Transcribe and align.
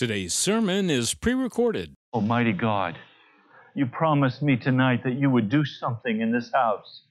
Today's 0.00 0.32
sermon 0.32 0.88
is 0.88 1.12
pre 1.12 1.34
recorded. 1.34 1.92
Almighty 2.14 2.54
God, 2.54 2.96
you 3.74 3.84
promised 3.84 4.40
me 4.40 4.56
tonight 4.56 5.04
that 5.04 5.18
you 5.18 5.28
would 5.28 5.50
do 5.50 5.62
something 5.62 6.22
in 6.22 6.32
this 6.32 6.50
house. 6.54 7.02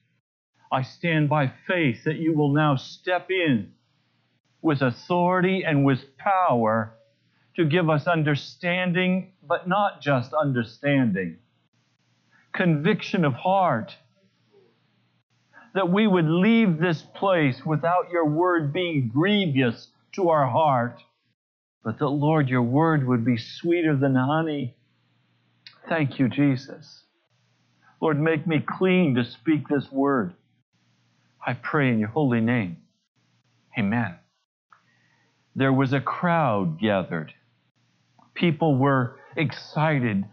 I 0.72 0.82
stand 0.82 1.28
by 1.28 1.52
faith 1.68 2.02
that 2.02 2.16
you 2.16 2.34
will 2.34 2.52
now 2.52 2.74
step 2.74 3.30
in 3.30 3.74
with 4.60 4.82
authority 4.82 5.62
and 5.64 5.84
with 5.84 6.00
power 6.18 6.96
to 7.54 7.64
give 7.64 7.88
us 7.88 8.08
understanding, 8.08 9.34
but 9.40 9.68
not 9.68 10.02
just 10.02 10.32
understanding, 10.32 11.36
conviction 12.52 13.24
of 13.24 13.34
heart. 13.34 13.94
That 15.74 15.92
we 15.92 16.08
would 16.08 16.26
leave 16.26 16.80
this 16.80 17.02
place 17.02 17.64
without 17.64 18.10
your 18.10 18.28
word 18.28 18.72
being 18.72 19.12
grievous 19.14 19.86
to 20.14 20.30
our 20.30 20.48
heart, 20.48 21.00
but 21.84 21.98
that, 21.98 22.08
Lord, 22.08 22.48
your 22.48 22.62
word 22.62 23.06
would 23.06 23.24
be 23.24 23.36
sweeter 23.36 23.96
than 23.96 24.14
honey. 24.14 24.74
Thank 25.88 26.18
you, 26.18 26.28
Jesus. 26.28 27.02
Lord, 28.00 28.20
make 28.20 28.46
me 28.46 28.64
clean 28.66 29.14
to 29.16 29.24
speak 29.24 29.68
this 29.68 29.90
word. 29.90 30.34
I 31.44 31.54
pray 31.54 31.90
in 31.90 31.98
your 31.98 32.08
holy 32.08 32.40
name. 32.40 32.78
Amen 33.78 34.16
there 35.54 35.72
was 35.72 35.92
a 35.92 36.00
crowd 36.00 36.78
gathered. 36.80 37.32
People 38.34 38.76
were 38.76 39.16
excited. 39.36 40.24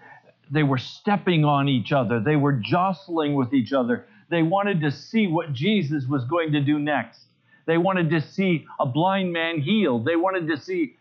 They 0.51 0.63
were 0.63 0.77
stepping 0.77 1.43
on 1.43 1.67
each 1.67 1.91
other. 1.91 2.19
They 2.19 2.35
were 2.35 2.53
jostling 2.53 3.33
with 3.35 3.53
each 3.53 3.73
other. 3.73 4.05
They 4.29 4.43
wanted 4.43 4.81
to 4.81 4.91
see 4.91 5.27
what 5.27 5.53
Jesus 5.53 6.05
was 6.05 6.23
going 6.25 6.51
to 6.53 6.61
do 6.61 6.79
next. 6.79 7.21
They 7.65 7.77
wanted 7.77 8.09
to 8.11 8.21
see 8.21 8.65
a 8.79 8.85
blind 8.85 9.33
man 9.33 9.59
healed. 9.59 10.05
They 10.05 10.15
wanted 10.15 10.47
to 10.47 10.57
see 10.57 10.95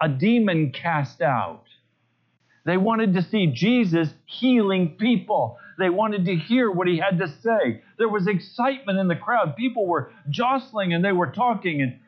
a 0.00 0.08
demon 0.08 0.72
cast 0.72 1.20
out. 1.22 1.64
They 2.64 2.76
wanted 2.76 3.14
to 3.14 3.22
see 3.22 3.46
Jesus 3.46 4.08
healing 4.26 4.96
people. 4.98 5.58
They 5.78 5.90
wanted 5.90 6.24
to 6.26 6.34
hear 6.34 6.70
what 6.70 6.88
he 6.88 6.98
had 6.98 7.18
to 7.18 7.28
say. 7.28 7.82
There 7.98 8.08
was 8.08 8.26
excitement 8.26 8.98
in 8.98 9.08
the 9.08 9.16
crowd. 9.16 9.56
People 9.56 9.86
were 9.86 10.10
jostling 10.28 10.92
and 10.92 11.04
they 11.04 11.12
were 11.12 11.30
talking 11.30 11.80
and 11.82 12.00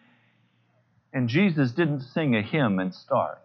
and 1.12 1.28
Jesus 1.28 1.72
didn't 1.72 2.00
sing 2.00 2.36
a 2.36 2.42
hymn 2.42 2.78
and 2.78 2.94
start. 2.94 3.40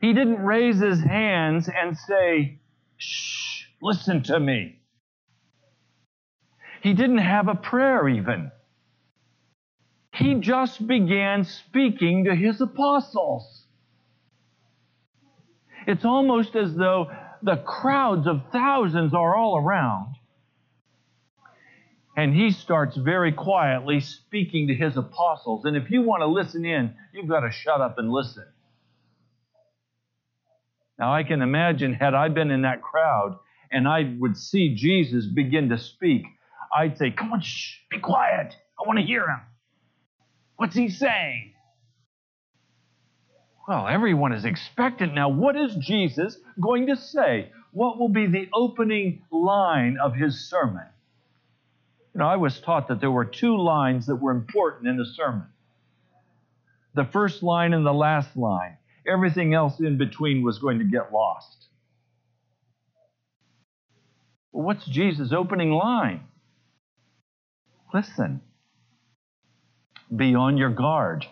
He 0.00 0.12
didn't 0.12 0.42
raise 0.42 0.80
his 0.80 1.00
hands 1.02 1.68
and 1.68 1.96
say, 1.96 2.60
Shh, 2.96 3.64
listen 3.82 4.22
to 4.24 4.40
me. 4.40 4.80
He 6.82 6.94
didn't 6.94 7.18
have 7.18 7.48
a 7.48 7.54
prayer 7.54 8.08
even. 8.08 8.52
He 10.18 10.34
just 10.34 10.84
began 10.86 11.44
speaking 11.44 12.24
to 12.24 12.34
his 12.34 12.60
apostles. 12.60 13.64
It's 15.86 16.04
almost 16.04 16.56
as 16.56 16.74
though 16.74 17.10
the 17.42 17.56
crowds 17.56 18.26
of 18.26 18.42
thousands 18.52 19.14
are 19.14 19.36
all 19.36 19.56
around 19.56 20.16
and 22.18 22.34
he 22.34 22.50
starts 22.50 22.96
very 22.96 23.30
quietly 23.30 24.00
speaking 24.00 24.66
to 24.66 24.74
his 24.74 24.96
apostles. 24.96 25.64
And 25.64 25.76
if 25.76 25.88
you 25.88 26.02
want 26.02 26.22
to 26.22 26.26
listen 26.26 26.64
in, 26.64 26.96
you've 27.14 27.28
got 27.28 27.40
to 27.40 27.52
shut 27.52 27.80
up 27.80 27.96
and 27.96 28.10
listen. 28.10 28.44
Now, 30.98 31.14
I 31.14 31.22
can 31.22 31.42
imagine, 31.42 31.94
had 31.94 32.14
I 32.14 32.28
been 32.28 32.50
in 32.50 32.62
that 32.62 32.82
crowd 32.82 33.38
and 33.70 33.86
I 33.86 34.16
would 34.18 34.36
see 34.36 34.74
Jesus 34.74 35.26
begin 35.26 35.68
to 35.68 35.78
speak, 35.78 36.24
I'd 36.76 36.98
say, 36.98 37.12
Come 37.12 37.34
on, 37.34 37.40
shh, 37.40 37.76
be 37.88 38.00
quiet. 38.00 38.52
I 38.80 38.88
want 38.88 38.98
to 38.98 39.04
hear 39.04 39.22
him. 39.22 39.40
What's 40.58 40.74
he 40.74 40.88
saying? 40.88 41.52
Well, 43.68 43.86
everyone 43.86 44.32
is 44.32 44.44
expectant 44.44 45.14
now. 45.14 45.28
What 45.28 45.56
is 45.56 45.74
Jesus 45.76 46.36
going 46.60 46.88
to 46.88 46.96
say? 46.96 47.52
What 47.70 47.96
will 47.96 48.08
be 48.08 48.26
the 48.26 48.48
opening 48.52 49.22
line 49.30 49.98
of 50.02 50.16
his 50.16 50.50
sermon? 50.50 50.86
You 52.12 52.18
know, 52.18 52.26
I 52.26 52.36
was 52.36 52.60
taught 52.60 52.88
that 52.88 53.00
there 53.00 53.10
were 53.10 53.24
two 53.24 53.56
lines 53.56 54.06
that 54.06 54.16
were 54.16 54.32
important 54.32 54.88
in 54.88 54.96
the 54.96 55.06
sermon 55.06 55.46
the 56.94 57.04
first 57.04 57.44
line 57.44 57.72
and 57.72 57.86
the 57.86 57.92
last 57.92 58.36
line. 58.36 58.76
Everything 59.06 59.54
else 59.54 59.78
in 59.78 59.96
between 59.98 60.42
was 60.42 60.58
going 60.58 60.80
to 60.80 60.84
get 60.84 61.12
lost. 61.12 61.66
Well, 64.50 64.66
what's 64.66 64.84
Jesus' 64.86 65.32
opening 65.32 65.70
line? 65.70 66.22
Listen, 67.94 68.40
be 70.14 70.34
on 70.34 70.56
your 70.56 70.70
guard 70.70 71.26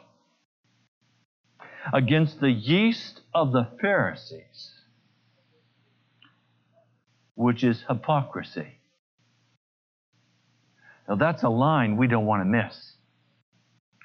against 1.93 2.41
the 2.41 2.51
yeast 2.51 3.21
of 3.35 3.53
the 3.53 3.69
Pharisees, 3.81 4.73
which 7.35 7.63
is 7.63 7.85
hypocrisy. 7.89 8.79
Now, 11.09 11.17
that's 11.17 11.43
a 11.43 11.49
line 11.49 11.97
we 11.97 12.09
don't 12.09 12.27
want 12.27 12.41
to 12.41 12.45
miss. 12.45 12.95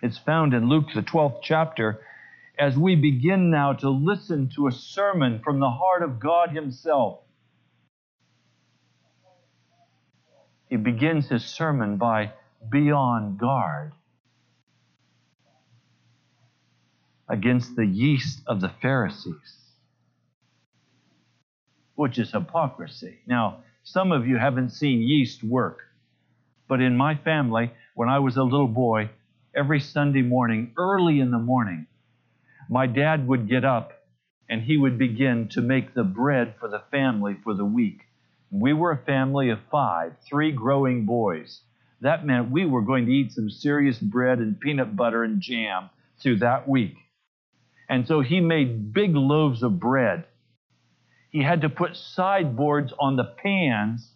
It's 0.03 0.17
found 0.17 0.53
in 0.53 0.69
Luke, 0.69 0.85
the 0.93 1.01
12th 1.01 1.39
chapter, 1.41 2.01
as 2.57 2.77
we 2.77 2.95
begin 2.95 3.49
now 3.49 3.73
to 3.73 3.89
listen 3.89 4.49
to 4.55 4.67
a 4.67 4.71
sermon 4.71 5.41
from 5.43 5.59
the 5.59 5.69
heart 5.69 6.03
of 6.03 6.19
God 6.19 6.51
Himself. 6.51 7.19
He 10.69 10.77
begins 10.77 11.27
his 11.27 11.43
sermon 11.43 11.97
by 11.97 12.31
be 12.71 12.91
on 12.91 13.35
guard 13.35 13.91
against 17.31 17.78
the 17.78 17.86
yeast 17.86 18.42
of 18.46 18.59
the 18.59 18.74
Pharisees, 18.81 19.56
which 21.96 22.19
is 22.19 22.34
hypocrisy. 22.34 23.19
Now, 23.25 23.64
some 23.84 24.12
of 24.12 24.28
you 24.28 24.38
haven't 24.38 24.72
seen 24.72 25.00
yeast 25.00 25.42
work. 25.42 25.80
But 26.68 26.81
in 26.81 26.97
my 26.97 27.16
family, 27.16 27.72
when 27.96 28.09
I 28.09 28.19
was 28.19 28.36
a 28.36 28.44
little 28.44 28.68
boy, 28.68 29.12
every 29.56 29.80
Sunday 29.80 30.22
morning, 30.22 30.74
early 30.78 31.22
in 31.22 31.31
the 31.31 31.40
morning, 31.40 31.88
my 32.69 32.86
dad 32.86 33.25
would 33.25 33.48
get 33.48 33.63
up 33.63 33.94
and 34.50 34.62
he 34.62 34.75
would 34.75 34.98
begin 34.98 35.48
to 35.50 35.62
make 35.62 35.94
the 35.94 36.03
bread 36.03 36.56
for 36.59 36.68
the 36.68 36.84
family 36.92 37.38
for 37.46 37.53
the 37.53 37.66
week. 37.66 38.02
We 38.52 38.74
were 38.74 38.92
a 38.92 39.06
family 39.06 39.50
of 39.50 39.59
five, 39.72 40.13
three 40.28 40.52
growing 40.52 41.06
boys. 41.06 41.62
That 42.02 42.25
meant 42.25 42.52
we 42.52 42.66
were 42.66 42.81
going 42.81 43.06
to 43.06 43.12
eat 43.12 43.31
some 43.31 43.50
serious 43.50 44.00
bread 44.00 44.40
and 44.40 44.59
peanut 44.59 44.98
butter 44.98 45.24
and 45.24 45.40
jam 45.40 45.90
through 46.19 46.40
that 46.40 46.68
week. 46.68 46.96
And 47.91 48.07
so 48.07 48.22
he 48.22 48.40
made 48.40 48.94
big 48.94 49.13
loaves 49.13 49.63
of 49.63 49.78
bread. 49.78 50.24
He 51.29 51.44
had 51.44 51.62
to 51.63 51.69
put 51.69 51.97
sideboards 51.97 52.94
on 52.97 53.18
the 53.18 53.25
pans 53.25 54.09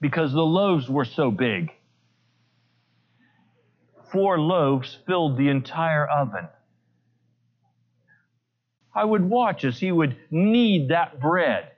because 0.00 0.32
the 0.32 0.40
loaves 0.40 0.88
were 0.88 1.04
so 1.04 1.30
big. 1.30 1.70
Four 4.10 4.40
loaves 4.40 4.98
filled 5.06 5.38
the 5.38 5.50
entire 5.50 6.04
oven. 6.04 6.48
I 8.92 9.04
would 9.04 9.24
watch 9.24 9.64
as 9.64 9.78
he 9.78 9.92
would 9.92 10.16
knead 10.28 10.88
that 10.88 11.20
bread. 11.20 11.70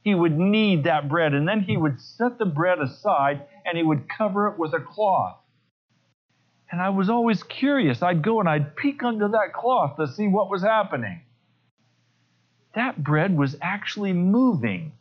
He 0.00 0.14
would 0.14 0.38
knead 0.38 0.84
that 0.84 1.10
bread, 1.10 1.34
and 1.34 1.46
then 1.46 1.60
he 1.60 1.76
would 1.76 2.00
set 2.00 2.38
the 2.38 2.46
bread 2.46 2.78
aside 2.78 3.42
and 3.66 3.76
he 3.76 3.84
would 3.84 4.08
cover 4.08 4.48
it 4.48 4.58
with 4.58 4.72
a 4.72 4.80
cloth. 4.80 5.36
And 6.70 6.80
I 6.80 6.90
was 6.90 7.08
always 7.08 7.42
curious. 7.42 8.02
I'd 8.02 8.22
go 8.22 8.40
and 8.40 8.48
I'd 8.48 8.76
peek 8.76 9.02
under 9.02 9.28
that 9.28 9.52
cloth 9.54 9.96
to 9.96 10.06
see 10.06 10.28
what 10.28 10.50
was 10.50 10.62
happening. 10.62 11.22
That 12.74 13.02
bread 13.02 13.36
was 13.36 13.56
actually 13.62 14.12
moving. 14.12 14.92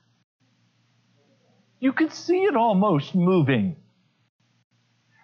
You 1.80 1.92
could 1.92 2.14
see 2.14 2.44
it 2.44 2.56
almost 2.56 3.14
moving. 3.14 3.76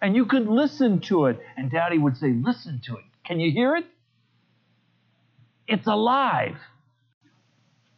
And 0.02 0.16
you 0.16 0.26
could 0.26 0.48
listen 0.48 1.00
to 1.02 1.28
it. 1.28 1.40
And 1.56 1.72
Daddy 1.72 1.98
would 1.98 2.18
say, 2.18 2.34
Listen 2.34 2.82
to 2.86 2.98
it. 2.98 3.06
Can 3.26 3.40
you 3.40 3.52
hear 3.52 3.78
it? 3.78 3.86
It's 5.66 5.88
alive. 5.88 6.58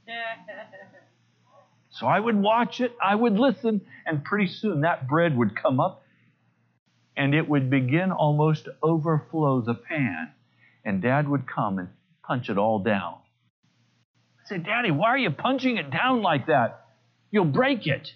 so 1.90 2.06
I 2.06 2.20
would 2.20 2.36
watch 2.36 2.80
it, 2.80 2.96
I 3.04 3.16
would 3.16 3.40
listen, 3.40 3.82
and 4.06 4.24
pretty 4.24 4.48
soon 4.48 4.82
that 4.82 5.08
bread 5.08 5.36
would 5.36 5.56
come 5.56 5.80
up 5.80 6.05
and 7.18 7.34
it 7.34 7.48
would 7.48 7.70
begin 7.70 8.12
almost 8.12 8.66
to 8.66 8.76
overflow 8.84 9.62
the 9.62 9.74
pan. 9.74 10.32
And 10.84 11.02
Dad 11.02 11.28
would 11.28 11.48
come 11.48 11.80
and 11.80 11.90
punch 12.24 12.50
it 12.50 12.58
all 12.58 12.80
down. 12.80 13.16
I 14.40 14.50
said, 14.50 14.66
Daddy, 14.66 14.92
why 14.92 15.10
are 15.10 15.18
you 15.18 15.32
punching 15.32 15.78
it 15.78 15.90
down 15.90 16.22
like 16.22 16.48
that? 16.48 16.86
You'll 17.32 17.46
break 17.46 17.88
it. 17.88 18.10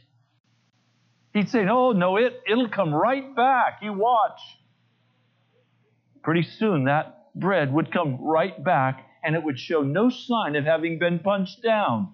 He'd 1.34 1.50
say, 1.50 1.66
Oh, 1.68 1.92
no, 1.92 2.18
it, 2.18 2.42
it'll 2.50 2.70
come 2.70 2.94
right 2.94 3.36
back. 3.36 3.80
You 3.82 3.94
watch. 3.94 4.40
Pretty 6.24 6.44
soon 6.44 6.86
that 6.86 7.32
bread 7.36 7.74
would 7.74 7.92
come 7.92 8.20
right 8.22 8.64
back 8.64 9.06
and 9.24 9.36
it 9.36 9.44
would 9.44 9.60
show 9.60 9.82
no 9.82 10.10
sign 10.10 10.56
of 10.56 10.66
having 10.66 11.00
been 11.00 11.20
punched 11.20 11.64
down. 11.64 12.14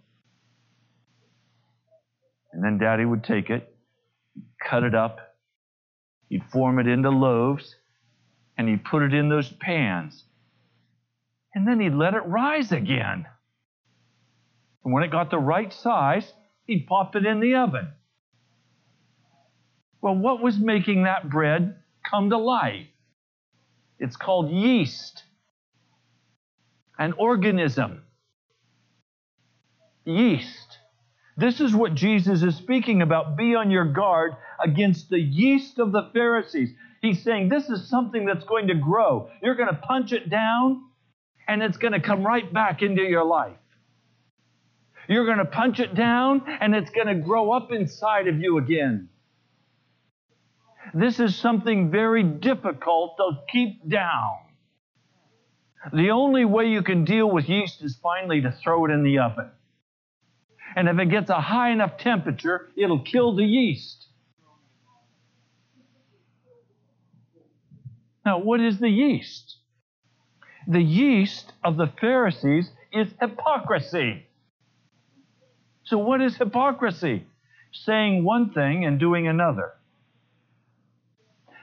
And 2.53 2.63
then 2.63 2.77
Daddy 2.77 3.03
would 3.03 3.23
take 3.23 3.49
it, 3.49 3.75
cut 4.69 4.83
it 4.83 4.95
up, 4.95 5.19
he'd 6.30 6.44
form 6.51 6.80
it 6.80 6.88
into 6.88 7.10
loaves, 7.10 7.75
and 8.57 8.68
he'd 8.68 8.83
put 8.83 9.04
it 9.04 9.13
in 9.13 9.30
those 9.30 9.51
pans. 9.51 10.24
And 11.54 11.68
then 11.68 11.80
he'd 11.80 11.94
let 11.94 12.13
it 12.13 12.25
rise 12.25 12.72
again. 12.72 13.25
And 14.83 14.94
when 14.94 15.04
it 15.04 15.12
got 15.12 15.31
the 15.31 15.39
right 15.39 15.74
size, 15.74 16.31
he'd 16.66 16.88
pop 16.88 17.16
it 17.16 17.25
in 17.25 17.39
the 17.39 17.56
oven. 17.56 17.89
Well, 20.01 20.16
what 20.16 20.42
was 20.42 20.60
making 20.60 21.04
that 21.04 21.30
bread 21.30 21.77
come 22.07 22.30
to 22.30 22.38
life? 22.38 22.86
It's 23.98 24.18
called 24.18 24.51
yeast, 24.51 25.24
an 27.00 27.13
organism. 27.13 28.04
Yeast. 30.06 30.77
This 31.38 31.60
is 31.60 31.74
what 31.74 31.95
Jesus 31.95 32.44
is 32.44 32.56
speaking 32.56 33.01
about. 33.01 33.36
Be 33.36 33.56
on 33.56 33.72
your 33.72 33.86
guard 33.86 34.33
against 34.63 35.09
the 35.09 35.19
yeast 35.19 35.79
of 35.79 35.91
the 35.91 36.09
Pharisees. 36.13 36.73
He's 37.01 37.21
saying 37.23 37.49
this 37.49 37.69
is 37.69 37.87
something 37.87 38.25
that's 38.25 38.45
going 38.45 38.67
to 38.67 38.75
grow. 38.75 39.29
You're 39.41 39.55
going 39.55 39.69
to 39.69 39.75
punch 39.75 40.11
it 40.11 40.29
down, 40.29 40.83
and 41.47 41.61
it's 41.61 41.77
going 41.77 41.93
to 41.93 41.99
come 41.99 42.25
right 42.25 42.51
back 42.51 42.81
into 42.81 43.03
your 43.03 43.25
life. 43.25 43.57
You're 45.07 45.25
going 45.25 45.37
to 45.37 45.45
punch 45.45 45.79
it 45.79 45.93
down, 45.93 46.43
and 46.47 46.73
it's 46.73 46.89
going 46.89 47.07
to 47.07 47.15
grow 47.15 47.51
up 47.51 47.71
inside 47.71 48.27
of 48.27 48.39
you 48.39 48.57
again. 48.57 49.09
This 50.93 51.19
is 51.19 51.35
something 51.35 51.91
very 51.91 52.23
difficult 52.23 53.17
to 53.17 53.31
keep 53.51 53.87
down. 53.89 54.37
The 55.93 56.09
only 56.11 56.45
way 56.45 56.67
you 56.67 56.81
can 56.81 57.05
deal 57.05 57.29
with 57.29 57.47
yeast 57.47 57.83
is 57.83 57.97
finally 58.01 58.41
to 58.41 58.51
throw 58.51 58.85
it 58.85 58.91
in 58.91 59.03
the 59.03 59.19
oven. 59.19 59.51
And 60.75 60.89
if 60.89 60.97
it 60.97 61.09
gets 61.09 61.29
a 61.29 61.39
high 61.39 61.69
enough 61.69 61.97
temperature, 61.97 62.69
it'll 62.75 63.03
kill 63.03 63.35
the 63.35 63.45
yeast. 63.45 64.04
Now, 68.25 68.39
what 68.39 68.60
is 68.60 68.80
the 68.80 68.89
yeast? 68.89 69.57
The 70.68 70.81
yeast 70.81 71.54
of 71.63 71.77
the 71.77 71.92
Pharisees 72.01 72.72
is 72.92 73.07
hypocrisy. 73.22 74.25
So, 75.83 76.00
what 76.00 76.22
is 76.22 76.36
hypocrisy? 76.36 77.27
Saying 77.72 78.24
one 78.24 78.51
thing 78.51 78.83
and 78.83 79.00
doing 79.00 79.27
another. 79.27 79.74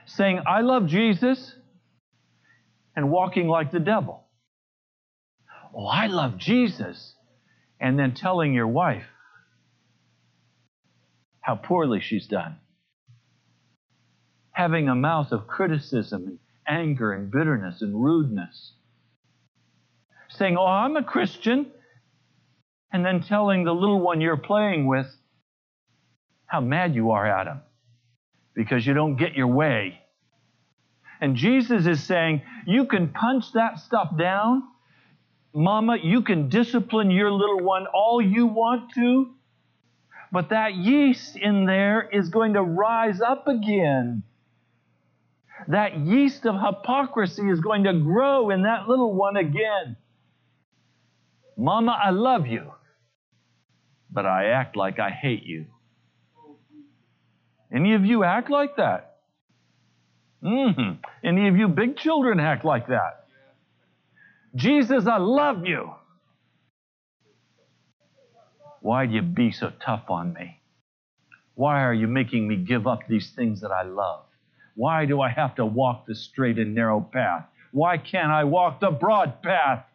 Saying, 0.05 0.41
I 0.47 0.61
love 0.61 0.87
Jesus, 0.87 1.53
and 2.95 3.09
walking 3.09 3.47
like 3.47 3.71
the 3.71 3.79
devil. 3.79 4.23
Oh, 5.75 5.85
I 5.85 6.07
love 6.07 6.37
Jesus, 6.37 7.15
and 7.79 7.97
then 7.99 8.13
telling 8.13 8.53
your 8.53 8.67
wife 8.67 9.05
how 11.41 11.55
poorly 11.55 11.99
she's 11.99 12.27
done. 12.27 12.57
Having 14.51 14.87
a 14.87 14.95
mouth 14.95 15.31
of 15.31 15.47
criticism 15.47 16.39
anger 16.67 17.13
and 17.13 17.31
bitterness 17.31 17.81
and 17.81 17.95
rudeness. 17.95 18.73
Saying, 20.29 20.57
Oh, 20.57 20.65
I'm 20.65 20.95
a 20.95 21.03
Christian, 21.03 21.67
and 22.91 23.05
then 23.05 23.21
telling 23.21 23.63
the 23.63 23.73
little 23.73 23.99
one 23.99 24.21
you're 24.21 24.37
playing 24.37 24.87
with 24.87 25.07
how 26.45 26.61
mad 26.61 26.95
you 26.95 27.11
are 27.11 27.25
at 27.25 27.47
him 27.47 27.61
because 28.55 28.85
you 28.85 28.93
don't 28.93 29.15
get 29.15 29.33
your 29.33 29.47
way. 29.47 29.99
And 31.21 31.35
Jesus 31.35 31.87
is 31.87 32.03
saying, 32.03 32.41
You 32.67 32.85
can 32.85 33.09
punch 33.09 33.45
that 33.53 33.79
stuff 33.79 34.17
down. 34.17 34.63
Mama, 35.53 35.97
you 36.01 36.21
can 36.23 36.49
discipline 36.49 37.11
your 37.11 37.31
little 37.31 37.61
one 37.61 37.85
all 37.93 38.21
you 38.21 38.47
want 38.47 38.93
to, 38.95 39.31
but 40.31 40.49
that 40.49 40.73
yeast 40.73 41.35
in 41.35 41.65
there 41.65 42.09
is 42.11 42.29
going 42.29 42.53
to 42.53 42.61
rise 42.61 43.21
up 43.21 43.47
again. 43.47 44.23
That 45.67 45.97
yeast 45.97 46.45
of 46.45 46.55
hypocrisy 46.55 47.49
is 47.49 47.59
going 47.59 47.83
to 47.85 47.93
grow 47.93 48.49
in 48.49 48.63
that 48.63 48.87
little 48.87 49.13
one 49.13 49.37
again. 49.37 49.97
Mama, 51.57 51.97
I 52.03 52.09
love 52.09 52.47
you 52.47 52.71
but 54.13 54.25
I 54.25 54.45
act 54.49 54.77
like 54.77 54.99
I 54.99 55.09
hate 55.09 55.43
you. 55.43 55.65
Any 57.73 57.95
of 57.95 58.05
you 58.05 58.23
act 58.23 58.51
like 58.51 58.75
that? 58.77 59.17
Mm-hmm. 60.43 61.01
Any 61.23 61.47
of 61.47 61.57
you 61.57 61.67
big 61.67 61.97
children 61.97 62.39
act 62.39 62.63
like 62.63 62.87
that? 62.87 63.25
Jesus, 64.55 65.07
I 65.07 65.17
love 65.17 65.65
you. 65.65 65.91
Why 68.81 69.07
do 69.07 69.13
you 69.13 69.21
be 69.23 69.51
so 69.51 69.71
tough 69.83 70.09
on 70.09 70.33
me? 70.33 70.59
Why 71.55 71.81
are 71.83 71.93
you 71.93 72.07
making 72.07 72.47
me 72.47 72.57
give 72.57 72.85
up 72.85 73.07
these 73.07 73.31
things 73.31 73.61
that 73.61 73.71
I 73.71 73.83
love? 73.83 74.25
Why 74.75 75.05
do 75.05 75.21
I 75.21 75.29
have 75.29 75.55
to 75.55 75.65
walk 75.65 76.05
the 76.05 76.15
straight 76.15 76.57
and 76.57 76.73
narrow 76.73 77.01
path? 77.01 77.45
Why 77.71 77.97
can't 77.97 78.31
I 78.31 78.43
walk 78.43 78.79
the 78.79 78.91
broad 78.91 79.41
path? 79.41 79.85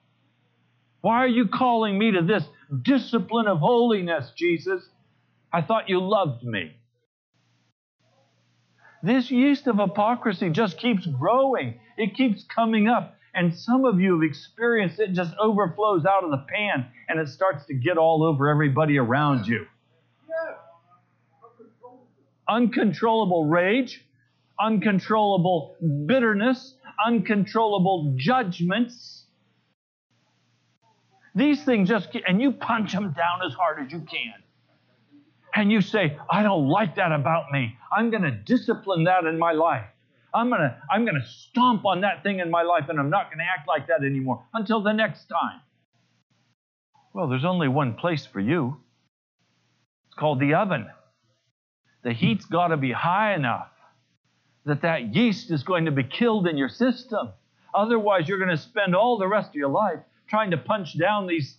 Why 1.01 1.19
are 1.19 1.29
you 1.29 1.49
calling 1.49 1.99
me 1.99 2.13
to 2.13 2.23
this 2.23 2.45
discipline 2.83 3.47
of 3.47 3.59
holiness, 3.59 4.33
Jesus? 4.37 4.89
I 5.53 5.63
thought 5.63 5.89
you 5.89 6.01
loved 6.01 6.45
me. 6.45 6.73
This 9.03 9.31
yeast 9.31 9.67
of 9.69 9.79
hypocrisy 9.79 10.51
just 10.51 10.79
keeps 10.79 11.07
growing. 11.07 11.81
It 11.97 12.17
keeps 12.17 12.45
coming 12.45 12.89
up. 12.89 13.15
And 13.35 13.55
some 13.57 13.85
of 13.85 14.01
you 14.01 14.15
have 14.15 14.29
experienced 14.29 14.99
it 14.99 15.13
just 15.13 15.33
overflows 15.39 16.05
out 16.05 16.25
of 16.25 16.31
the 16.31 16.45
pan 16.49 16.87
and 17.09 17.21
it 17.21 17.29
starts 17.29 17.65
to 17.67 17.75
get 17.75 17.97
all 17.97 18.25
over 18.25 18.49
everybody 18.49 18.99
around 18.99 19.47
you. 19.47 19.67
Uncontrollable 22.49 23.45
rage, 23.45 24.05
uncontrollable 24.61 25.77
bitterness, 26.07 26.75
uncontrollable 27.07 28.15
judgments 28.17 29.19
these 31.39 31.63
things 31.65 31.89
just, 31.89 32.09
and 32.27 32.43
you 32.43 32.51
punch 32.51 32.93
them 32.93 33.15
down 33.17 33.47
as 33.47 33.55
hard 33.55 33.79
as 33.85 33.93
you 33.93 34.01
can. 34.01 34.35
And 35.55 35.71
you 35.71 35.81
say, 35.81 36.19
I 36.29 36.43
don't 36.43 36.69
like 36.69 36.97
that 36.97 37.13
about 37.13 37.53
me. 37.53 37.77
I'm 37.97 38.11
going 38.11 38.25
to 38.25 38.33
discipline 38.33 39.05
that 39.05 39.25
in 39.25 39.39
my 39.39 39.53
life. 39.53 39.87
I'm 40.35 40.51
going 40.51 40.61
to 40.61 40.77
I'm 40.91 41.05
going 41.05 41.19
to 41.19 41.27
stomp 41.27 41.87
on 41.87 42.03
that 42.03 42.23
thing 42.23 42.41
in 42.41 42.51
my 42.51 42.63
life 42.63 42.85
and 42.89 43.01
I'm 43.01 43.09
not 43.09 43.31
going 43.31 43.39
to 43.39 43.45
act 43.45 43.67
like 43.67 43.87
that 43.87 44.05
anymore 44.05 44.45
until 44.53 44.83
the 44.83 44.93
next 44.93 45.25
time. 45.27 45.61
Well, 47.15 47.29
there's 47.29 47.47
only 47.47 47.69
one 47.69 47.95
place 47.95 48.27
for 48.27 48.39
you. 48.39 48.77
It's 50.09 50.17
called 50.17 50.39
the 50.39 50.55
oven. 50.55 50.87
The 52.05 52.13
heat's 52.13 52.45
got 52.45 52.69
to 52.69 52.77
be 52.77 52.93
high 52.93 53.35
enough 53.35 53.71
that 54.69 54.83
that 54.83 55.15
yeast 55.15 55.51
is 55.51 55.63
going 55.63 55.85
to 55.87 55.91
be 55.91 56.05
killed 56.05 56.47
in 56.47 56.57
your 56.57 56.69
system. 56.69 57.31
Otherwise, 57.75 58.29
you're 58.29 58.39
going 58.39 58.57
to 58.57 58.57
spend 58.57 58.95
all 58.95 59.19
the 59.19 59.27
rest 59.27 59.51
of 59.51 59.55
your 59.55 59.69
life 59.69 59.99
trying 60.29 60.51
to 60.53 60.57
punch 60.57 60.99
down 60.99 61.27
these 61.27 61.57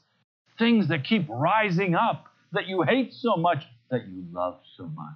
things 0.57 0.87
that 0.87 1.03
keep 1.03 1.27
rising 1.29 1.95
up 1.95 2.25
that 2.51 2.67
you 2.67 2.83
hate 2.83 3.13
so 3.13 3.35
much, 3.35 3.63
that 3.91 4.07
you 4.07 4.23
love 4.31 4.59
so 4.75 4.85
much. 4.85 5.15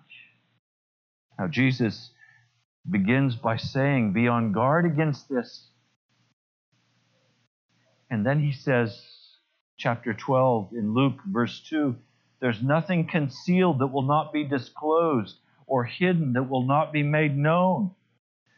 Now, 1.40 1.48
Jesus 1.48 2.12
begins 2.90 3.36
by 3.36 3.58
saying, 3.58 4.14
Be 4.14 4.28
on 4.28 4.52
guard 4.52 4.86
against 4.86 5.30
this. 5.30 5.70
And 8.10 8.26
then 8.26 8.40
he 8.40 8.52
says, 8.52 9.02
chapter 9.78 10.14
12 10.14 10.74
in 10.74 10.94
Luke, 10.94 11.20
verse 11.26 11.60
2 11.70 11.96
there's 12.44 12.62
nothing 12.62 13.08
concealed 13.08 13.80
that 13.80 13.88
will 13.88 14.02
not 14.02 14.34
be 14.34 14.44
disclosed 14.44 15.38
or 15.68 15.84
hidden 15.84 16.34
that 16.34 16.50
will 16.50 16.66
not 16.66 16.94
be 16.94 17.04
made 17.04 17.38
known. 17.38 17.92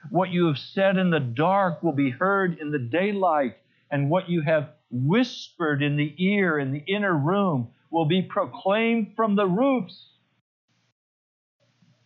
What 0.09 0.29
you 0.29 0.47
have 0.47 0.57
said 0.57 0.97
in 0.97 1.09
the 1.09 1.19
dark 1.19 1.81
will 1.83 1.93
be 1.93 2.11
heard 2.11 2.59
in 2.59 2.71
the 2.71 2.79
daylight, 2.79 3.57
and 3.89 4.09
what 4.09 4.29
you 4.29 4.41
have 4.41 4.69
whispered 4.91 5.81
in 5.81 5.97
the 5.97 6.13
ear 6.17 6.59
in 6.59 6.71
the 6.71 6.83
inner 6.87 7.15
room 7.15 7.69
will 7.91 8.05
be 8.05 8.21
proclaimed 8.21 9.13
from 9.15 9.35
the 9.35 9.47
roofs. 9.47 10.09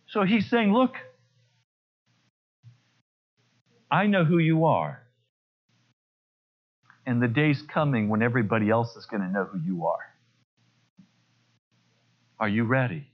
So 0.08 0.24
he's 0.24 0.48
saying, 0.48 0.72
Look, 0.72 0.94
I 3.90 4.06
know 4.06 4.24
who 4.24 4.38
you 4.38 4.66
are. 4.66 5.02
And 7.06 7.22
the 7.22 7.28
day's 7.28 7.62
coming 7.62 8.08
when 8.08 8.22
everybody 8.22 8.70
else 8.70 8.94
is 8.96 9.06
going 9.06 9.22
to 9.22 9.28
know 9.28 9.44
who 9.44 9.58
you 9.58 9.86
are. 9.86 10.14
Are 12.38 12.48
you 12.48 12.64
ready? 12.64 13.09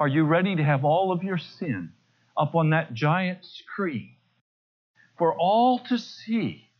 Are 0.00 0.08
you 0.08 0.24
ready 0.24 0.56
to 0.56 0.64
have 0.64 0.84
all 0.84 1.12
of 1.12 1.22
your 1.22 1.38
sin, 1.38 1.92
up 2.36 2.54
on 2.54 2.70
that 2.70 2.94
giant 2.94 3.44
screen 3.44 4.16
for 5.18 5.34
all 5.34 5.78
to 5.78 5.98
see 5.98 6.70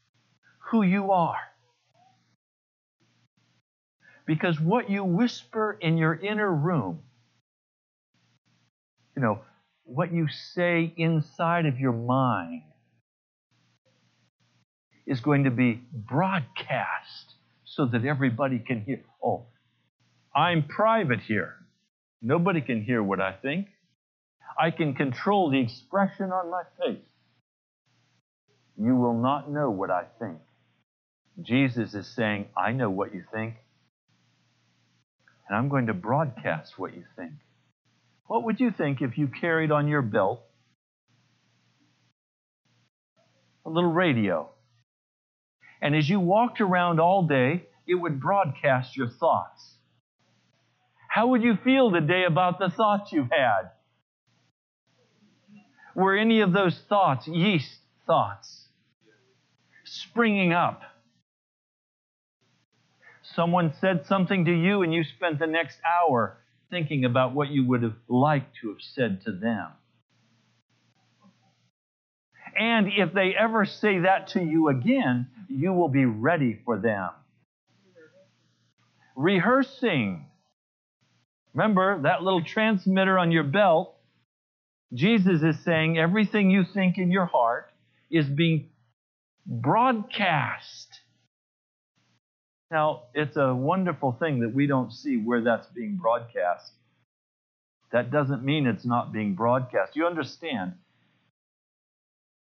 who 0.70 0.82
you 0.82 1.12
are. 1.12 1.36
Because 4.26 4.58
what 4.58 4.88
you 4.88 5.04
whisper 5.04 5.76
in 5.78 5.98
your 5.98 6.14
inner 6.14 6.50
room, 6.50 7.00
you 9.14 9.20
know, 9.20 9.40
what 9.84 10.12
you 10.12 10.28
say 10.54 10.94
inside 10.96 11.66
of 11.66 11.78
your 11.78 11.92
mind, 11.92 12.62
is 15.06 15.20
going 15.20 15.44
to 15.44 15.50
be 15.50 15.82
broadcast 15.92 17.34
so 17.64 17.84
that 17.84 18.04
everybody 18.04 18.60
can 18.60 18.82
hear. 18.82 19.02
Oh, 19.22 19.46
I'm 20.34 20.62
private 20.62 21.20
here. 21.20 21.56
Nobody 22.22 22.60
can 22.60 22.82
hear 22.82 23.02
what 23.02 23.20
I 23.20 23.32
think. 23.32 23.66
I 24.58 24.70
can 24.70 24.94
control 24.94 25.50
the 25.50 25.60
expression 25.60 26.32
on 26.32 26.50
my 26.50 26.62
face. 26.78 27.04
You 28.76 28.96
will 28.96 29.20
not 29.20 29.50
know 29.50 29.70
what 29.70 29.90
I 29.90 30.04
think. 30.18 30.38
Jesus 31.40 31.94
is 31.94 32.14
saying, 32.14 32.46
I 32.56 32.72
know 32.72 32.90
what 32.90 33.14
you 33.14 33.24
think, 33.32 33.54
and 35.48 35.56
I'm 35.56 35.68
going 35.68 35.86
to 35.86 35.94
broadcast 35.94 36.78
what 36.78 36.94
you 36.94 37.04
think. 37.16 37.32
What 38.26 38.44
would 38.44 38.60
you 38.60 38.70
think 38.70 39.00
if 39.00 39.16
you 39.16 39.28
carried 39.28 39.70
on 39.70 39.88
your 39.88 40.02
belt 40.02 40.42
a 43.64 43.70
little 43.70 43.92
radio? 43.92 44.50
And 45.80 45.96
as 45.96 46.08
you 46.08 46.20
walked 46.20 46.60
around 46.60 47.00
all 47.00 47.22
day, 47.22 47.64
it 47.86 47.94
would 47.94 48.20
broadcast 48.20 48.96
your 48.96 49.08
thoughts. 49.08 49.74
How 51.10 51.26
would 51.26 51.42
you 51.42 51.58
feel 51.64 51.90
today 51.90 52.22
about 52.24 52.60
the 52.60 52.70
thoughts 52.70 53.10
you've 53.10 53.32
had? 53.32 53.70
Were 55.96 56.16
any 56.16 56.40
of 56.40 56.52
those 56.52 56.80
thoughts 56.88 57.26
yeast 57.26 57.68
thoughts 58.06 58.68
springing 59.84 60.52
up? 60.52 60.82
Someone 63.34 63.74
said 63.80 64.06
something 64.06 64.44
to 64.44 64.52
you, 64.52 64.82
and 64.82 64.94
you 64.94 65.02
spent 65.02 65.40
the 65.40 65.48
next 65.48 65.78
hour 65.84 66.38
thinking 66.70 67.04
about 67.04 67.34
what 67.34 67.48
you 67.48 67.66
would 67.66 67.82
have 67.82 67.96
liked 68.08 68.56
to 68.62 68.68
have 68.68 68.80
said 68.94 69.20
to 69.24 69.32
them. 69.32 69.66
And 72.56 72.86
if 72.86 73.12
they 73.12 73.34
ever 73.36 73.64
say 73.64 73.98
that 74.00 74.28
to 74.28 74.44
you 74.44 74.68
again, 74.68 75.26
you 75.48 75.72
will 75.72 75.88
be 75.88 76.04
ready 76.04 76.60
for 76.64 76.78
them. 76.78 77.10
Rehearsing. 79.16 80.26
Remember 81.54 82.00
that 82.02 82.22
little 82.22 82.44
transmitter 82.44 83.18
on 83.18 83.32
your 83.32 83.44
belt? 83.44 83.94
Jesus 84.92 85.42
is 85.42 85.62
saying 85.64 85.98
everything 85.98 86.50
you 86.50 86.64
think 86.64 86.98
in 86.98 87.10
your 87.10 87.26
heart 87.26 87.70
is 88.10 88.26
being 88.26 88.68
broadcast. 89.46 90.88
Now, 92.70 93.02
it's 93.14 93.36
a 93.36 93.54
wonderful 93.54 94.12
thing 94.12 94.40
that 94.40 94.54
we 94.54 94.66
don't 94.66 94.92
see 94.92 95.16
where 95.16 95.42
that's 95.42 95.66
being 95.68 95.96
broadcast. 95.96 96.72
That 97.92 98.12
doesn't 98.12 98.44
mean 98.44 98.66
it's 98.66 98.84
not 98.84 99.12
being 99.12 99.34
broadcast. 99.34 99.96
You 99.96 100.06
understand? 100.06 100.74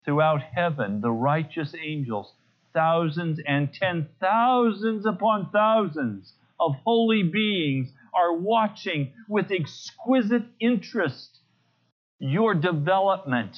Throughout 0.05 0.41
heaven, 0.41 1.01
the 1.01 1.11
righteous 1.11 1.73
angels, 1.79 2.31
thousands 2.73 3.39
and 3.47 3.73
ten 3.73 4.07
thousands 4.19 5.05
upon 5.07 5.49
thousands 5.51 6.33
of 6.59 6.75
holy 6.83 7.23
beings, 7.23 7.89
are 8.19 8.33
watching 8.33 9.13
with 9.27 9.51
exquisite 9.51 10.43
interest 10.59 11.39
your 12.19 12.53
development. 12.53 13.55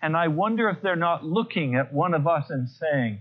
And 0.00 0.16
I 0.16 0.28
wonder 0.28 0.68
if 0.68 0.82
they're 0.82 0.96
not 0.96 1.24
looking 1.24 1.76
at 1.76 1.92
one 1.92 2.14
of 2.14 2.26
us 2.26 2.50
and 2.50 2.68
saying, 2.68 3.20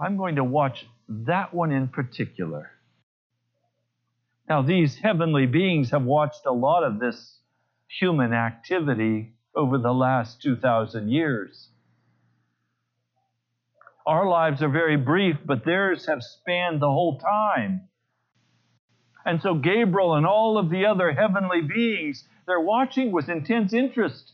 I'm 0.00 0.16
going 0.16 0.36
to 0.36 0.44
watch 0.44 0.86
that 1.08 1.52
one 1.52 1.72
in 1.72 1.88
particular. 1.88 2.70
Now, 4.48 4.62
these 4.62 4.96
heavenly 4.96 5.46
beings 5.46 5.90
have 5.90 6.04
watched 6.04 6.46
a 6.46 6.52
lot 6.52 6.82
of 6.82 6.98
this 6.98 7.38
human 8.00 8.32
activity 8.32 9.34
over 9.54 9.76
the 9.78 9.92
last 9.92 10.40
2,000 10.42 11.10
years. 11.10 11.68
Our 14.06 14.28
lives 14.28 14.62
are 14.62 14.68
very 14.68 14.96
brief, 14.96 15.36
but 15.44 15.64
theirs 15.64 16.06
have 16.06 16.22
spanned 16.22 16.80
the 16.80 16.86
whole 16.86 17.18
time. 17.18 17.88
And 19.26 19.42
so 19.42 19.54
Gabriel 19.54 20.14
and 20.14 20.24
all 20.24 20.56
of 20.56 20.70
the 20.70 20.86
other 20.86 21.12
heavenly 21.12 21.60
beings, 21.60 22.24
they're 22.46 22.60
watching 22.60 23.10
with 23.10 23.28
intense 23.28 23.72
interest. 23.72 24.32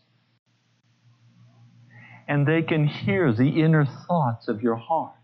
And 2.29 2.47
they 2.47 2.61
can 2.61 2.87
hear 2.87 3.33
the 3.33 3.63
inner 3.63 3.87
thoughts 3.87 4.49
of 4.49 4.63
your 4.63 4.77
heart. 4.77 5.15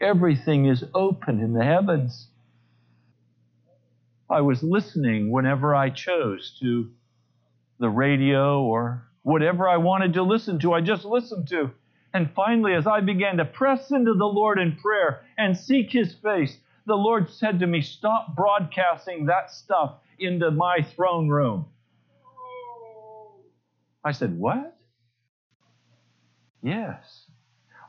Everything 0.00 0.66
is 0.66 0.84
open 0.92 1.38
in 1.38 1.54
the 1.54 1.64
heavens. 1.64 2.26
I 4.28 4.40
was 4.40 4.64
listening 4.64 5.30
whenever 5.30 5.72
I 5.72 5.90
chose 5.90 6.56
to 6.60 6.90
the 7.78 7.88
radio 7.88 8.62
or 8.62 9.04
whatever 9.22 9.68
I 9.68 9.76
wanted 9.76 10.14
to 10.14 10.22
listen 10.24 10.58
to, 10.60 10.72
I 10.72 10.80
just 10.80 11.04
listened 11.04 11.46
to. 11.48 11.70
And 12.12 12.30
finally, 12.34 12.74
as 12.74 12.86
I 12.86 13.00
began 13.00 13.36
to 13.36 13.44
press 13.44 13.92
into 13.92 14.14
the 14.14 14.26
Lord 14.26 14.58
in 14.58 14.76
prayer 14.76 15.22
and 15.38 15.56
seek 15.56 15.92
His 15.92 16.14
face, 16.14 16.58
the 16.86 16.94
Lord 16.94 17.30
said 17.30 17.60
to 17.60 17.66
me, 17.66 17.80
Stop 17.80 18.34
broadcasting 18.36 19.26
that 19.26 19.50
stuff 19.50 19.96
into 20.18 20.50
my 20.50 20.82
throne 20.94 21.28
room. 21.28 21.66
I 24.04 24.12
said, 24.12 24.38
What? 24.38 24.76
Yes. 26.62 27.26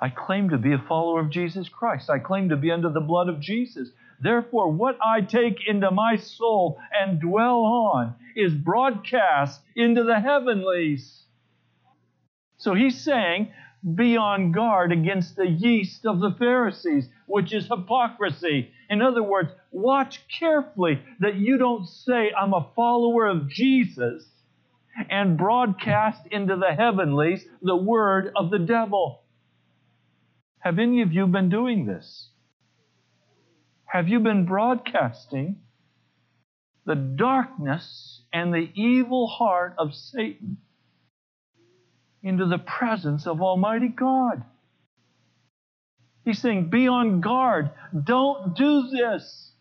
I 0.02 0.10
claim 0.10 0.50
to 0.50 0.58
be 0.58 0.74
a 0.74 0.78
follower 0.78 1.22
of 1.22 1.30
Jesus 1.30 1.70
Christ. 1.70 2.10
I 2.10 2.20
claim 2.20 2.50
to 2.50 2.58
be 2.58 2.70
under 2.72 2.90
the 2.90 3.00
blood 3.00 3.30
of 3.30 3.40
Jesus. 3.40 3.90
Therefore, 4.20 4.72
what 4.72 4.98
I 5.04 5.22
take 5.22 5.66
into 5.68 5.90
my 5.92 6.18
soul 6.18 6.80
and 6.94 7.20
dwell 7.20 7.60
on 7.64 8.16
is 8.36 8.54
broadcast 8.54 9.62
into 9.76 10.04
the 10.04 10.20
heavenlies. 10.20 11.24
So 12.58 12.74
he's 12.74 13.02
saying, 13.02 13.52
be 13.94 14.18
on 14.18 14.52
guard 14.52 14.92
against 14.92 15.36
the 15.36 15.48
yeast 15.48 16.06
of 16.06 16.20
the 16.20 16.32
Pharisees, 16.32 17.08
which 17.28 17.54
is 17.54 17.68
hypocrisy. 17.68 18.72
In 18.90 19.02
other 19.02 19.24
words, 19.24 19.52
watch 19.72 20.22
carefully 20.40 21.02
that 21.20 21.36
you 21.36 21.58
don't 21.58 21.88
say, 21.88 22.32
I'm 22.38 22.54
a 22.54 22.70
follower 22.76 23.26
of 23.28 23.50
Jesus, 23.50 24.26
and 25.10 25.38
broadcast 25.38 26.22
into 26.32 26.56
the 26.56 26.74
heavenlies 26.74 27.46
the 27.62 27.76
word 27.76 28.32
of 28.36 28.50
the 28.50 28.60
devil. 28.60 29.24
Have 30.60 30.80
any 30.80 31.02
of 31.02 31.14
you 31.14 31.28
been 31.28 31.50
doing 31.50 31.86
this? 31.86 32.30
Have 33.86 34.08
you 34.08 34.20
been 34.20 34.46
broadcasting 34.46 35.58
the 36.86 36.96
darkness 36.96 38.22
and 38.32 38.54
the 38.54 38.70
evil 38.76 39.28
heart 39.28 39.76
of 39.78 39.94
Satan 39.94 40.58
into 42.24 42.46
the 42.46 42.58
presence 42.58 43.28
of 43.28 43.42
Almighty 43.42 43.90
God? 43.90 44.44
He's 46.26 46.42
saying, 46.42 46.70
Be 46.70 46.88
on 46.88 47.22
guard. 47.22 47.70
Don't 48.04 48.56
do 48.56 48.90
this. 48.90 49.52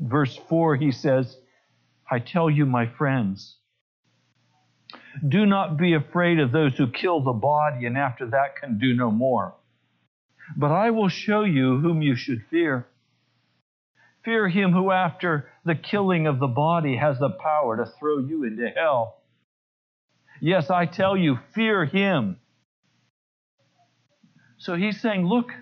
Verse 0.00 0.38
4, 0.48 0.76
he 0.76 0.92
says, 0.92 1.36
I 2.10 2.18
tell 2.18 2.50
you, 2.50 2.66
my 2.66 2.86
friends, 2.86 3.56
do 5.26 5.46
not 5.46 5.76
be 5.76 5.94
afraid 5.94 6.38
of 6.38 6.52
those 6.52 6.76
who 6.76 6.90
kill 6.90 7.22
the 7.22 7.32
body 7.32 7.86
and 7.86 7.96
after 7.96 8.26
that 8.30 8.56
can 8.60 8.78
do 8.78 8.94
no 8.94 9.10
more. 9.10 9.54
But 10.56 10.70
I 10.70 10.90
will 10.90 11.08
show 11.08 11.42
you 11.44 11.78
whom 11.78 12.02
you 12.02 12.16
should 12.16 12.42
fear. 12.50 12.86
Fear 14.24 14.48
him 14.48 14.72
who, 14.72 14.90
after 14.90 15.50
the 15.64 15.74
killing 15.74 16.26
of 16.26 16.38
the 16.38 16.46
body, 16.46 16.96
has 16.96 17.18
the 17.18 17.30
power 17.30 17.76
to 17.76 17.90
throw 17.98 18.18
you 18.18 18.44
into 18.44 18.68
hell. 18.68 19.22
Yes, 20.40 20.70
I 20.70 20.86
tell 20.86 21.16
you, 21.16 21.38
fear 21.54 21.84
him. 21.84 22.38
So 24.58 24.74
he's 24.74 25.00
saying, 25.00 25.26
look, 25.26 25.52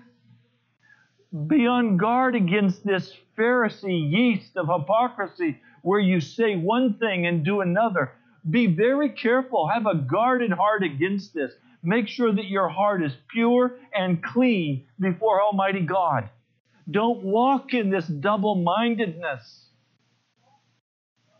be 1.47 1.67
on 1.67 1.97
guard 1.97 2.35
against 2.35 2.85
this 2.85 3.13
Pharisee 3.37 4.11
yeast 4.11 4.57
of 4.57 4.67
hypocrisy 4.67 5.61
where 5.83 5.99
you 5.99 6.19
say 6.19 6.55
one 6.55 6.95
thing 6.95 7.27
and 7.27 7.45
do 7.45 7.61
another. 7.61 8.11
Be 8.49 8.67
very 8.67 9.09
careful. 9.09 9.67
Have 9.67 9.85
a 9.85 9.95
guarded 9.95 10.51
heart 10.51 10.83
against 10.83 11.33
this. 11.33 11.53
Make 11.83 12.07
sure 12.07 12.33
that 12.33 12.45
your 12.45 12.69
heart 12.69 13.03
is 13.03 13.13
pure 13.29 13.75
and 13.93 14.23
clean 14.23 14.85
before 14.99 15.41
Almighty 15.41 15.81
God. 15.81 16.29
Don't 16.89 17.21
walk 17.23 17.73
in 17.73 17.89
this 17.89 18.07
double 18.07 18.55
mindedness. 18.55 19.67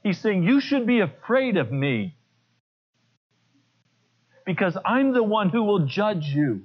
He's 0.03 0.19
saying, 0.19 0.43
You 0.43 0.61
should 0.61 0.85
be 0.85 0.99
afraid 0.99 1.57
of 1.57 1.71
me 1.71 2.15
because 4.45 4.77
I'm 4.85 5.13
the 5.13 5.23
one 5.23 5.49
who 5.49 5.63
will 5.63 5.87
judge 5.87 6.27
you. 6.27 6.63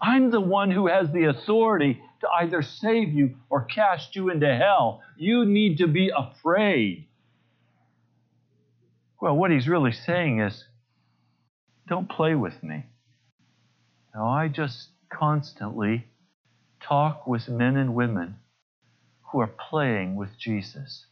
I'm 0.00 0.30
the 0.30 0.40
one 0.40 0.70
who 0.70 0.86
has 0.86 1.10
the 1.10 1.24
authority 1.24 2.00
to 2.20 2.28
either 2.40 2.62
save 2.62 3.12
you 3.12 3.36
or 3.48 3.64
cast 3.64 4.16
you 4.16 4.30
into 4.30 4.54
hell. 4.54 5.02
You 5.16 5.44
need 5.44 5.78
to 5.78 5.86
be 5.86 6.10
afraid. 6.16 7.06
Well, 9.20 9.36
what 9.36 9.50
he's 9.50 9.68
really 9.68 9.92
saying 9.92 10.40
is 10.40 10.64
don't 11.88 12.08
play 12.08 12.34
with 12.34 12.62
me. 12.62 12.86
Now, 14.14 14.28
I 14.28 14.48
just 14.48 14.88
constantly 15.12 16.06
talk 16.80 17.26
with 17.26 17.48
men 17.48 17.76
and 17.76 17.94
women 17.94 18.36
who 19.30 19.40
are 19.40 19.52
playing 19.70 20.16
with 20.16 20.30
Jesus. 20.38 21.06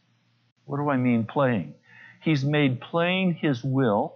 What 0.65 0.77
do 0.77 0.89
I 0.89 0.97
mean 0.97 1.25
playing? 1.25 1.75
He's 2.21 2.43
made 2.43 2.81
plain 2.81 3.33
his 3.33 3.63
will, 3.63 4.15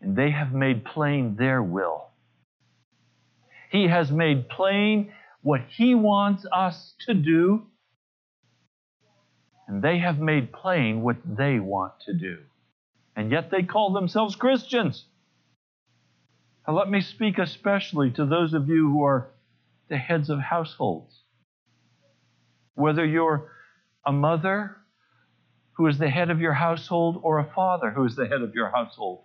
and 0.00 0.16
they 0.16 0.30
have 0.30 0.52
made 0.52 0.84
plain 0.84 1.36
their 1.36 1.62
will. 1.62 2.09
He 3.70 3.86
has 3.86 4.10
made 4.10 4.48
plain 4.48 5.12
what 5.42 5.60
he 5.68 5.94
wants 5.94 6.44
us 6.52 6.94
to 7.06 7.14
do, 7.14 7.66
and 9.68 9.82
they 9.82 9.98
have 9.98 10.18
made 10.18 10.52
plain 10.52 11.02
what 11.02 11.16
they 11.24 11.60
want 11.60 11.92
to 12.06 12.12
do. 12.12 12.38
And 13.14 13.30
yet 13.30 13.50
they 13.50 13.62
call 13.62 13.92
themselves 13.92 14.34
Christians. 14.34 15.04
Now, 16.66 16.76
let 16.76 16.90
me 16.90 17.00
speak 17.00 17.38
especially 17.38 18.10
to 18.12 18.26
those 18.26 18.54
of 18.54 18.68
you 18.68 18.90
who 18.90 19.04
are 19.04 19.30
the 19.88 19.96
heads 19.98 20.30
of 20.30 20.40
households. 20.40 21.22
Whether 22.74 23.04
you're 23.04 23.50
a 24.04 24.12
mother 24.12 24.76
who 25.72 25.86
is 25.86 25.98
the 25.98 26.10
head 26.10 26.30
of 26.30 26.40
your 26.40 26.54
household 26.54 27.20
or 27.22 27.38
a 27.38 27.52
father 27.54 27.90
who 27.90 28.04
is 28.04 28.16
the 28.16 28.26
head 28.26 28.42
of 28.42 28.54
your 28.54 28.70
household. 28.70 29.24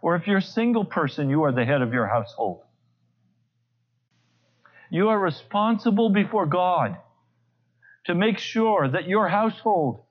Or 0.00 0.16
if 0.16 0.26
you're 0.26 0.38
a 0.38 0.42
single 0.42 0.84
person, 0.84 1.30
you 1.30 1.42
are 1.44 1.52
the 1.52 1.64
head 1.64 1.82
of 1.82 1.92
your 1.92 2.06
household. 2.06 2.62
You 4.90 5.08
are 5.08 5.18
responsible 5.18 6.10
before 6.10 6.46
God 6.46 6.96
to 8.06 8.14
make 8.14 8.38
sure 8.38 8.88
that 8.88 9.08
your 9.08 9.28
household 9.28 10.02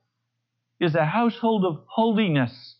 is 0.78 0.94
a 0.94 1.04
household 1.04 1.64
of 1.64 1.82
holiness, 1.86 2.76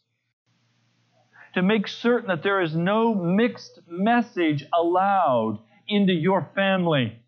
to 1.54 1.62
make 1.62 1.88
certain 1.88 2.28
that 2.28 2.44
there 2.44 2.60
is 2.60 2.74
no 2.74 3.14
mixed 3.14 3.80
message 3.88 4.64
allowed 4.72 5.58
into 5.88 6.12
your 6.12 6.48
family. 6.54 7.18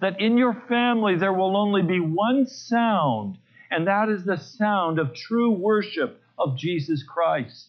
That 0.00 0.20
in 0.20 0.38
your 0.38 0.54
family 0.68 1.16
there 1.16 1.32
will 1.32 1.56
only 1.56 1.82
be 1.82 2.00
one 2.00 2.46
sound, 2.46 3.36
and 3.70 3.86
that 3.86 4.08
is 4.08 4.24
the 4.24 4.38
sound 4.38 4.98
of 4.98 5.14
true 5.14 5.50
worship 5.50 6.22
of 6.38 6.56
Jesus 6.56 7.02
Christ. 7.02 7.68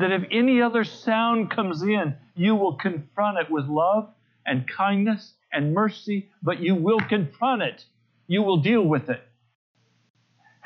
That 0.00 0.12
if 0.12 0.22
any 0.30 0.62
other 0.62 0.84
sound 0.84 1.50
comes 1.50 1.82
in, 1.82 2.16
you 2.34 2.54
will 2.54 2.74
confront 2.74 3.38
it 3.38 3.50
with 3.50 3.66
love 3.66 4.08
and 4.46 4.66
kindness 4.66 5.34
and 5.52 5.74
mercy, 5.74 6.30
but 6.42 6.60
you 6.60 6.74
will 6.74 7.00
confront 7.00 7.60
it. 7.62 7.84
You 8.26 8.42
will 8.42 8.58
deal 8.58 8.82
with 8.82 9.10
it. 9.10 9.22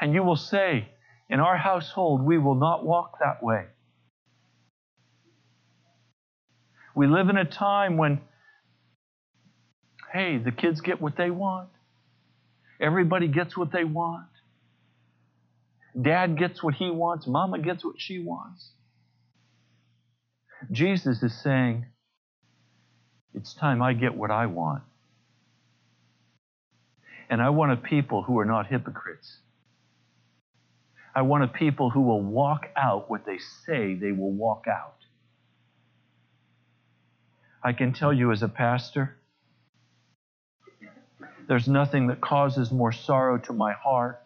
And 0.00 0.14
you 0.14 0.22
will 0.22 0.36
say, 0.36 0.88
In 1.28 1.40
our 1.40 1.56
household, 1.56 2.22
we 2.22 2.38
will 2.38 2.54
not 2.54 2.86
walk 2.86 3.18
that 3.20 3.42
way. 3.42 3.66
We 6.94 7.08
live 7.08 7.28
in 7.28 7.36
a 7.36 7.44
time 7.44 7.96
when, 7.96 8.20
hey, 10.12 10.38
the 10.38 10.52
kids 10.52 10.80
get 10.80 11.00
what 11.00 11.16
they 11.16 11.30
want. 11.30 11.70
Everybody 12.80 13.26
gets 13.26 13.56
what 13.56 13.72
they 13.72 13.82
want. 13.82 14.28
Dad 16.00 16.38
gets 16.38 16.62
what 16.62 16.74
he 16.74 16.90
wants. 16.90 17.26
Mama 17.26 17.58
gets 17.58 17.84
what 17.84 17.96
she 17.98 18.20
wants. 18.20 18.70
Jesus 20.70 21.22
is 21.22 21.34
saying, 21.42 21.86
It's 23.34 23.54
time 23.54 23.82
I 23.82 23.92
get 23.92 24.14
what 24.14 24.30
I 24.30 24.46
want. 24.46 24.82
And 27.30 27.42
I 27.42 27.50
want 27.50 27.72
a 27.72 27.76
people 27.76 28.22
who 28.22 28.38
are 28.38 28.44
not 28.44 28.66
hypocrites. 28.66 29.38
I 31.14 31.22
want 31.22 31.44
a 31.44 31.48
people 31.48 31.90
who 31.90 32.02
will 32.02 32.22
walk 32.22 32.68
out 32.76 33.08
what 33.08 33.24
they 33.24 33.38
say 33.66 33.94
they 33.94 34.12
will 34.12 34.32
walk 34.32 34.66
out. 34.68 34.96
I 37.62 37.72
can 37.72 37.92
tell 37.92 38.12
you 38.12 38.30
as 38.30 38.42
a 38.42 38.48
pastor, 38.48 39.16
there's 41.48 41.68
nothing 41.68 42.08
that 42.08 42.20
causes 42.20 42.70
more 42.70 42.92
sorrow 42.92 43.38
to 43.38 43.52
my 43.52 43.72
heart 43.72 44.20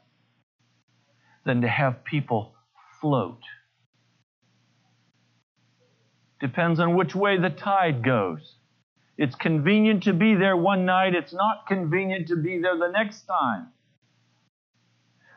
than 1.44 1.60
to 1.60 1.68
have 1.68 2.04
people 2.04 2.54
float 3.00 3.40
Depends 6.40 6.78
on 6.78 6.96
which 6.96 7.14
way 7.14 7.36
the 7.38 7.50
tide 7.50 8.02
goes. 8.02 8.56
It's 9.16 9.34
convenient 9.34 10.04
to 10.04 10.12
be 10.12 10.34
there 10.36 10.56
one 10.56 10.84
night, 10.84 11.14
it's 11.14 11.32
not 11.32 11.66
convenient 11.66 12.28
to 12.28 12.36
be 12.36 12.60
there 12.60 12.78
the 12.78 12.92
next 12.92 13.22
time. 13.22 13.68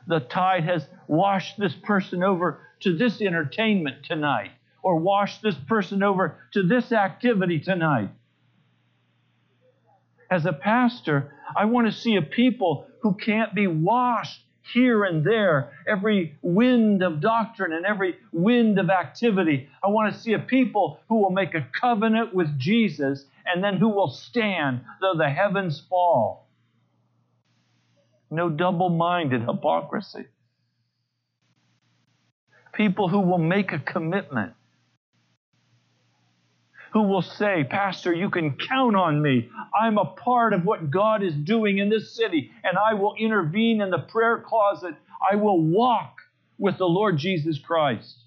The 0.08 0.20
tide 0.20 0.64
has 0.64 0.88
washed 1.08 1.58
this 1.58 1.74
person 1.74 2.24
over 2.24 2.60
to 2.82 2.96
this 2.96 3.22
entertainment 3.22 4.06
tonight, 4.06 4.52
or 4.84 4.98
washed 4.98 5.42
this 5.42 5.56
person 5.56 6.04
over 6.04 6.38
to 6.54 6.64
this 6.64 6.92
activity 6.92 7.60
tonight. 7.60 8.10
As 10.30 10.46
a 10.46 10.54
pastor, 10.54 11.34
I 11.56 11.66
want 11.66 11.88
to 11.88 11.94
see 11.94 12.16
a 12.16 12.22
people 12.22 12.88
who 13.02 13.16
can't 13.16 13.54
be 13.54 13.68
washed 13.68 14.42
here 14.72 15.04
and 15.04 15.24
there, 15.26 15.72
every 15.88 16.38
wind 16.42 17.04
of 17.04 17.22
doctrine 17.22 17.74
and 17.74 17.86
every 17.86 18.16
wind 18.32 18.80
of 18.80 18.90
activity. 18.90 19.70
I 19.84 19.88
want 19.88 20.14
to 20.14 20.20
see 20.20 20.34
a 20.34 20.40
people 20.40 21.00
who 21.10 21.16
will 21.16 21.32
make 21.32 21.54
a 21.54 21.68
covenant 21.80 22.34
with 22.34 22.58
Jesus 22.58 23.26
and 23.46 23.64
then 23.64 23.78
who 23.78 23.90
will 23.90 24.10
stand 24.10 24.82
though 25.02 25.16
the 25.16 25.30
heavens 25.30 25.82
fall. 25.90 26.48
No 28.30 28.50
double 28.50 28.90
minded 28.90 29.42
hypocrisy. 29.42 30.26
People 32.74 33.10
who 33.10 33.20
will 33.20 33.38
make 33.38 33.74
a 33.74 33.80
commitment 33.80 34.54
who 36.92 37.04
will 37.04 37.22
say, 37.22 37.64
Pastor, 37.70 38.14
you 38.14 38.30
can 38.30 38.58
count 38.58 38.96
on 38.96 39.22
me. 39.22 39.50
I'm 39.80 39.98
a 39.98 40.06
part 40.06 40.54
of 40.54 40.66
what 40.66 40.92
God 40.92 41.24
is 41.24 41.34
doing 41.34 41.78
in 41.78 41.90
this 41.90 42.16
city, 42.16 42.52
and 42.64 42.78
I 42.78 42.94
will 42.94 43.16
intervene 43.18 43.82
in 43.82 43.90
the 43.90 44.00
prayer 44.00 44.44
closet. 44.46 44.96
I 45.32 45.36
will 45.36 45.62
walk 45.62 46.18
with 46.58 46.78
the 46.78 46.88
Lord 46.88 47.18
Jesus 47.18 47.58
Christ. 47.60 48.18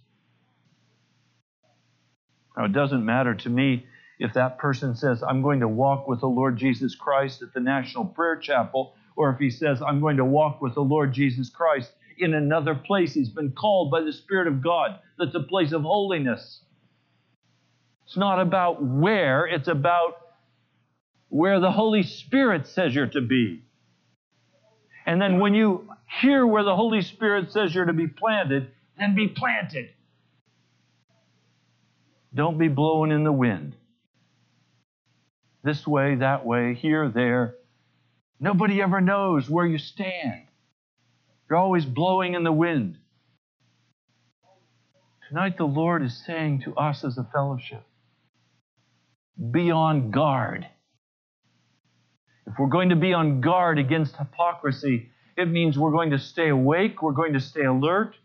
Now, 2.57 2.65
it 2.65 2.73
doesn't 2.73 3.05
matter 3.05 3.35
to 3.35 3.51
me 3.51 3.87
if 4.19 4.33
that 4.35 4.59
person 4.59 4.95
says, 4.95 5.23
I'm 5.23 5.43
going 5.43 5.61
to 5.61 5.69
walk 5.69 6.09
with 6.09 6.21
the 6.21 6.29
Lord 6.29 6.57
Jesus 6.57 6.95
Christ 6.95 7.43
at 7.43 7.53
the 7.53 7.61
National 7.61 8.05
Prayer 8.05 8.37
Chapel, 8.37 8.95
or 9.17 9.31
if 9.31 9.39
he 9.39 9.51
says, 9.51 9.83
I'm 9.83 10.01
going 10.01 10.17
to 10.17 10.25
walk 10.25 10.63
with 10.63 10.75
the 10.75 10.83
Lord 10.83 11.13
Jesus 11.13 11.51
Christ 11.51 11.91
in 12.19 12.33
another 12.33 12.75
place. 12.75 13.13
He's 13.13 13.29
been 13.29 13.53
called 13.53 13.91
by 13.91 14.01
the 14.01 14.13
Spirit 14.13 14.47
of 14.47 14.63
God 14.63 15.01
that's 15.19 15.35
a 15.35 15.41
place 15.41 15.73
of 15.73 15.83
holiness. 15.83 16.61
It's 18.07 18.17
not 18.17 18.41
about 18.41 18.83
where, 18.83 19.47
it's 19.47 19.69
about 19.69 20.19
where 21.29 21.59
the 21.61 21.71
Holy 21.71 22.03
Spirit 22.03 22.67
says 22.67 22.95
you're 22.95 23.07
to 23.09 23.21
be. 23.21 23.63
And 25.07 25.21
then 25.21 25.41
when 25.41 25.55
you 25.55 25.89
hear 26.21 26.47
where 26.47 26.63
the 26.63 26.77
Holy 26.77 27.03
Spirit 27.03 27.53
says 27.53 27.75
you're 27.75 27.87
to 27.87 27.93
be 27.93 28.07
planted, 28.07 28.71
then 28.99 29.15
be 29.15 29.29
planted. 29.29 29.91
Don't 32.35 32.59
be 32.59 32.69
blowing 32.69 33.11
in 33.11 33.25
the 33.25 33.33
wind. 33.33 33.75
This 35.63 35.87
way, 35.87 36.17
that 36.17 36.45
way, 36.45 36.75
here, 36.75 37.09
there. 37.09 37.55
Nobody 38.39 38.83
ever 38.83 39.01
knows 39.01 39.49
where 39.49 39.67
you 39.67 39.79
stand. 39.79 40.43
You're 41.49 41.59
always 41.59 41.85
blowing 41.85 42.35
in 42.35 42.45
the 42.45 42.53
wind. 42.53 42.99
Tonight, 45.29 45.57
the 45.57 45.65
Lord 45.65 46.03
is 46.03 46.23
saying 46.27 46.63
to 46.63 46.75
us 46.77 47.03
as 47.05 47.17
a 47.17 47.27
fellowship 47.33 47.83
be 49.51 49.71
on 49.71 50.11
guard. 50.11 50.67
If 52.47 52.55
we're 52.59 52.69
going 52.69 52.91
to 52.91 52.97
be 52.97 53.13
on 53.13 53.41
guard 53.41 53.79
against 53.79 54.17
hypocrisy, 54.17 55.11
it 55.37 55.47
means 55.47 55.79
we're 55.79 55.91
going 55.91 56.11
to 56.11 56.19
stay 56.19 56.49
awake, 56.49 57.03
we're 57.03 57.13
going 57.13 57.33
to 57.33 57.41
stay 57.41 57.65
alert, 57.65 58.17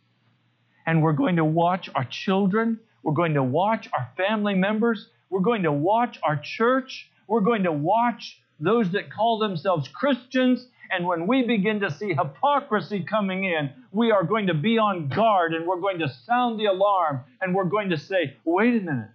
and 0.86 1.02
we're 1.02 1.14
going 1.14 1.38
to 1.38 1.46
watch 1.46 1.90
our 1.96 2.04
children, 2.04 2.80
we're 3.04 3.14
going 3.14 3.34
to 3.34 3.44
watch 3.44 3.88
our 3.98 4.10
family 4.18 4.56
members, 4.56 5.10
we're 5.30 5.40
going 5.40 5.64
to 5.64 5.72
watch 5.72 6.20
our 6.24 6.36
church, 6.36 7.10
we're 7.28 7.42
going 7.42 7.64
to 7.64 7.72
watch 7.72 8.42
those 8.60 8.92
that 8.92 9.12
call 9.12 9.40
themselves 9.40 9.88
Christians. 9.88 10.68
And 10.92 11.06
when 11.06 11.28
we 11.28 11.44
begin 11.44 11.80
to 11.82 11.92
see 11.92 12.10
hypocrisy 12.10 13.04
coming 13.04 13.46
in, 13.46 13.72
we 13.92 14.12
are 14.12 14.24
going 14.24 14.48
to 14.48 14.56
be 14.56 14.78
on 14.78 15.08
guard 15.08 15.54
and 15.54 15.66
we're 15.68 15.80
going 15.80 16.00
to 16.00 16.10
sound 16.26 16.60
the 16.60 16.66
alarm 16.66 17.22
and 17.42 17.54
we're 17.54 17.66
going 17.66 17.92
to 17.92 17.98
say, 17.98 18.36
wait 18.44 18.76
a 18.76 18.80
minute, 18.80 19.12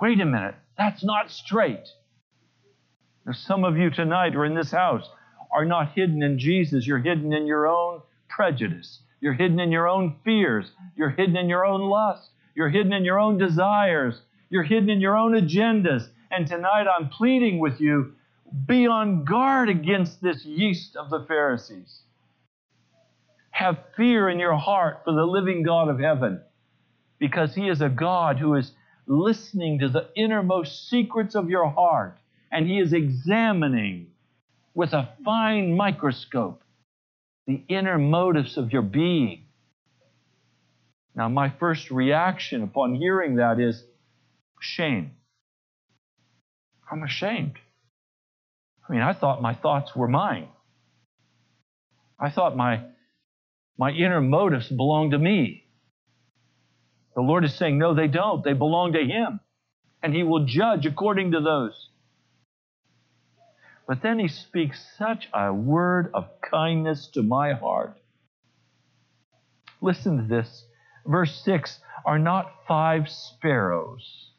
wait 0.00 0.20
a 0.20 0.24
minute. 0.24 0.54
That's 0.76 1.04
not 1.04 1.30
straight. 1.30 1.86
Some 3.32 3.64
of 3.64 3.76
you 3.76 3.90
tonight 3.90 4.34
or 4.34 4.44
in 4.44 4.54
this 4.54 4.70
house 4.70 5.08
are 5.54 5.64
not 5.64 5.92
hidden 5.92 6.22
in 6.22 6.38
Jesus. 6.38 6.86
You're 6.86 6.98
hidden 6.98 7.32
in 7.32 7.46
your 7.46 7.66
own 7.66 8.00
prejudice. 8.28 9.00
You're 9.20 9.34
hidden 9.34 9.60
in 9.60 9.70
your 9.70 9.88
own 9.88 10.16
fears. 10.24 10.72
You're 10.96 11.10
hidden 11.10 11.36
in 11.36 11.48
your 11.48 11.64
own 11.64 11.82
lust. 11.82 12.30
You're 12.54 12.70
hidden 12.70 12.92
in 12.92 13.04
your 13.04 13.20
own 13.20 13.38
desires. 13.38 14.20
You're 14.50 14.64
hidden 14.64 14.90
in 14.90 15.00
your 15.00 15.16
own 15.16 15.32
agendas. 15.32 16.08
And 16.30 16.46
tonight 16.46 16.86
I'm 16.88 17.08
pleading 17.08 17.58
with 17.58 17.80
you 17.80 18.14
be 18.66 18.86
on 18.86 19.24
guard 19.24 19.68
against 19.68 20.20
this 20.20 20.44
yeast 20.44 20.96
of 20.96 21.10
the 21.10 21.24
Pharisees. 21.26 22.02
Have 23.50 23.78
fear 23.96 24.28
in 24.28 24.38
your 24.38 24.56
heart 24.56 25.02
for 25.04 25.12
the 25.12 25.24
living 25.24 25.62
God 25.62 25.88
of 25.88 26.00
heaven, 26.00 26.42
because 27.18 27.54
He 27.54 27.68
is 27.68 27.80
a 27.80 27.88
God 27.88 28.38
who 28.38 28.54
is 28.54 28.72
listening 29.12 29.78
to 29.80 29.88
the 29.88 30.08
innermost 30.16 30.88
secrets 30.88 31.34
of 31.34 31.50
your 31.50 31.68
heart, 31.68 32.18
and 32.50 32.66
He 32.66 32.78
is 32.78 32.92
examining 32.92 34.08
with 34.74 34.92
a 34.92 35.10
fine 35.24 35.76
microscope 35.76 36.62
the 37.46 37.62
inner 37.68 37.98
motives 37.98 38.56
of 38.56 38.72
your 38.72 38.82
being. 38.82 39.44
Now, 41.14 41.28
my 41.28 41.50
first 41.50 41.90
reaction 41.90 42.62
upon 42.62 42.94
hearing 42.94 43.36
that 43.36 43.60
is 43.60 43.84
shame. 44.60 45.12
I'm 46.90 47.02
ashamed. 47.02 47.56
I 48.88 48.92
mean, 48.92 49.02
I 49.02 49.12
thought 49.12 49.42
my 49.42 49.54
thoughts 49.54 49.94
were 49.94 50.08
mine. 50.08 50.48
I 52.18 52.30
thought 52.30 52.56
my, 52.56 52.84
my 53.76 53.90
inner 53.90 54.20
motives 54.20 54.68
belonged 54.68 55.10
to 55.10 55.18
me. 55.18 55.61
The 57.14 57.20
Lord 57.20 57.44
is 57.44 57.54
saying, 57.54 57.78
no, 57.78 57.94
they 57.94 58.08
don't. 58.08 58.42
They 58.42 58.54
belong 58.54 58.94
to 58.94 59.04
Him. 59.04 59.40
And 60.02 60.14
He 60.14 60.22
will 60.22 60.44
judge 60.46 60.86
according 60.86 61.32
to 61.32 61.40
those. 61.40 61.88
But 63.86 64.02
then 64.02 64.18
He 64.18 64.28
speaks 64.28 64.84
such 64.98 65.28
a 65.34 65.52
word 65.52 66.10
of 66.14 66.28
kindness 66.40 67.08
to 67.14 67.22
my 67.22 67.52
heart. 67.52 67.96
Listen 69.80 70.16
to 70.16 70.22
this. 70.22 70.64
Verse 71.04 71.42
6 71.44 71.80
Are 72.06 72.18
not 72.18 72.52
five 72.66 73.08
sparrows 73.08 74.30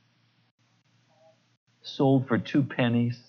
sold 1.82 2.28
for 2.28 2.38
two 2.38 2.64
pennies? 2.64 3.20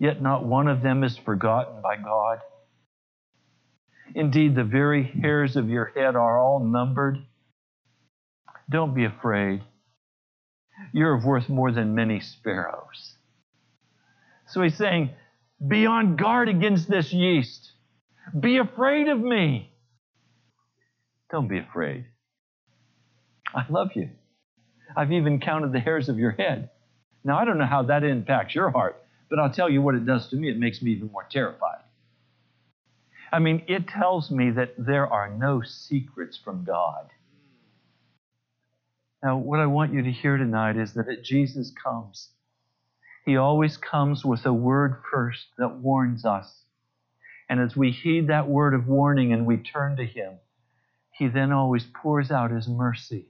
Yet 0.00 0.20
not 0.20 0.44
one 0.44 0.68
of 0.68 0.82
them 0.82 1.02
is 1.02 1.16
forgotten 1.16 1.80
by 1.80 1.96
God. 1.96 2.40
Indeed, 4.18 4.56
the 4.56 4.64
very 4.64 5.04
hairs 5.04 5.54
of 5.54 5.68
your 5.68 5.92
head 5.94 6.16
are 6.16 6.40
all 6.40 6.58
numbered. 6.58 7.18
Don't 8.68 8.92
be 8.92 9.04
afraid. 9.04 9.62
You're 10.92 11.14
of 11.14 11.24
worth 11.24 11.48
more 11.48 11.70
than 11.70 11.94
many 11.94 12.18
sparrows. 12.18 13.14
So 14.48 14.60
he's 14.60 14.76
saying, 14.76 15.10
Be 15.64 15.86
on 15.86 16.16
guard 16.16 16.48
against 16.48 16.90
this 16.90 17.12
yeast. 17.12 17.70
Be 18.38 18.56
afraid 18.58 19.06
of 19.06 19.20
me. 19.20 19.70
Don't 21.30 21.46
be 21.46 21.58
afraid. 21.58 22.06
I 23.54 23.66
love 23.70 23.90
you. 23.94 24.10
I've 24.96 25.12
even 25.12 25.38
counted 25.38 25.70
the 25.70 25.78
hairs 25.78 26.08
of 26.08 26.18
your 26.18 26.32
head. 26.32 26.70
Now, 27.22 27.38
I 27.38 27.44
don't 27.44 27.58
know 27.58 27.66
how 27.66 27.84
that 27.84 28.02
impacts 28.02 28.52
your 28.52 28.70
heart, 28.70 29.00
but 29.30 29.38
I'll 29.38 29.52
tell 29.52 29.70
you 29.70 29.80
what 29.80 29.94
it 29.94 30.04
does 30.04 30.28
to 30.30 30.36
me. 30.36 30.50
It 30.50 30.58
makes 30.58 30.82
me 30.82 30.90
even 30.90 31.12
more 31.12 31.26
terrified. 31.30 31.82
I 33.32 33.38
mean, 33.38 33.62
it 33.68 33.88
tells 33.88 34.30
me 34.30 34.50
that 34.52 34.74
there 34.78 35.06
are 35.06 35.28
no 35.28 35.62
secrets 35.62 36.38
from 36.42 36.64
God. 36.64 37.10
Now, 39.22 39.36
what 39.36 39.60
I 39.60 39.66
want 39.66 39.92
you 39.92 40.02
to 40.02 40.12
hear 40.12 40.36
tonight 40.36 40.76
is 40.76 40.94
that 40.94 41.24
Jesus 41.24 41.72
comes. 41.82 42.30
He 43.24 43.36
always 43.36 43.76
comes 43.76 44.24
with 44.24 44.46
a 44.46 44.52
word 44.52 45.02
first 45.12 45.48
that 45.58 45.76
warns 45.76 46.24
us. 46.24 46.62
And 47.48 47.60
as 47.60 47.76
we 47.76 47.90
heed 47.90 48.28
that 48.28 48.48
word 48.48 48.74
of 48.74 48.86
warning 48.86 49.32
and 49.32 49.44
we 49.44 49.56
turn 49.56 49.96
to 49.96 50.04
Him, 50.06 50.34
He 51.10 51.28
then 51.28 51.52
always 51.52 51.84
pours 51.84 52.30
out 52.30 52.50
His 52.50 52.68
mercy 52.68 53.26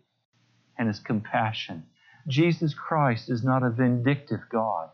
and 0.79 0.87
His 0.89 1.01
compassion. 1.01 1.87
Jesus 2.29 2.75
Christ 2.75 3.31
is 3.31 3.43
not 3.43 3.63
a 3.63 3.71
vindictive 3.71 4.41
God. 4.51 4.91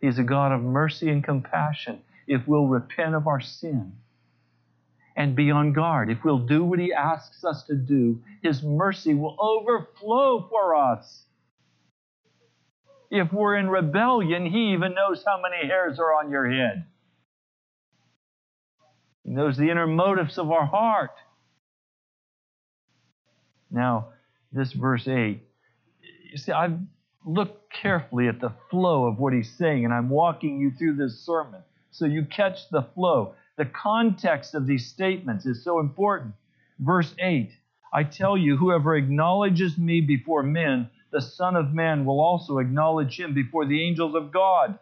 He's 0.00 0.18
a 0.18 0.22
God 0.24 0.52
of 0.52 0.62
mercy 0.62 1.10
and 1.10 1.22
compassion 1.22 2.02
if 2.26 2.46
we'll 2.46 2.66
repent 2.66 3.14
of 3.14 3.26
our 3.26 3.40
sin 3.40 3.92
and 5.16 5.36
be 5.36 5.50
on 5.50 5.72
guard. 5.72 6.10
If 6.10 6.24
we'll 6.24 6.46
do 6.46 6.64
what 6.64 6.78
He 6.78 6.92
asks 6.92 7.44
us 7.44 7.64
to 7.64 7.74
do, 7.74 8.20
His 8.42 8.62
mercy 8.62 9.14
will 9.14 9.36
overflow 9.38 10.46
for 10.48 10.74
us. 10.74 11.24
If 13.10 13.32
we're 13.32 13.56
in 13.56 13.68
rebellion, 13.68 14.46
He 14.46 14.72
even 14.72 14.94
knows 14.94 15.22
how 15.26 15.40
many 15.40 15.66
hairs 15.68 15.98
are 15.98 16.14
on 16.14 16.30
your 16.30 16.50
head. 16.50 16.86
He 19.24 19.30
knows 19.30 19.56
the 19.56 19.70
inner 19.70 19.86
motives 19.86 20.38
of 20.38 20.50
our 20.50 20.66
heart. 20.66 21.10
Now, 23.70 24.08
this 24.50 24.72
verse 24.72 25.06
8, 25.06 25.42
you 26.30 26.38
see, 26.38 26.52
I've 26.52 26.78
looked 27.24 27.72
carefully 27.72 28.28
at 28.28 28.40
the 28.40 28.52
flow 28.70 29.06
of 29.06 29.18
what 29.18 29.32
he's 29.32 29.50
saying, 29.56 29.84
and 29.84 29.94
I'm 29.94 30.10
walking 30.10 30.58
you 30.58 30.72
through 30.72 30.96
this 30.96 31.24
sermon 31.24 31.62
so 31.92 32.06
you 32.06 32.24
catch 32.24 32.68
the 32.70 32.82
flow. 32.82 33.34
The 33.56 33.66
context 33.66 34.54
of 34.54 34.66
these 34.66 34.86
statements 34.86 35.46
is 35.46 35.62
so 35.62 35.78
important. 35.78 36.34
Verse 36.80 37.14
8 37.18 37.52
I 37.94 38.04
tell 38.04 38.38
you, 38.38 38.56
whoever 38.56 38.96
acknowledges 38.96 39.76
me 39.76 40.00
before 40.00 40.42
men, 40.42 40.88
the 41.10 41.20
Son 41.20 41.54
of 41.54 41.74
Man 41.74 42.06
will 42.06 42.20
also 42.20 42.58
acknowledge 42.58 43.20
him 43.20 43.34
before 43.34 43.66
the 43.66 43.82
angels 43.82 44.14
of 44.14 44.32
God. 44.32 44.78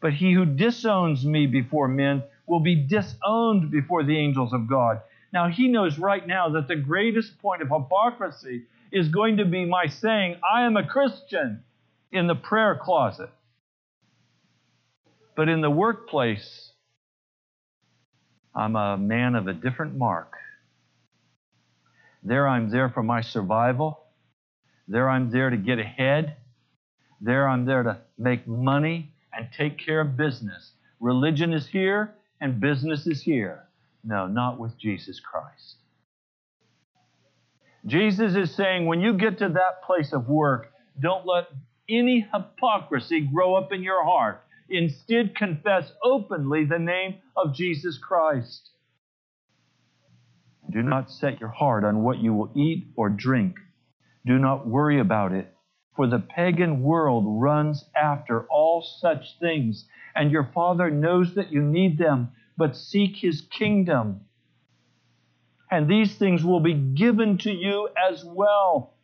But 0.00 0.12
he 0.12 0.34
who 0.34 0.44
disowns 0.44 1.24
me 1.24 1.46
before 1.46 1.88
men 1.88 2.22
will 2.46 2.60
be 2.60 2.74
disowned 2.74 3.70
before 3.70 4.04
the 4.04 4.18
angels 4.18 4.52
of 4.52 4.68
God. 4.68 5.00
Now, 5.32 5.48
he 5.48 5.68
knows 5.68 5.98
right 5.98 6.26
now 6.26 6.50
that 6.50 6.68
the 6.68 6.76
greatest 6.76 7.38
point 7.38 7.62
of 7.62 7.68
hypocrisy 7.68 8.66
is 8.92 9.08
going 9.08 9.38
to 9.38 9.44
be 9.46 9.64
my 9.64 9.86
saying, 9.86 10.36
I 10.42 10.62
am 10.62 10.76
a 10.76 10.86
Christian 10.86 11.62
in 12.12 12.26
the 12.26 12.34
prayer 12.34 12.74
closet. 12.74 13.30
But 15.36 15.48
in 15.48 15.60
the 15.60 15.70
workplace, 15.70 16.72
I'm 18.54 18.76
a 18.76 18.96
man 18.96 19.34
of 19.34 19.46
a 19.46 19.52
different 19.52 19.96
mark. 19.96 20.32
There 22.22 22.46
I'm 22.46 22.70
there 22.70 22.90
for 22.90 23.02
my 23.02 23.20
survival. 23.20 24.00
There 24.88 25.08
I'm 25.08 25.30
there 25.30 25.50
to 25.50 25.56
get 25.56 25.78
ahead. 25.78 26.36
There 27.20 27.48
I'm 27.48 27.64
there 27.64 27.82
to 27.82 27.98
make 28.18 28.46
money 28.46 29.12
and 29.32 29.48
take 29.56 29.78
care 29.78 30.00
of 30.00 30.16
business. 30.16 30.72
Religion 30.98 31.52
is 31.52 31.66
here 31.66 32.14
and 32.40 32.60
business 32.60 33.06
is 33.06 33.22
here. 33.22 33.64
No, 34.02 34.26
not 34.26 34.58
with 34.58 34.78
Jesus 34.78 35.20
Christ. 35.20 35.76
Jesus 37.86 38.34
is 38.34 38.54
saying 38.54 38.86
when 38.86 39.00
you 39.00 39.14
get 39.14 39.38
to 39.38 39.48
that 39.48 39.82
place 39.86 40.12
of 40.12 40.28
work, 40.28 40.72
don't 41.00 41.26
let 41.26 41.46
any 41.88 42.26
hypocrisy 42.32 43.20
grow 43.20 43.54
up 43.54 43.72
in 43.72 43.82
your 43.82 44.04
heart. 44.04 44.42
Instead, 44.70 45.34
confess 45.34 45.92
openly 46.02 46.64
the 46.64 46.78
name 46.78 47.16
of 47.36 47.54
Jesus 47.54 47.98
Christ. 47.98 48.70
Do 50.70 50.82
not 50.82 51.10
set 51.10 51.40
your 51.40 51.48
heart 51.48 51.82
on 51.84 52.04
what 52.04 52.18
you 52.18 52.32
will 52.32 52.52
eat 52.54 52.86
or 52.96 53.08
drink. 53.08 53.56
Do 54.24 54.38
not 54.38 54.68
worry 54.68 55.00
about 55.00 55.32
it, 55.32 55.52
for 55.96 56.06
the 56.06 56.20
pagan 56.20 56.82
world 56.82 57.24
runs 57.26 57.84
after 57.96 58.44
all 58.44 58.80
such 58.82 59.38
things, 59.40 59.88
and 60.14 60.30
your 60.30 60.48
Father 60.54 60.88
knows 60.88 61.34
that 61.34 61.50
you 61.50 61.62
need 61.62 61.98
them, 61.98 62.28
but 62.56 62.76
seek 62.76 63.16
His 63.16 63.40
kingdom. 63.40 64.20
And 65.70 65.88
these 65.88 66.14
things 66.16 66.44
will 66.44 66.60
be 66.60 66.74
given 66.74 67.38
to 67.38 67.50
you 67.50 67.88
as 68.08 68.24
well. 68.24 68.94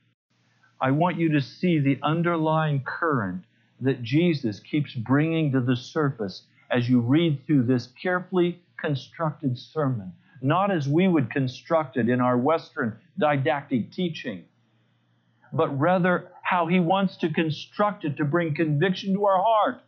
I 0.81 0.93
want 0.93 1.19
you 1.19 1.33
to 1.33 1.41
see 1.41 1.81
the 1.81 1.99
underlying 2.03 2.83
current 2.85 3.45
that 3.81 4.03
Jesus 4.03 4.61
keeps 4.61 4.95
bringing 4.95 5.53
to 5.53 5.61
the 5.61 5.77
surface 5.77 6.43
as 6.71 6.89
you 6.89 7.01
read 7.01 7.47
through 7.47 7.65
this 7.65 7.89
carefully 8.01 8.61
constructed 8.81 9.59
sermon, 9.59 10.13
not 10.43 10.71
as 10.71 10.89
we 10.89 11.09
would 11.09 11.31
construct 11.31 11.97
it 11.97 12.09
in 12.09 12.21
our 12.21 12.37
Western 12.37 12.99
didactic 13.19 13.93
teaching, 13.93 14.45
but 15.53 15.79
rather 15.79 16.29
how 16.43 16.67
he 16.67 16.81
wants 16.81 17.17
to 17.19 17.33
construct 17.33 18.05
it 18.05 18.17
to 18.17 18.25
bring 18.25 18.55
conviction 18.55 19.15
to 19.15 19.27
our 19.27 19.43
heart. 19.43 19.81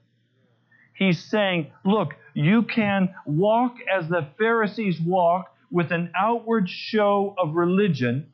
He's 0.94 1.22
saying, 1.22 1.70
look, 1.84 2.14
you 2.34 2.62
can 2.64 3.14
walk 3.24 3.76
as 3.92 4.08
the 4.08 4.26
Pharisees 4.36 5.00
walk 5.00 5.54
with 5.70 5.92
an 5.92 6.10
outward 6.18 6.68
show 6.68 7.34
of 7.38 7.54
religion, 7.54 8.32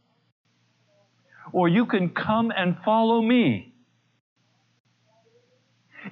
or 1.53 1.69
you 1.69 1.85
can 1.85 2.09
come 2.09 2.51
and 2.57 2.77
follow 2.85 3.21
me. 3.21 3.74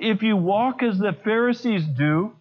If 0.05 0.21
you 0.25 0.37
walk 0.37 0.83
as 0.83 0.99
the 0.99 1.13
Pharisees 1.23 1.85
do, 1.85 2.33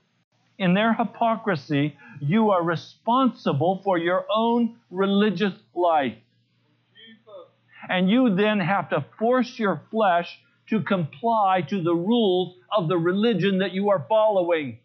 in 0.58 0.74
their 0.74 0.95
hypocrisy, 0.95 1.95
you 2.19 2.50
are 2.50 2.63
responsible 2.63 3.82
for 3.84 4.00
your 4.00 4.26
own 4.36 4.78
religious 4.89 5.54
life. 5.76 6.17
And 7.88 8.10
you 8.10 8.36
then 8.36 8.60
have 8.60 8.89
to 8.89 9.06
force 9.19 9.60
your 9.60 9.80
flesh 9.91 10.39
to 10.69 10.82
comply 10.82 11.62
to 11.69 11.84
the 11.84 11.93
rules 11.93 12.56
of 12.76 12.88
the 12.88 12.97
religion 12.97 13.60
that 13.60 13.74
you 13.74 13.91
are 13.91 14.08
following. 14.10 14.80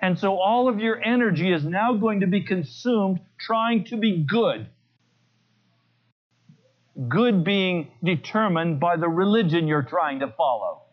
And 0.00 0.16
so 0.16 0.38
all 0.38 0.68
of 0.68 0.78
your 0.78 1.02
energy 1.02 1.52
is 1.52 1.64
now 1.64 1.94
going 1.94 2.20
to 2.20 2.28
be 2.28 2.42
consumed 2.42 3.18
trying 3.36 3.82
to 3.86 3.96
be 3.96 4.24
good. 4.24 4.68
Good 7.08 7.42
being 7.42 7.88
determined 8.04 8.78
by 8.78 8.96
the 8.96 9.08
religion 9.08 9.66
you're 9.66 9.82
trying 9.82 10.20
to 10.20 10.28
follow. 10.28 10.85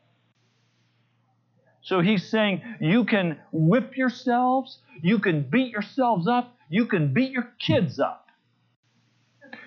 So 1.83 1.99
he's 1.99 2.29
saying 2.29 2.61
you 2.79 3.03
can 3.03 3.37
whip 3.51 3.97
yourselves, 3.97 4.79
you 5.01 5.19
can 5.19 5.43
beat 5.43 5.71
yourselves 5.71 6.27
up, 6.27 6.57
you 6.69 6.85
can 6.85 7.13
beat 7.13 7.31
your 7.31 7.49
kids 7.59 7.99
up. 7.99 8.27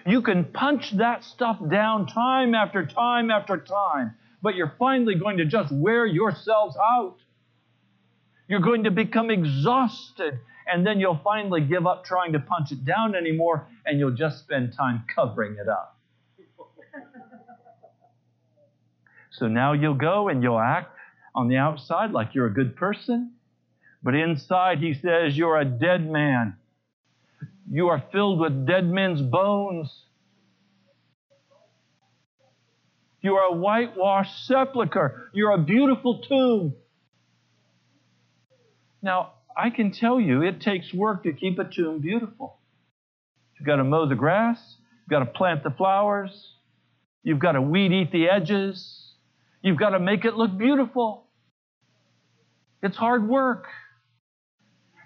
You 0.07 0.23
can 0.23 0.45
punch 0.45 0.93
that 0.93 1.25
stuff 1.25 1.59
down 1.71 2.07
time 2.07 2.55
after 2.55 2.87
time 2.87 3.31
after 3.31 3.59
time, 3.59 4.15
but 4.41 4.55
you're 4.55 4.75
finally 4.79 5.15
going 5.15 5.37
to 5.39 5.45
just 5.45 5.71
wear 5.73 6.07
yourselves 6.07 6.77
out. 6.77 7.17
You're 8.49 8.61
going 8.61 8.85
to 8.85 8.91
become 8.91 9.31
exhausted, 9.31 10.39
and 10.67 10.87
then 10.87 11.01
you'll 11.01 11.21
finally 11.23 11.61
give 11.61 11.87
up 11.87 12.05
trying 12.05 12.33
to 12.33 12.39
punch 12.39 12.73
it 12.73 12.85
down 12.85 13.15
anymore, 13.15 13.67
and 13.85 13.99
you'll 13.99 14.15
just 14.15 14.39
spend 14.39 14.73
time 14.73 15.05
covering 15.15 15.57
it 15.61 15.69
up. 15.69 15.99
so 19.33 19.49
now 19.49 19.75
you'll 19.75 19.95
go 19.95 20.29
and 20.29 20.43
you'll 20.43 20.59
act 20.59 20.96
on 21.37 21.49
the 21.49 21.57
outside 21.57 22.11
like 22.11 22.35
you're 22.35 22.47
a 22.47 22.53
good 22.53 22.75
person, 22.75 23.33
but 24.03 24.15
inside 24.15 24.79
he 24.79 24.95
says 24.95 25.37
you're 25.37 25.61
a 25.61 25.65
dead 25.65 26.11
man. 26.11 26.57
You 27.71 27.89
are 27.89 28.03
filled 28.11 28.41
with 28.41 28.67
dead 28.67 28.87
men's 28.87 29.21
bones. 29.21 29.93
You 33.21 33.35
are 33.35 33.53
a 33.53 33.57
whitewashed 33.57 34.47
sepulchre. 34.47 35.31
You're 35.35 35.53
a 35.53 35.59
beautiful 35.59 36.23
tomb. 36.23 36.75
Now, 39.03 39.33
I 39.57 39.71
can 39.71 39.93
tell 39.93 40.21
you 40.21 40.43
it 40.43 40.61
takes 40.61 40.93
work 40.93 41.25
to 41.25 41.33
keep 41.33 41.59
a 41.59 41.65
tomb 41.65 42.01
beautiful. 42.01 42.59
You've 43.59 43.67
got 43.67 43.77
to 43.77 43.85
mow 43.85 44.07
the 44.07 44.15
grass, 44.15 44.59
you've 45.03 45.11
got 45.11 45.21
to 45.21 45.27
plant 45.27 45.65
the 45.65 45.71
flowers, 45.71 46.53
you've 47.23 47.39
got 47.39 47.53
to 47.53 47.63
weed 47.63 47.93
eat 47.93 48.13
the 48.13 48.29
edges, 48.29 49.13
you've 49.63 49.79
got 49.79 49.91
to 49.91 49.99
make 49.99 50.25
it 50.25 50.35
look 50.35 50.57
beautiful. 50.57 51.26
It's 52.83 52.97
hard 52.97 53.29
work. 53.29 53.67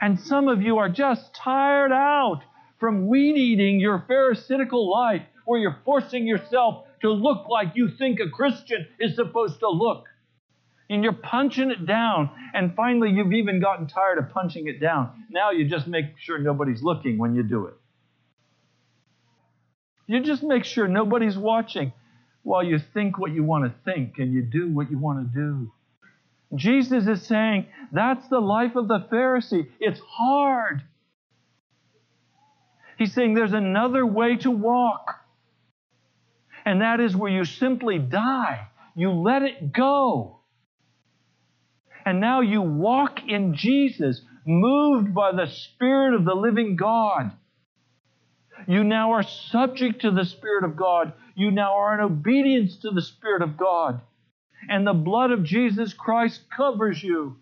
And 0.00 0.18
some 0.18 0.48
of 0.48 0.62
you 0.62 0.78
are 0.78 0.88
just 0.88 1.34
tired 1.34 1.92
out 1.92 2.42
from 2.78 3.06
weed 3.06 3.36
eating 3.36 3.78
your 3.78 4.04
pharisaical 4.08 4.90
life 4.90 5.22
where 5.44 5.60
you're 5.60 5.78
forcing 5.84 6.26
yourself 6.26 6.86
to 7.02 7.10
look 7.10 7.48
like 7.48 7.72
you 7.74 7.90
think 7.90 8.20
a 8.20 8.28
Christian 8.28 8.86
is 8.98 9.14
supposed 9.14 9.60
to 9.60 9.68
look. 9.68 10.06
And 10.88 11.04
you're 11.04 11.12
punching 11.12 11.70
it 11.70 11.86
down. 11.86 12.30
And 12.52 12.74
finally, 12.74 13.10
you've 13.10 13.32
even 13.32 13.60
gotten 13.60 13.86
tired 13.86 14.18
of 14.18 14.30
punching 14.30 14.66
it 14.66 14.80
down. 14.80 15.26
Now 15.30 15.50
you 15.50 15.68
just 15.68 15.86
make 15.86 16.18
sure 16.18 16.38
nobody's 16.38 16.82
looking 16.82 17.18
when 17.18 17.34
you 17.34 17.42
do 17.42 17.66
it. 17.66 17.74
You 20.06 20.20
just 20.20 20.42
make 20.42 20.64
sure 20.64 20.88
nobody's 20.88 21.36
watching 21.36 21.92
while 22.42 22.64
you 22.64 22.80
think 22.92 23.18
what 23.18 23.32
you 23.32 23.44
want 23.44 23.64
to 23.64 23.72
think 23.84 24.18
and 24.18 24.32
you 24.32 24.42
do 24.42 24.68
what 24.68 24.90
you 24.90 24.98
want 24.98 25.32
to 25.32 25.38
do. 25.38 25.72
Jesus 26.54 27.06
is 27.06 27.22
saying 27.26 27.66
that's 27.92 28.26
the 28.28 28.40
life 28.40 28.74
of 28.74 28.88
the 28.88 29.06
Pharisee. 29.12 29.68
It's 29.78 30.00
hard. 30.00 30.82
He's 32.98 33.14
saying 33.14 33.34
there's 33.34 33.52
another 33.52 34.04
way 34.04 34.36
to 34.38 34.50
walk, 34.50 35.14
and 36.64 36.82
that 36.82 37.00
is 37.00 37.16
where 37.16 37.30
you 37.30 37.44
simply 37.44 37.98
die. 37.98 38.66
You 38.94 39.12
let 39.12 39.42
it 39.42 39.72
go. 39.72 40.40
And 42.04 42.20
now 42.20 42.40
you 42.40 42.60
walk 42.60 43.20
in 43.26 43.54
Jesus, 43.54 44.20
moved 44.44 45.14
by 45.14 45.32
the 45.32 45.46
Spirit 45.46 46.14
of 46.14 46.24
the 46.24 46.34
living 46.34 46.76
God. 46.76 47.32
You 48.66 48.84
now 48.84 49.12
are 49.12 49.22
subject 49.22 50.02
to 50.02 50.10
the 50.10 50.24
Spirit 50.24 50.64
of 50.64 50.76
God. 50.76 51.12
You 51.34 51.50
now 51.50 51.76
are 51.76 51.94
in 51.94 52.00
obedience 52.04 52.76
to 52.78 52.90
the 52.90 53.02
Spirit 53.02 53.42
of 53.42 53.56
God 53.56 54.00
and 54.70 54.86
the 54.86 54.94
blood 54.94 55.32
of 55.32 55.42
Jesus 55.42 55.92
Christ 55.92 56.42
covers 56.56 57.02
you. 57.02 57.36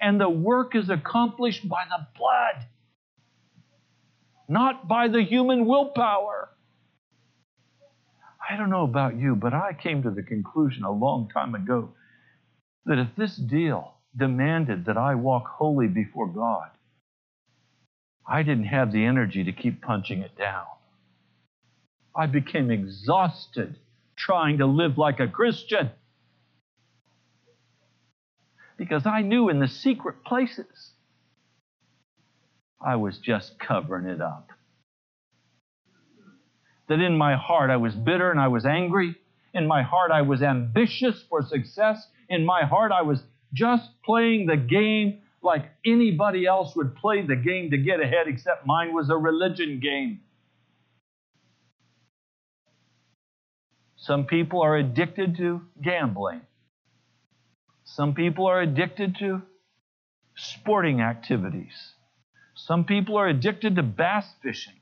And 0.00 0.18
the 0.18 0.30
work 0.30 0.74
is 0.74 0.88
accomplished 0.88 1.68
by 1.68 1.84
the 1.90 2.06
blood, 2.16 2.64
not 4.48 4.88
by 4.88 5.08
the 5.08 5.22
human 5.22 5.66
willpower. 5.66 6.48
I 8.48 8.56
don't 8.56 8.70
know 8.70 8.84
about 8.84 9.18
you, 9.18 9.36
but 9.36 9.52
I 9.52 9.74
came 9.74 10.02
to 10.02 10.10
the 10.10 10.22
conclusion 10.22 10.84
a 10.84 10.90
long 10.90 11.28
time 11.28 11.54
ago 11.54 11.90
that 12.86 12.98
if 12.98 13.08
this 13.14 13.36
deal 13.36 13.92
demanded 14.16 14.86
that 14.86 14.96
I 14.96 15.16
walk 15.16 15.46
holy 15.46 15.86
before 15.86 16.28
God, 16.28 16.70
I 18.26 18.42
didn't 18.42 18.64
have 18.64 18.90
the 18.90 19.04
energy 19.04 19.44
to 19.44 19.52
keep 19.52 19.82
punching 19.82 20.22
it 20.22 20.36
down. 20.36 20.64
I 22.16 22.24
became 22.26 22.70
exhausted 22.70 23.76
trying 24.16 24.58
to 24.58 24.66
live 24.66 24.96
like 24.96 25.20
a 25.20 25.28
Christian 25.28 25.90
because 28.80 29.04
I 29.04 29.20
knew 29.20 29.50
in 29.50 29.60
the 29.60 29.68
secret 29.68 30.24
places 30.24 30.92
I 32.80 32.96
was 32.96 33.18
just 33.18 33.58
covering 33.58 34.06
it 34.06 34.22
up. 34.22 34.48
That 36.88 36.98
in 36.98 37.18
my 37.18 37.36
heart 37.36 37.68
I 37.68 37.76
was 37.76 37.94
bitter 37.94 38.30
and 38.30 38.40
I 38.40 38.48
was 38.48 38.64
angry. 38.64 39.16
In 39.52 39.66
my 39.66 39.82
heart 39.82 40.10
I 40.10 40.22
was 40.22 40.42
ambitious 40.42 41.22
for 41.28 41.42
success. 41.42 42.08
In 42.30 42.46
my 42.46 42.62
heart 42.62 42.90
I 42.90 43.02
was 43.02 43.22
just 43.52 43.86
playing 44.02 44.46
the 44.46 44.56
game 44.56 45.18
like 45.42 45.66
anybody 45.84 46.46
else 46.46 46.74
would 46.74 46.96
play 46.96 47.20
the 47.20 47.36
game 47.36 47.72
to 47.72 47.76
get 47.76 48.00
ahead, 48.00 48.28
except 48.28 48.64
mine 48.64 48.94
was 48.94 49.10
a 49.10 49.16
religion 49.16 49.78
game. 49.78 50.20
Some 53.96 54.24
people 54.24 54.62
are 54.62 54.76
addicted 54.76 55.36
to 55.36 55.60
gambling. 55.82 56.40
Some 58.00 58.14
people 58.14 58.46
are 58.46 58.62
addicted 58.62 59.16
to 59.18 59.42
sporting 60.34 61.02
activities. 61.02 61.74
Some 62.54 62.86
people 62.86 63.18
are 63.18 63.28
addicted 63.28 63.76
to 63.76 63.82
bass 63.82 64.24
fishing. 64.42 64.80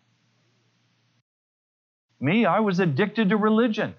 Me, 2.21 2.47
I 2.47 2.61
was 2.61 2.79
addicted 2.79 3.31
to 3.31 3.37
religion. 3.37 3.97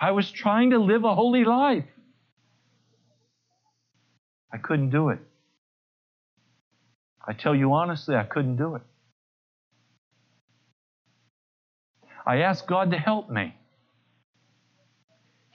I 0.00 0.10
was 0.10 0.32
trying 0.32 0.70
to 0.70 0.80
live 0.80 1.04
a 1.04 1.14
holy 1.14 1.44
life. 1.44 1.84
I 4.52 4.56
couldn't 4.56 4.90
do 4.90 5.10
it. 5.10 5.20
I 7.24 7.34
tell 7.34 7.54
you 7.54 7.72
honestly, 7.72 8.16
I 8.16 8.24
couldn't 8.24 8.56
do 8.56 8.74
it. 8.74 8.82
I 12.26 12.38
asked 12.38 12.66
God 12.66 12.90
to 12.90 12.98
help 12.98 13.30
me. 13.30 13.54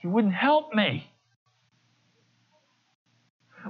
He 0.04 0.08
wouldn't 0.08 0.34
help 0.34 0.74
me. 0.74 1.10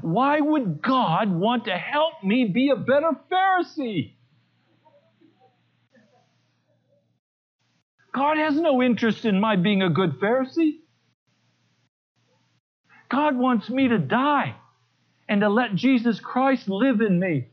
Why 0.01 0.41
would 0.41 0.83
God 0.83 1.31
want 1.31 1.67
to 1.67 1.79
help 1.79 2.25
me 2.25 2.47
be 2.47 2.71
a 2.71 2.75
better 2.75 3.13
Pharisee? 3.31 4.15
God 8.13 8.37
has 8.37 8.57
no 8.57 8.83
interest 8.83 9.25
in 9.25 9.41
my 9.41 9.55
being 9.55 9.83
a 9.83 9.89
good 9.89 10.19
Pharisee. 10.19 10.81
God 13.09 13.37
wants 13.37 13.71
me 13.71 13.87
to 13.87 13.99
die 13.99 14.57
and 15.29 15.41
to 15.41 15.49
let 15.49 15.77
Jesus 15.77 16.19
Christ 16.19 16.69
live 16.69 17.01
in 17.01 17.21
me. 17.21 17.47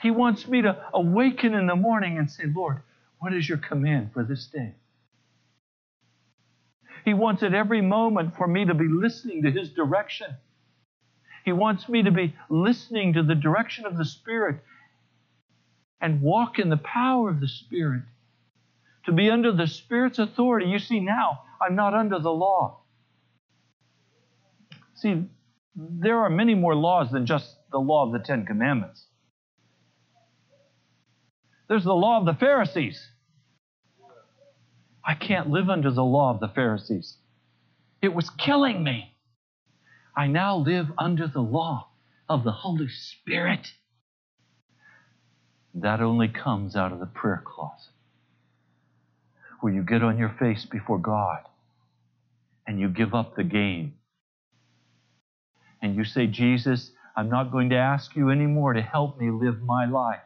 He 0.00 0.10
wants 0.10 0.48
me 0.48 0.62
to 0.62 0.82
awaken 0.94 1.52
in 1.52 1.66
the 1.66 1.76
morning 1.76 2.16
and 2.16 2.30
say, 2.30 2.44
Lord, 2.46 2.80
what 3.18 3.34
is 3.34 3.46
your 3.46 3.58
command 3.58 4.14
for 4.14 4.24
this 4.24 4.46
day? 4.46 4.74
He 7.08 7.14
wants 7.14 7.42
at 7.42 7.54
every 7.54 7.80
moment 7.80 8.36
for 8.36 8.46
me 8.46 8.66
to 8.66 8.74
be 8.74 8.86
listening 8.86 9.44
to 9.44 9.50
His 9.50 9.70
direction. 9.70 10.26
He 11.42 11.52
wants 11.52 11.88
me 11.88 12.02
to 12.02 12.10
be 12.10 12.34
listening 12.50 13.14
to 13.14 13.22
the 13.22 13.34
direction 13.34 13.86
of 13.86 13.96
the 13.96 14.04
Spirit 14.04 14.62
and 16.02 16.20
walk 16.20 16.58
in 16.58 16.68
the 16.68 16.76
power 16.76 17.30
of 17.30 17.40
the 17.40 17.48
Spirit. 17.48 18.02
To 19.06 19.12
be 19.12 19.30
under 19.30 19.52
the 19.52 19.66
Spirit's 19.66 20.18
authority. 20.18 20.66
You 20.66 20.78
see, 20.78 21.00
now 21.00 21.44
I'm 21.62 21.74
not 21.74 21.94
under 21.94 22.18
the 22.18 22.30
law. 22.30 22.80
See, 24.96 25.24
there 25.74 26.18
are 26.18 26.28
many 26.28 26.54
more 26.54 26.74
laws 26.74 27.10
than 27.10 27.24
just 27.24 27.56
the 27.72 27.78
law 27.78 28.04
of 28.04 28.12
the 28.12 28.18
Ten 28.18 28.44
Commandments. 28.44 29.06
There's 31.70 31.84
the 31.84 31.94
law 31.94 32.18
of 32.20 32.26
the 32.26 32.34
Pharisees. 32.34 33.02
I 35.08 35.14
can't 35.14 35.48
live 35.48 35.70
under 35.70 35.90
the 35.90 36.04
law 36.04 36.34
of 36.34 36.38
the 36.38 36.48
Pharisees. 36.48 37.16
It 38.02 38.12
was 38.12 38.28
killing 38.28 38.84
me. 38.84 39.14
I 40.14 40.26
now 40.26 40.58
live 40.58 40.88
under 40.98 41.26
the 41.26 41.40
law 41.40 41.88
of 42.28 42.44
the 42.44 42.52
Holy 42.52 42.90
Spirit. 42.90 43.68
That 45.72 46.02
only 46.02 46.28
comes 46.28 46.76
out 46.76 46.92
of 46.92 47.00
the 47.00 47.06
prayer 47.06 47.42
closet, 47.42 47.94
where 49.60 49.72
you 49.72 49.82
get 49.82 50.02
on 50.02 50.18
your 50.18 50.36
face 50.38 50.66
before 50.66 50.98
God 50.98 51.40
and 52.66 52.78
you 52.78 52.88
give 52.88 53.14
up 53.14 53.34
the 53.34 53.44
game. 53.44 53.94
And 55.80 55.96
you 55.96 56.04
say, 56.04 56.26
Jesus, 56.26 56.90
I'm 57.16 57.30
not 57.30 57.50
going 57.50 57.70
to 57.70 57.76
ask 57.76 58.14
you 58.14 58.28
anymore 58.28 58.74
to 58.74 58.82
help 58.82 59.18
me 59.18 59.30
live 59.30 59.62
my 59.62 59.86
life. 59.86 60.20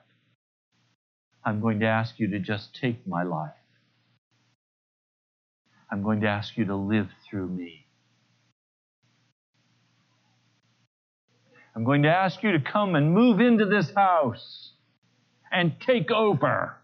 I'm 1.45 1.61
going 1.61 1.79
to 1.81 1.87
ask 1.87 2.19
you 2.19 2.29
to 2.31 2.41
just 2.41 2.75
take 2.75 3.07
my 3.07 3.23
life 3.23 3.53
I'm 5.93 6.03
going 6.03 6.23
to 6.23 6.27
ask 6.27 6.57
you 6.57 6.65
to 6.65 6.75
live 6.75 7.09
through 7.29 7.49
me. 7.49 7.85
I'm 11.77 11.85
going 11.85 12.03
to 12.05 12.09
ask 12.09 12.43
you 12.43 12.53
to 12.53 12.61
come 12.61 12.95
and 12.95 13.13
move 13.13 13.41
into 13.41 13.67
this 13.67 13.93
house 13.95 14.73
and 15.51 15.75
take 15.87 16.11
over. 16.11 16.77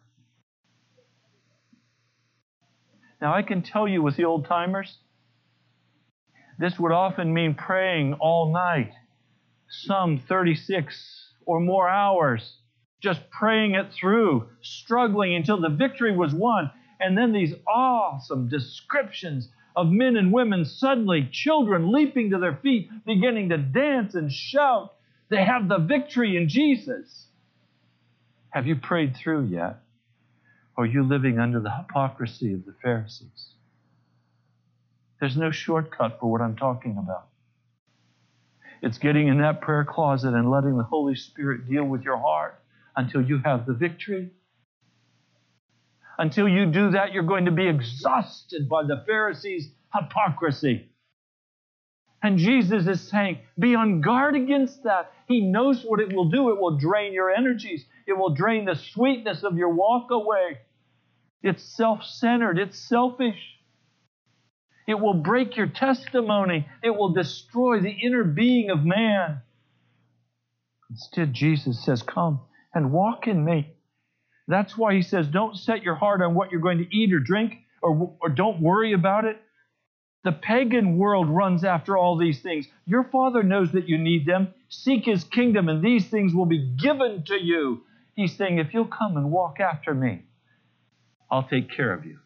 Now, 3.21 3.35
I 3.35 3.41
can 3.43 3.63
tell 3.63 3.89
you 3.89 4.03
with 4.03 4.17
the 4.17 4.25
old 4.25 4.47
timers, 4.47 4.99
this 6.59 6.79
would 6.79 6.93
often 6.93 7.33
mean 7.33 7.55
praying 7.55 8.15
all 8.21 8.53
night, 8.53 8.93
some 9.71 10.23
36 10.29 11.33
or 11.47 11.61
more 11.61 11.89
hours, 11.89 12.59
just 13.03 13.21
praying 13.31 13.75
it 13.75 13.91
through, 13.99 14.49
struggling 14.61 15.35
until 15.35 15.61
the 15.61 15.71
victory 15.71 16.15
was 16.15 16.35
won. 16.35 16.71
And 17.01 17.17
then 17.17 17.33
these 17.33 17.55
awesome 17.67 18.49
descriptions 18.49 19.49
of 19.77 19.89
men 19.89 20.17
and 20.17 20.33
women, 20.33 20.65
suddenly 20.65 21.29
children 21.31 21.93
leaping 21.93 22.31
to 22.31 22.39
their 22.39 22.57
feet, 22.57 22.91
beginning 23.07 23.51
to 23.51 23.59
dance 23.59 24.15
and 24.15 24.33
shout. 24.33 24.95
They 25.29 25.45
have 25.45 25.69
the 25.69 25.79
victory 25.79 26.37
in 26.37 26.49
Jesus. 26.49 27.27
Have 28.51 28.67
you 28.67 28.77
prayed 28.77 29.17
through 29.17 29.47
yet? 29.47 29.81
Or 30.77 30.85
are 30.85 30.87
you 30.87 31.03
living 31.03 31.39
under 31.39 31.61
the 31.61 31.71
hypocrisy 31.71 32.55
of 32.55 32.65
the 32.65 32.75
Pharisees? 32.83 33.53
There's 35.21 35.37
no 35.37 35.51
shortcut 35.51 36.19
for 36.21 36.31
what 36.31 36.41
I'm 36.41 36.57
talking 36.57 36.97
about. 36.99 37.29
It's 38.81 38.99
getting 38.99 39.29
in 39.29 39.41
that 39.41 39.61
prayer 39.61 39.85
closet 39.85 40.35
and 40.35 40.51
letting 40.51 40.77
the 40.77 40.85
Holy 40.85 41.17
Spirit 41.17 41.69
deal 41.69 41.85
with 41.85 42.03
your 42.03 42.19
heart 42.19 42.61
until 42.97 43.23
you 43.23 43.39
have 43.45 43.67
the 43.67 43.75
victory. 43.75 44.31
Until 46.19 46.49
you 46.49 46.67
do 46.67 46.91
that, 46.91 47.13
you're 47.13 47.23
going 47.23 47.45
to 47.45 47.53
be 47.53 47.69
exhausted 47.69 48.69
by 48.69 48.83
the 48.83 49.05
Pharisees' 49.07 49.71
hypocrisy. 49.95 50.91
And 52.23 52.39
Jesus 52.39 52.89
is 52.89 53.01
saying, 53.09 53.39
be 53.59 53.77
on 53.77 54.01
guard 54.01 54.35
against 54.35 54.83
that. 54.83 55.13
He 55.29 55.41
knows 55.41 55.85
what 55.85 56.01
it 56.01 56.13
will 56.13 56.29
do. 56.29 56.51
It 56.51 56.61
will 56.61 56.77
drain 56.77 57.13
your 57.13 57.31
energies, 57.31 57.85
it 58.07 58.15
will 58.15 58.35
drain 58.35 58.65
the 58.65 58.75
sweetness 58.75 59.45
of 59.45 59.57
your 59.57 59.73
walk 59.73 60.11
away. 60.11 60.59
It's 61.43 61.63
self 61.63 62.03
centered, 62.03 62.59
it's 62.59 62.79
selfish. 62.79 63.39
It 64.89 64.99
will 64.99 65.15
break 65.15 65.57
your 65.57 65.69
testimony, 65.69 66.67
it 66.83 66.91
will 66.91 67.13
destroy 67.13 67.81
the 67.81 67.91
inner 67.91 68.25
being 68.25 68.71
of 68.71 68.85
man. 68.85 69.43
Instead, 70.91 71.35
Jesus 71.35 71.85
says, 71.85 72.03
Come 72.03 72.41
and 72.75 72.91
walk 72.91 73.29
in 73.29 73.45
me. 73.45 73.75
That's 74.49 74.77
why 74.77 74.95
he 74.95 75.03
says, 75.03 75.29
Don't 75.29 75.57
set 75.57 75.83
your 75.83 75.95
heart 75.95 76.23
on 76.23 76.35
what 76.35 76.51
you're 76.51 76.61
going 76.61 76.79
to 76.79 76.97
eat 76.97 77.13
or 77.13 77.21
drink, 77.21 77.59
or, 77.83 78.17
or 78.21 78.31
don't 78.31 78.61
worry 78.61 78.95
about 78.95 79.27
it. 79.27 79.37
The 80.25 80.33
pagan 80.33 80.99
world 80.99 81.29
runs 81.29 81.63
after 81.65 81.97
all 81.97 82.17
these 82.17 82.41
things. 82.41 82.67
Your 82.87 83.05
Father 83.05 83.43
knows 83.43 83.73
that 83.73 83.89
you 83.89 83.99
need 83.99 84.27
them. 84.27 84.49
Seek 84.71 85.05
His 85.05 85.23
kingdom, 85.23 85.69
and 85.69 85.85
these 85.85 86.09
things 86.09 86.35
will 86.35 86.47
be 86.47 86.75
given 86.77 87.25
to 87.27 87.35
you. 87.35 87.83
He's 88.17 88.35
saying, 88.37 88.59
If 88.59 88.73
you'll 88.73 88.87
come 88.87 89.17
and 89.19 89.31
walk 89.31 89.61
after 89.61 89.95
me, 89.95 90.23
I'll 91.31 91.47
take 91.47 91.71
care 91.71 91.93
of 91.93 92.07
you. 92.07 92.19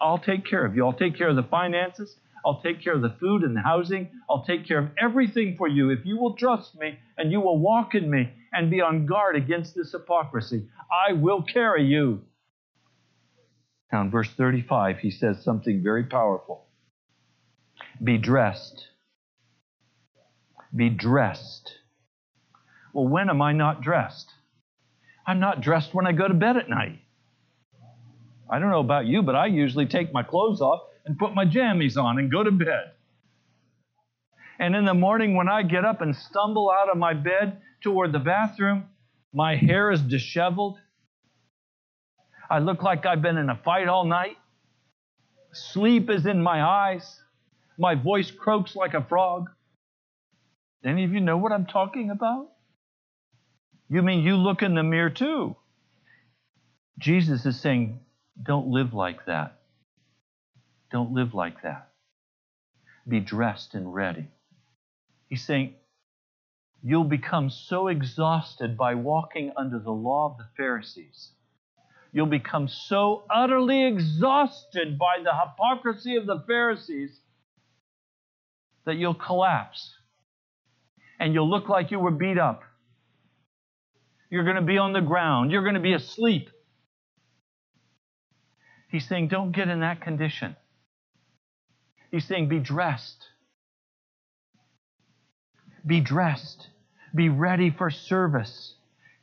I'll 0.00 0.18
take 0.18 0.46
care 0.46 0.64
of 0.64 0.74
you. 0.74 0.86
I'll 0.86 0.94
take 0.94 1.16
care 1.18 1.28
of 1.28 1.36
the 1.36 1.42
finances. 1.42 2.16
I'll 2.44 2.60
take 2.62 2.82
care 2.82 2.94
of 2.94 3.02
the 3.02 3.16
food 3.20 3.42
and 3.42 3.56
the 3.56 3.60
housing. 3.60 4.08
I'll 4.28 4.44
take 4.44 4.66
care 4.66 4.78
of 4.78 4.90
everything 4.98 5.56
for 5.56 5.68
you 5.68 5.90
if 5.90 6.04
you 6.04 6.18
will 6.18 6.36
trust 6.36 6.78
me 6.78 6.98
and 7.18 7.30
you 7.30 7.40
will 7.40 7.58
walk 7.58 7.94
in 7.94 8.10
me 8.10 8.30
and 8.52 8.70
be 8.70 8.80
on 8.80 9.06
guard 9.06 9.36
against 9.36 9.74
this 9.74 9.92
hypocrisy. 9.92 10.68
I 11.08 11.12
will 11.12 11.42
carry 11.42 11.84
you. 11.84 12.22
Now, 13.92 14.02
in 14.02 14.10
verse 14.10 14.30
35, 14.30 14.98
he 14.98 15.10
says 15.10 15.42
something 15.42 15.82
very 15.82 16.04
powerful 16.04 16.66
Be 18.02 18.18
dressed. 18.18 18.86
Be 20.74 20.88
dressed. 20.88 21.72
Well, 22.92 23.08
when 23.08 23.28
am 23.28 23.42
I 23.42 23.52
not 23.52 23.82
dressed? 23.82 24.30
I'm 25.26 25.40
not 25.40 25.60
dressed 25.60 25.94
when 25.94 26.06
I 26.06 26.12
go 26.12 26.26
to 26.26 26.34
bed 26.34 26.56
at 26.56 26.68
night. 26.68 27.00
I 28.48 28.58
don't 28.58 28.70
know 28.70 28.80
about 28.80 29.06
you, 29.06 29.22
but 29.22 29.36
I 29.36 29.46
usually 29.46 29.86
take 29.86 30.12
my 30.12 30.22
clothes 30.22 30.60
off 30.60 30.80
and 31.10 31.18
put 31.18 31.34
my 31.34 31.44
jammies 31.44 32.00
on 32.00 32.20
and 32.20 32.30
go 32.30 32.44
to 32.44 32.52
bed. 32.52 32.92
And 34.60 34.76
in 34.76 34.84
the 34.84 34.94
morning, 34.94 35.34
when 35.34 35.48
I 35.48 35.64
get 35.64 35.84
up 35.84 36.02
and 36.02 36.14
stumble 36.14 36.70
out 36.70 36.88
of 36.88 36.96
my 36.96 37.14
bed 37.14 37.60
toward 37.82 38.12
the 38.12 38.20
bathroom, 38.20 38.84
my 39.34 39.56
hair 39.56 39.90
is 39.90 40.00
disheveled. 40.00 40.78
I 42.48 42.60
look 42.60 42.84
like 42.84 43.06
I've 43.06 43.22
been 43.22 43.38
in 43.38 43.50
a 43.50 43.56
fight 43.56 43.88
all 43.88 44.04
night. 44.04 44.36
Sleep 45.52 46.08
is 46.10 46.26
in 46.26 46.40
my 46.40 46.62
eyes. 46.62 47.20
My 47.76 47.96
voice 47.96 48.30
croaks 48.30 48.76
like 48.76 48.94
a 48.94 49.02
frog. 49.02 49.50
Any 50.84 51.02
of 51.02 51.12
you 51.12 51.20
know 51.20 51.38
what 51.38 51.50
I'm 51.50 51.66
talking 51.66 52.10
about? 52.10 52.52
You 53.88 54.02
mean 54.02 54.22
you 54.22 54.36
look 54.36 54.62
in 54.62 54.76
the 54.76 54.84
mirror 54.84 55.10
too? 55.10 55.56
Jesus 57.00 57.44
is 57.46 57.60
saying, 57.60 57.98
don't 58.40 58.68
live 58.68 58.94
like 58.94 59.26
that. 59.26 59.59
Don't 60.90 61.12
live 61.12 61.34
like 61.34 61.62
that. 61.62 61.90
Be 63.08 63.20
dressed 63.20 63.74
and 63.74 63.92
ready. 63.92 64.28
He's 65.28 65.44
saying, 65.44 65.74
You'll 66.82 67.04
become 67.04 67.50
so 67.50 67.88
exhausted 67.88 68.76
by 68.76 68.94
walking 68.94 69.52
under 69.56 69.78
the 69.78 69.90
law 69.90 70.30
of 70.30 70.38
the 70.38 70.46
Pharisees. 70.56 71.32
You'll 72.12 72.26
become 72.26 72.68
so 72.68 73.24
utterly 73.30 73.86
exhausted 73.86 74.98
by 74.98 75.22
the 75.22 75.32
hypocrisy 75.32 76.16
of 76.16 76.26
the 76.26 76.42
Pharisees 76.46 77.20
that 78.86 78.96
you'll 78.96 79.14
collapse 79.14 79.94
and 81.20 81.34
you'll 81.34 81.48
look 81.48 81.68
like 81.68 81.90
you 81.90 81.98
were 81.98 82.10
beat 82.10 82.38
up. 82.38 82.62
You're 84.30 84.44
going 84.44 84.56
to 84.56 84.62
be 84.62 84.78
on 84.78 84.92
the 84.92 85.00
ground. 85.00 85.52
You're 85.52 85.62
going 85.62 85.74
to 85.74 85.80
be 85.80 85.92
asleep. 85.92 86.48
He's 88.88 89.06
saying, 89.06 89.28
don't 89.28 89.52
get 89.52 89.68
in 89.68 89.80
that 89.80 90.00
condition. 90.00 90.56
He's 92.10 92.26
saying, 92.26 92.48
be 92.48 92.58
dressed. 92.58 93.24
Be 95.86 96.00
dressed. 96.00 96.68
Be 97.14 97.28
ready 97.28 97.70
for 97.70 97.90
service. 97.90 98.74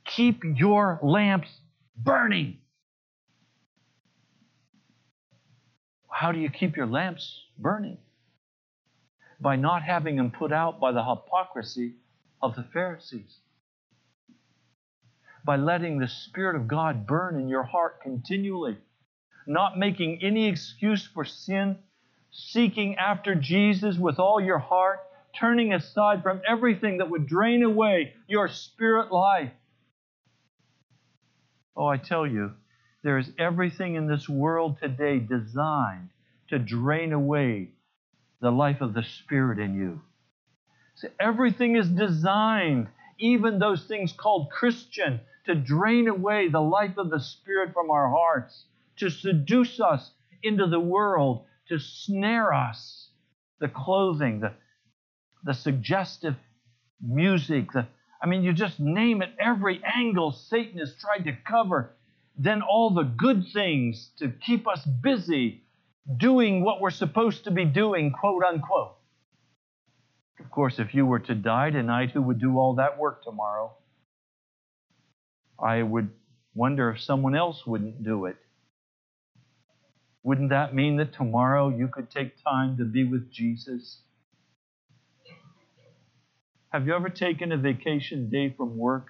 Keep 0.05 0.43
your 0.43 0.99
lamps 1.01 1.49
burning. 1.97 2.57
How 6.09 6.31
do 6.31 6.39
you 6.39 6.49
keep 6.49 6.75
your 6.77 6.87
lamps 6.87 7.43
burning? 7.57 7.97
By 9.39 9.55
not 9.55 9.83
having 9.83 10.15
them 10.15 10.31
put 10.31 10.51
out 10.51 10.79
by 10.79 10.91
the 10.91 11.03
hypocrisy 11.03 11.93
of 12.41 12.55
the 12.55 12.65
Pharisees. 12.73 13.37
By 15.45 15.57
letting 15.57 15.99
the 15.99 16.07
Spirit 16.07 16.55
of 16.55 16.67
God 16.67 17.05
burn 17.05 17.39
in 17.39 17.47
your 17.47 17.63
heart 17.63 18.01
continually 18.01 18.77
not 19.47 19.79
making 19.79 20.19
any 20.21 20.47
excuse 20.47 21.07
for 21.13 21.23
sin, 21.23 21.77
seeking 22.37 22.95
after 22.95 23.33
Jesus 23.33 23.97
with 23.97 24.19
all 24.19 24.39
your 24.39 24.59
heart, 24.59 24.99
turning 25.37 25.73
aside 25.73 26.21
from 26.23 26.41
everything 26.47 26.99
that 26.99 27.09
would 27.09 27.27
drain 27.27 27.63
away 27.63 28.13
your 28.27 28.47
spirit 28.47 29.11
life. 29.11 29.51
Oh, 31.75 31.87
I 31.87 31.97
tell 31.97 32.25
you, 32.25 32.53
there 33.03 33.17
is 33.17 33.29
everything 33.37 33.95
in 33.95 34.07
this 34.07 34.29
world 34.29 34.77
today 34.79 35.19
designed 35.19 36.09
to 36.49 36.59
drain 36.59 37.11
away 37.11 37.69
the 38.39 38.51
life 38.51 38.81
of 38.81 38.93
the 38.93 39.03
Spirit 39.03 39.59
in 39.59 39.75
you. 39.75 40.01
So 40.95 41.09
everything 41.19 41.75
is 41.75 41.89
designed, 41.89 42.87
even 43.19 43.59
those 43.59 43.85
things 43.85 44.11
called 44.11 44.49
Christian, 44.51 45.19
to 45.45 45.55
drain 45.55 46.07
away 46.07 46.49
the 46.49 46.61
life 46.61 46.97
of 46.97 47.09
the 47.09 47.19
Spirit 47.19 47.73
from 47.73 47.91
our 47.91 48.09
hearts 48.09 48.65
to 48.97 49.09
seduce 49.09 49.79
us 49.79 50.11
into 50.43 50.67
the 50.67 50.79
world, 50.79 51.45
to 51.69 51.79
snare 51.79 52.53
us. 52.53 53.09
The 53.59 53.67
clothing, 53.67 54.39
the, 54.39 54.53
the 55.43 55.53
suggestive 55.53 56.35
music, 57.01 57.71
the, 57.71 57.87
I 58.21 58.27
mean, 58.27 58.43
you 58.43 58.53
just 58.53 58.79
name 58.79 59.21
it, 59.21 59.29
every 59.39 59.81
angle 59.83 60.31
Satan 60.31 60.79
has 60.79 60.93
tried 60.99 61.25
to 61.25 61.35
cover. 61.47 61.95
Then 62.37 62.61
all 62.61 62.91
the 62.91 63.03
good 63.03 63.45
things 63.51 64.11
to 64.19 64.29
keep 64.29 64.67
us 64.67 64.85
busy 64.85 65.63
doing 66.17 66.63
what 66.63 66.79
we're 66.79 66.91
supposed 66.91 67.45
to 67.45 67.51
be 67.51 67.65
doing, 67.65 68.11
quote 68.11 68.43
unquote. 68.43 68.95
Of 70.39 70.51
course, 70.51 70.79
if 70.79 70.93
you 70.93 71.05
were 71.05 71.19
to 71.19 71.35
die 71.35 71.71
tonight, 71.71 72.11
who 72.11 72.21
would 72.21 72.39
do 72.39 72.57
all 72.57 72.75
that 72.75 72.97
work 72.99 73.23
tomorrow? 73.23 73.73
I 75.59 75.81
would 75.81 76.11
wonder 76.53 76.91
if 76.91 77.01
someone 77.01 77.35
else 77.35 77.65
wouldn't 77.65 78.03
do 78.03 78.25
it. 78.25 78.37
Wouldn't 80.27 80.49
that 80.49 80.75
mean 80.75 80.97
that 80.97 81.13
tomorrow 81.13 81.69
you 81.69 81.87
could 81.87 82.11
take 82.11 82.43
time 82.43 82.75
to 82.79 82.83
be 82.83 83.05
with 83.05 83.31
Jesus? 83.31 84.01
Have 86.67 86.85
you 86.85 86.93
ever 86.93 87.07
taken 87.07 87.53
a 87.53 87.57
vacation 87.57 88.29
day 88.29 88.53
from 88.57 88.77
work 88.77 89.05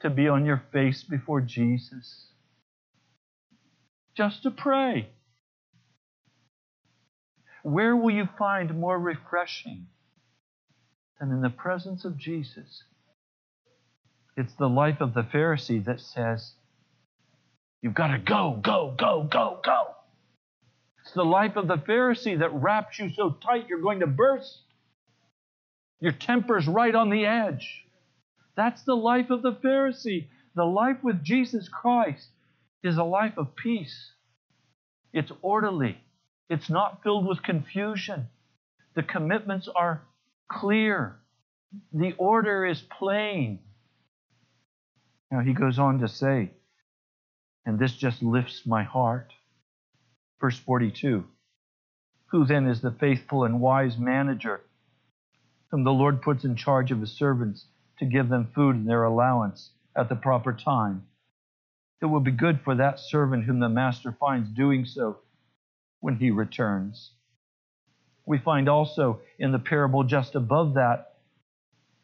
to 0.00 0.08
be 0.08 0.26
on 0.26 0.46
your 0.46 0.62
face 0.72 1.04
before 1.04 1.42
Jesus? 1.42 2.28
Just 4.16 4.42
to 4.44 4.50
pray. 4.50 5.10
Where 7.62 7.94
will 7.94 8.14
you 8.14 8.26
find 8.38 8.80
more 8.80 8.98
refreshing 8.98 9.88
than 11.20 11.30
in 11.30 11.42
the 11.42 11.50
presence 11.50 12.06
of 12.06 12.16
Jesus? 12.16 12.84
It's 14.34 14.54
the 14.54 14.70
life 14.70 15.02
of 15.02 15.12
the 15.12 15.24
Pharisee 15.24 15.84
that 15.84 16.00
says, 16.00 16.54
You've 17.82 17.94
got 17.94 18.08
to 18.08 18.18
go, 18.18 18.58
go, 18.62 18.94
go, 18.96 19.26
go, 19.30 19.60
go. 19.64 19.86
It's 21.02 21.14
the 21.14 21.24
life 21.24 21.56
of 21.56 21.66
the 21.66 21.76
Pharisee 21.76 22.38
that 22.38 22.52
wraps 22.52 22.98
you 22.98 23.10
so 23.14 23.30
tight 23.30 23.66
you're 23.68 23.80
going 23.80 24.00
to 24.00 24.06
burst. 24.06 24.58
Your 26.00 26.12
temper's 26.12 26.66
right 26.66 26.94
on 26.94 27.10
the 27.10 27.26
edge. 27.26 27.84
That's 28.56 28.82
the 28.82 28.96
life 28.96 29.30
of 29.30 29.42
the 29.42 29.52
Pharisee. 29.52 30.26
The 30.54 30.64
life 30.64 30.98
with 31.02 31.22
Jesus 31.22 31.68
Christ 31.68 32.26
is 32.82 32.96
a 32.96 33.04
life 33.04 33.34
of 33.38 33.56
peace. 33.56 34.12
It's 35.12 35.32
orderly. 35.42 35.98
It's 36.48 36.68
not 36.68 37.02
filled 37.02 37.26
with 37.26 37.42
confusion. 37.42 38.28
The 38.94 39.02
commitments 39.02 39.68
are 39.74 40.02
clear. 40.50 41.16
The 41.92 42.12
order 42.18 42.66
is 42.66 42.82
plain. 42.98 43.60
Now 45.30 45.40
he 45.40 45.52
goes 45.52 45.78
on 45.78 46.00
to 46.00 46.08
say, 46.08 46.50
and 47.66 47.78
this 47.78 47.94
just 47.94 48.22
lifts 48.22 48.66
my 48.66 48.82
heart. 48.82 49.32
Verse 50.40 50.58
42 50.58 51.24
Who 52.26 52.44
then 52.44 52.66
is 52.66 52.80
the 52.80 52.90
faithful 52.90 53.44
and 53.44 53.60
wise 53.60 53.98
manager 53.98 54.62
whom 55.70 55.84
the 55.84 55.92
Lord 55.92 56.22
puts 56.22 56.44
in 56.44 56.56
charge 56.56 56.90
of 56.90 57.00
his 57.00 57.12
servants 57.12 57.66
to 57.98 58.04
give 58.04 58.28
them 58.28 58.50
food 58.54 58.74
and 58.76 58.88
their 58.88 59.04
allowance 59.04 59.70
at 59.94 60.08
the 60.08 60.16
proper 60.16 60.52
time? 60.52 61.06
It 62.00 62.06
will 62.06 62.20
be 62.20 62.30
good 62.30 62.60
for 62.62 62.74
that 62.76 62.98
servant 62.98 63.44
whom 63.44 63.60
the 63.60 63.68
master 63.68 64.16
finds 64.18 64.48
doing 64.48 64.86
so 64.86 65.18
when 66.00 66.16
he 66.16 66.30
returns. 66.30 67.12
We 68.24 68.38
find 68.38 68.68
also 68.68 69.20
in 69.38 69.52
the 69.52 69.58
parable 69.58 70.04
just 70.04 70.34
above 70.34 70.74
that 70.74 71.16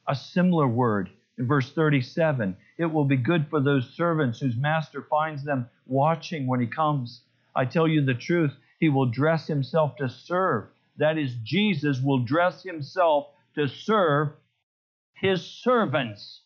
a 0.07 0.15
similar 0.15 0.69
word 0.69 1.11
in 1.39 1.47
verse 1.47 1.71
37 1.73 2.57
it 2.79 2.87
will 2.87 3.05
be 3.05 3.17
good 3.17 3.47
for 3.49 3.61
those 3.61 3.89
servants 3.91 4.41
whose 4.41 4.57
master 4.57 5.03
finds 5.03 5.45
them 5.45 5.69
watching 5.87 6.47
when 6.47 6.61
he 6.61 6.67
comes. 6.67 7.23
I 7.55 7.65
tell 7.65 7.89
you 7.89 8.05
the 8.05 8.15
truth, 8.15 8.53
he 8.79 8.89
will 8.89 9.07
dress 9.07 9.47
himself 9.47 9.97
to 9.97 10.09
serve. 10.09 10.67
That 10.99 11.17
is, 11.19 11.35
Jesus 11.43 12.01
will 12.01 12.19
dress 12.19 12.63
himself 12.63 13.29
to 13.55 13.69
serve 13.69 14.33
his 15.15 15.43
servants. 15.43 16.43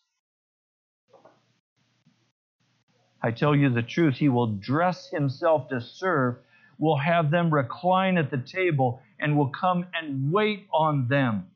I 3.23 3.33
tell 3.33 3.55
you 3.55 3.69
the 3.69 3.83
truth, 3.83 4.17
he 4.17 4.29
will 4.29 4.47
dress 4.47 5.11
himself 5.11 5.69
to 5.69 5.81
serve, 5.81 6.37
will 6.79 6.97
have 6.97 7.31
them 7.31 7.53
recline 7.53 8.17
at 8.17 8.31
the 8.31 8.39
table, 8.39 9.03
and 9.19 9.37
will 9.37 9.51
come 9.51 9.87
and 9.93 10.33
wait 10.33 10.67
on 10.73 11.09
them. 11.09 11.49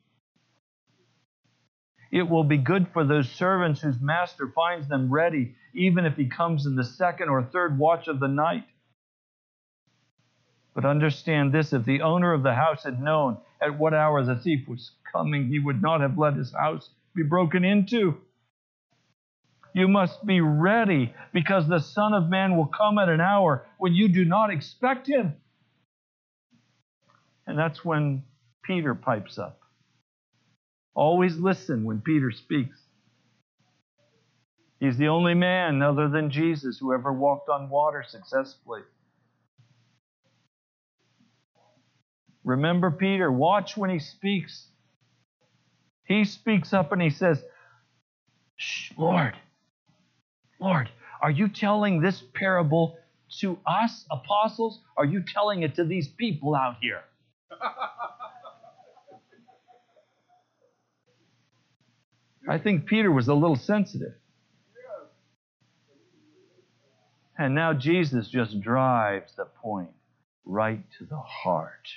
It 2.15 2.29
will 2.29 2.45
be 2.45 2.57
good 2.57 2.87
for 2.93 3.03
those 3.03 3.29
servants 3.29 3.81
whose 3.81 3.99
master 3.99 4.47
finds 4.47 4.87
them 4.87 5.11
ready, 5.11 5.53
even 5.73 6.05
if 6.05 6.15
he 6.15 6.27
comes 6.27 6.65
in 6.65 6.77
the 6.77 6.83
second 6.85 7.27
or 7.27 7.43
third 7.43 7.77
watch 7.77 8.07
of 8.07 8.21
the 8.21 8.29
night. 8.29 8.63
But 10.73 10.85
understand 10.85 11.51
this 11.51 11.73
if 11.73 11.83
the 11.83 12.03
owner 12.03 12.31
of 12.31 12.41
the 12.41 12.53
house 12.53 12.85
had 12.85 13.01
known 13.01 13.39
at 13.61 13.77
what 13.77 13.93
hour 13.93 14.23
the 14.23 14.37
thief 14.37 14.65
was 14.65 14.91
coming, 15.11 15.49
he 15.49 15.59
would 15.59 15.81
not 15.81 15.99
have 15.99 16.17
let 16.17 16.35
his 16.35 16.53
house 16.53 16.89
be 17.13 17.23
broken 17.23 17.65
into. 17.65 18.15
You 19.73 19.89
must 19.89 20.25
be 20.25 20.39
ready 20.39 21.13
because 21.33 21.67
the 21.67 21.79
Son 21.79 22.13
of 22.13 22.29
Man 22.29 22.55
will 22.55 22.67
come 22.67 22.97
at 22.97 23.09
an 23.09 23.19
hour 23.19 23.65
when 23.77 23.93
you 23.93 24.07
do 24.07 24.23
not 24.23 24.51
expect 24.51 25.09
him. 25.09 25.35
And 27.45 27.59
that's 27.59 27.83
when 27.83 28.23
Peter 28.63 28.95
pipes 28.95 29.37
up. 29.37 29.64
Always 30.95 31.37
listen 31.37 31.83
when 31.83 31.99
Peter 32.01 32.31
speaks. 32.31 32.79
He's 34.79 34.97
the 34.97 35.09
only 35.09 35.33
man 35.33 35.81
other 35.81 36.07
than 36.09 36.31
Jesus 36.31 36.77
who 36.79 36.93
ever 36.93 37.11
walked 37.11 37.49
on 37.49 37.69
water 37.69 38.03
successfully. 38.07 38.81
Remember 42.43 42.91
Peter, 42.91 43.31
watch 43.31 43.75
when 43.75 43.89
he 43.89 43.99
speaks. 43.99 44.67
He 46.05 46.23
speaks 46.23 46.73
up 46.73 46.91
and 46.91 47.01
he 47.01 47.09
says, 47.09 47.43
Shh, 48.57 48.91
Lord, 48.97 49.33
Lord, 50.59 50.89
are 51.21 51.31
you 51.31 51.49
telling 51.49 52.01
this 52.01 52.21
parable 52.33 52.97
to 53.39 53.57
us, 53.65 54.05
apostles? 54.11 54.79
Are 54.95 55.05
you 55.05 55.23
telling 55.23 55.63
it 55.63 55.75
to 55.75 55.83
these 55.83 56.07
people 56.07 56.55
out 56.55 56.77
here? 56.79 57.01
I 62.47 62.57
think 62.59 62.85
Peter 62.85 63.11
was 63.11 63.27
a 63.27 63.33
little 63.33 63.55
sensitive. 63.55 64.13
And 67.37 67.53
now 67.53 67.73
Jesus 67.73 68.29
just 68.29 68.61
drives 68.61 69.33
the 69.35 69.45
point 69.45 69.91
right 70.45 70.83
to 70.99 71.05
the 71.05 71.19
heart. 71.19 71.89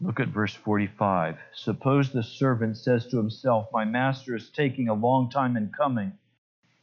Look 0.00 0.20
at 0.20 0.28
verse 0.28 0.54
45. 0.54 1.36
Suppose 1.54 2.12
the 2.12 2.22
servant 2.22 2.76
says 2.76 3.06
to 3.08 3.18
himself, 3.18 3.68
My 3.72 3.84
master 3.84 4.34
is 4.34 4.48
taking 4.50 4.88
a 4.88 4.94
long 4.94 5.30
time 5.30 5.56
in 5.56 5.70
coming. 5.76 6.12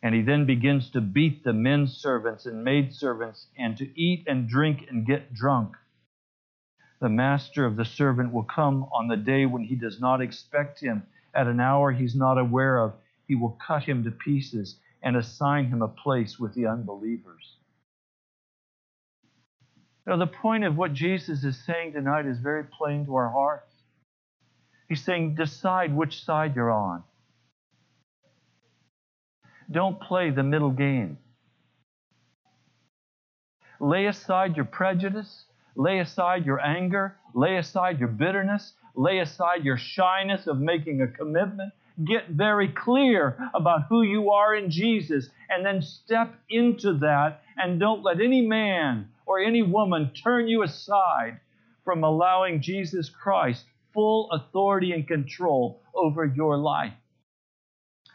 And 0.01 0.15
he 0.15 0.21
then 0.21 0.45
begins 0.45 0.89
to 0.91 1.01
beat 1.01 1.43
the 1.43 1.51
men 1.51 1.87
servants 1.87 2.45
and 2.45 2.63
maid 2.63 2.93
servants 2.93 3.47
and 3.57 3.75
to 3.77 3.99
eat 3.99 4.23
and 4.27 4.47
drink 4.47 4.85
and 4.89 5.05
get 5.05 5.33
drunk 5.33 5.75
the 6.99 7.09
master 7.09 7.65
of 7.65 7.75
the 7.75 7.85
servant 7.85 8.33
will 8.33 8.43
come 8.43 8.85
on 8.91 9.07
the 9.07 9.17
day 9.17 9.45
when 9.45 9.63
he 9.63 9.75
does 9.75 9.99
not 9.99 10.21
expect 10.21 10.79
him, 10.79 11.03
at 11.33 11.47
an 11.47 11.59
hour 11.59 11.91
he's 11.91 12.15
not 12.15 12.37
aware 12.37 12.79
of. 12.79 12.93
He 13.27 13.35
will 13.35 13.57
cut 13.65 13.83
him 13.83 14.03
to 14.03 14.11
pieces 14.11 14.75
and 15.01 15.15
assign 15.15 15.67
him 15.67 15.81
a 15.81 15.87
place 15.87 16.37
with 16.39 16.53
the 16.55 16.67
unbelievers. 16.67 17.55
Now, 20.05 20.17
the 20.17 20.27
point 20.27 20.63
of 20.63 20.75
what 20.75 20.93
Jesus 20.93 21.43
is 21.43 21.63
saying 21.65 21.93
tonight 21.93 22.25
is 22.25 22.39
very 22.39 22.63
plain 22.63 23.05
to 23.05 23.15
our 23.15 23.29
hearts. 23.29 23.71
He's 24.89 25.03
saying, 25.03 25.35
decide 25.35 25.95
which 25.95 26.23
side 26.23 26.55
you're 26.55 26.71
on. 26.71 27.03
Don't 29.69 30.01
play 30.01 30.31
the 30.31 30.41
middle 30.41 30.71
game. 30.71 31.19
Lay 33.79 34.07
aside 34.07 34.55
your 34.55 34.65
prejudice 34.65 35.45
Lay 35.75 35.99
aside 35.99 36.45
your 36.45 36.59
anger. 36.59 37.15
Lay 37.33 37.57
aside 37.57 37.99
your 37.99 38.09
bitterness. 38.09 38.73
Lay 38.95 39.19
aside 39.19 39.63
your 39.63 39.77
shyness 39.77 40.47
of 40.47 40.59
making 40.59 41.01
a 41.01 41.07
commitment. 41.07 41.73
Get 42.05 42.29
very 42.29 42.69
clear 42.69 43.37
about 43.53 43.87
who 43.89 44.03
you 44.03 44.31
are 44.31 44.55
in 44.55 44.71
Jesus 44.71 45.29
and 45.49 45.65
then 45.65 45.81
step 45.81 46.33
into 46.49 46.93
that 46.99 47.41
and 47.57 47.79
don't 47.79 48.03
let 48.03 48.21
any 48.21 48.41
man 48.41 49.09
or 49.25 49.39
any 49.39 49.63
woman 49.63 50.11
turn 50.13 50.47
you 50.47 50.63
aside 50.63 51.39
from 51.83 52.03
allowing 52.03 52.61
Jesus 52.61 53.09
Christ 53.09 53.65
full 53.93 54.29
authority 54.31 54.91
and 54.91 55.07
control 55.07 55.81
over 55.93 56.25
your 56.25 56.57
life. 56.57 56.93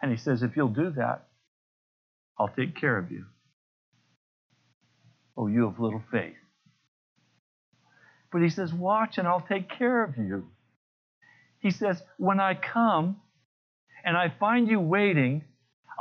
And 0.00 0.10
he 0.10 0.16
says, 0.16 0.42
if 0.42 0.56
you'll 0.56 0.68
do 0.68 0.90
that, 0.90 1.26
I'll 2.38 2.48
take 2.48 2.76
care 2.76 2.98
of 2.98 3.10
you. 3.10 3.24
Oh, 5.36 5.46
you 5.46 5.68
have 5.68 5.78
little 5.78 6.02
faith. 6.10 6.34
But 8.34 8.42
he 8.42 8.48
says, 8.50 8.74
Watch 8.74 9.16
and 9.16 9.28
I'll 9.28 9.46
take 9.48 9.70
care 9.70 10.02
of 10.02 10.16
you. 10.16 10.48
He 11.60 11.70
says, 11.70 12.02
When 12.16 12.40
I 12.40 12.54
come 12.54 13.18
and 14.04 14.16
I 14.16 14.34
find 14.40 14.66
you 14.66 14.80
waiting, 14.80 15.44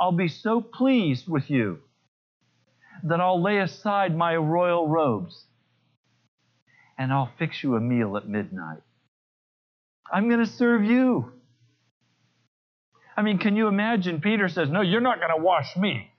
I'll 0.00 0.10
be 0.10 0.26
so 0.26 0.60
pleased 0.60 1.28
with 1.28 1.48
you 1.48 1.78
that 3.04 3.20
I'll 3.20 3.40
lay 3.40 3.58
aside 3.58 4.16
my 4.16 4.34
royal 4.34 4.88
robes 4.88 5.44
and 6.98 7.12
I'll 7.12 7.30
fix 7.38 7.62
you 7.62 7.76
a 7.76 7.80
meal 7.80 8.16
at 8.16 8.28
midnight. 8.28 8.82
I'm 10.12 10.26
going 10.28 10.44
to 10.44 10.50
serve 10.50 10.82
you. 10.82 11.30
I 13.16 13.22
mean, 13.22 13.38
can 13.38 13.54
you 13.54 13.68
imagine? 13.68 14.20
Peter 14.20 14.48
says, 14.48 14.68
No, 14.68 14.80
you're 14.80 15.00
not 15.00 15.18
going 15.20 15.30
to 15.30 15.40
wash 15.40 15.76
me. 15.76 16.10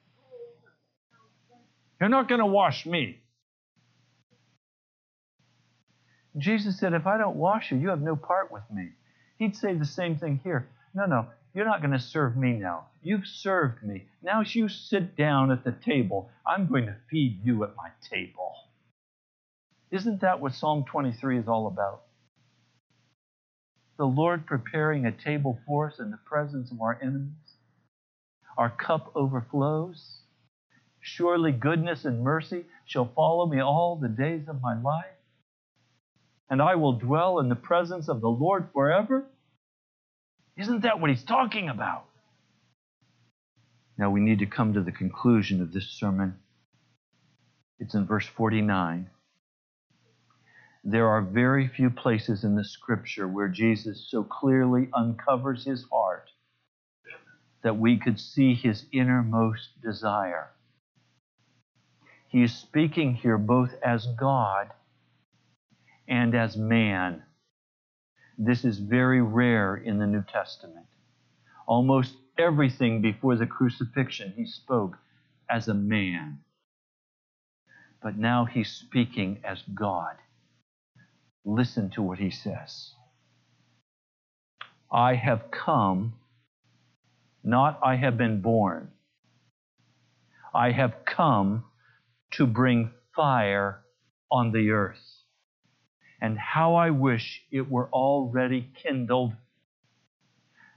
You're 1.99 2.07
not 2.07 2.29
going 2.29 2.39
to 2.39 2.45
wash 2.45 2.85
me. 2.85 3.19
Jesus 6.37 6.77
said, 6.79 6.93
If 6.93 7.07
I 7.07 7.17
don't 7.17 7.37
wash 7.37 7.71
you, 7.71 7.77
you 7.77 7.89
have 7.89 8.01
no 8.01 8.15
part 8.15 8.51
with 8.51 8.63
me. 8.73 8.89
He'd 9.37 9.55
say 9.55 9.73
the 9.73 9.85
same 9.85 10.17
thing 10.17 10.39
here. 10.43 10.67
No, 10.93 11.05
no, 11.05 11.27
you're 11.53 11.65
not 11.65 11.81
going 11.81 11.93
to 11.93 11.99
serve 11.99 12.35
me 12.35 12.53
now. 12.53 12.87
You've 13.01 13.27
served 13.27 13.83
me. 13.83 14.05
Now, 14.21 14.41
you 14.41 14.67
sit 14.67 15.15
down 15.15 15.51
at 15.51 15.63
the 15.63 15.71
table, 15.71 16.29
I'm 16.45 16.67
going 16.67 16.85
to 16.87 16.95
feed 17.09 17.39
you 17.43 17.63
at 17.63 17.75
my 17.75 17.89
table. 18.09 18.53
Isn't 19.91 20.21
that 20.21 20.41
what 20.41 20.53
Psalm 20.53 20.83
23 20.85 21.39
is 21.39 21.47
all 21.47 21.67
about? 21.67 22.01
The 23.97 24.05
Lord 24.05 24.45
preparing 24.45 25.05
a 25.05 25.11
table 25.11 25.59
for 25.65 25.87
us 25.87 25.99
in 25.99 26.11
the 26.11 26.19
presence 26.25 26.71
of 26.71 26.81
our 26.81 26.99
enemies. 27.01 27.31
Our 28.57 28.69
cup 28.69 29.11
overflows. 29.15 30.19
Surely 30.99 31.53
goodness 31.53 32.03
and 32.03 32.21
mercy 32.21 32.65
shall 32.85 33.11
follow 33.15 33.45
me 33.45 33.61
all 33.61 33.95
the 33.95 34.09
days 34.09 34.49
of 34.49 34.61
my 34.61 34.77
life 34.81 35.14
and 36.49 36.61
I 36.61 36.75
will 36.75 36.93
dwell 36.93 37.39
in 37.39 37.49
the 37.49 37.55
presence 37.55 38.07
of 38.07 38.21
the 38.21 38.29
Lord 38.29 38.69
forever? 38.73 39.25
Isn't 40.57 40.83
that 40.83 40.99
what 40.99 41.09
he's 41.09 41.23
talking 41.23 41.69
about? 41.69 42.05
Now 43.97 44.09
we 44.09 44.19
need 44.21 44.39
to 44.39 44.45
come 44.45 44.73
to 44.73 44.81
the 44.81 44.91
conclusion 44.91 45.61
of 45.61 45.73
this 45.73 45.87
sermon. 45.87 46.35
It's 47.79 47.95
in 47.95 48.05
verse 48.05 48.25
49. 48.25 49.09
There 50.83 51.07
are 51.07 51.21
very 51.21 51.67
few 51.67 51.89
places 51.89 52.43
in 52.43 52.55
the 52.55 52.63
scripture 52.63 53.27
where 53.27 53.47
Jesus 53.47 54.07
so 54.09 54.23
clearly 54.23 54.89
uncovers 54.93 55.65
his 55.65 55.85
heart 55.91 56.29
that 57.63 57.77
we 57.77 57.97
could 57.97 58.19
see 58.19 58.53
his 58.53 58.85
innermost 58.91 59.81
desire. 59.81 60.51
He 62.27 62.43
is 62.43 62.53
speaking 62.53 63.15
here 63.15 63.39
both 63.39 63.73
as 63.83 64.05
God 64.05 64.69
and 66.07 66.35
as 66.35 66.57
man. 66.57 67.23
This 68.37 68.65
is 68.65 68.79
very 68.79 69.21
rare 69.21 69.75
in 69.75 69.97
the 69.97 70.07
New 70.07 70.23
Testament. 70.23 70.85
Almost 71.67 72.15
everything 72.37 73.01
before 73.01 73.35
the 73.35 73.47
crucifixion, 73.47 74.33
he 74.35 74.45
spoke 74.45 74.97
as 75.49 75.67
a 75.67 75.73
man. 75.73 76.39
But 78.03 78.17
now 78.17 78.45
he's 78.45 78.69
speaking 78.69 79.39
as 79.43 79.61
God. 79.73 80.15
Listen 81.45 81.89
to 81.91 82.01
what 82.01 82.19
he 82.19 82.29
says. 82.29 82.91
I 84.91 85.15
have 85.15 85.49
come, 85.51 86.13
not 87.43 87.79
I 87.83 87.95
have 87.95 88.17
been 88.17 88.41
born. 88.41 88.91
I 90.53 90.71
have 90.71 91.05
come 91.05 91.65
to 92.31 92.45
bring 92.45 92.91
fire 93.15 93.81
on 94.31 94.51
the 94.51 94.71
earth. 94.71 95.14
And 96.25 96.39
how 96.39 96.73
I 96.73 96.89
wish 96.89 97.43
it 97.51 97.69
were 97.69 97.87
already 97.89 98.67
kindled. 98.81 99.33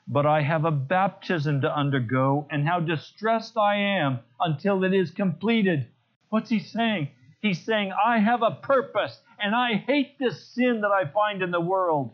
But 0.07 0.27
I 0.27 0.43
have 0.43 0.67
a 0.67 0.71
baptism 0.71 1.63
to 1.63 1.75
undergo, 1.75 2.47
and 2.51 2.69
how 2.69 2.81
distressed 2.81 3.57
I 3.57 3.77
am 3.77 4.19
until 4.39 4.85
it 4.85 4.93
is 4.93 5.11
completed. 5.11 5.87
What's 6.29 6.51
he 6.51 6.59
saying? 6.59 7.09
He's 7.41 7.65
saying, 7.65 7.93
I 7.93 8.19
have 8.19 8.43
a 8.43 8.59
purpose, 8.61 9.19
and 9.39 9.55
I 9.55 9.77
hate 9.87 10.19
this 10.19 10.45
sin 10.49 10.83
that 10.83 10.91
I 10.91 11.11
find 11.11 11.41
in 11.41 11.51
the 11.51 11.63
world. 11.63 12.11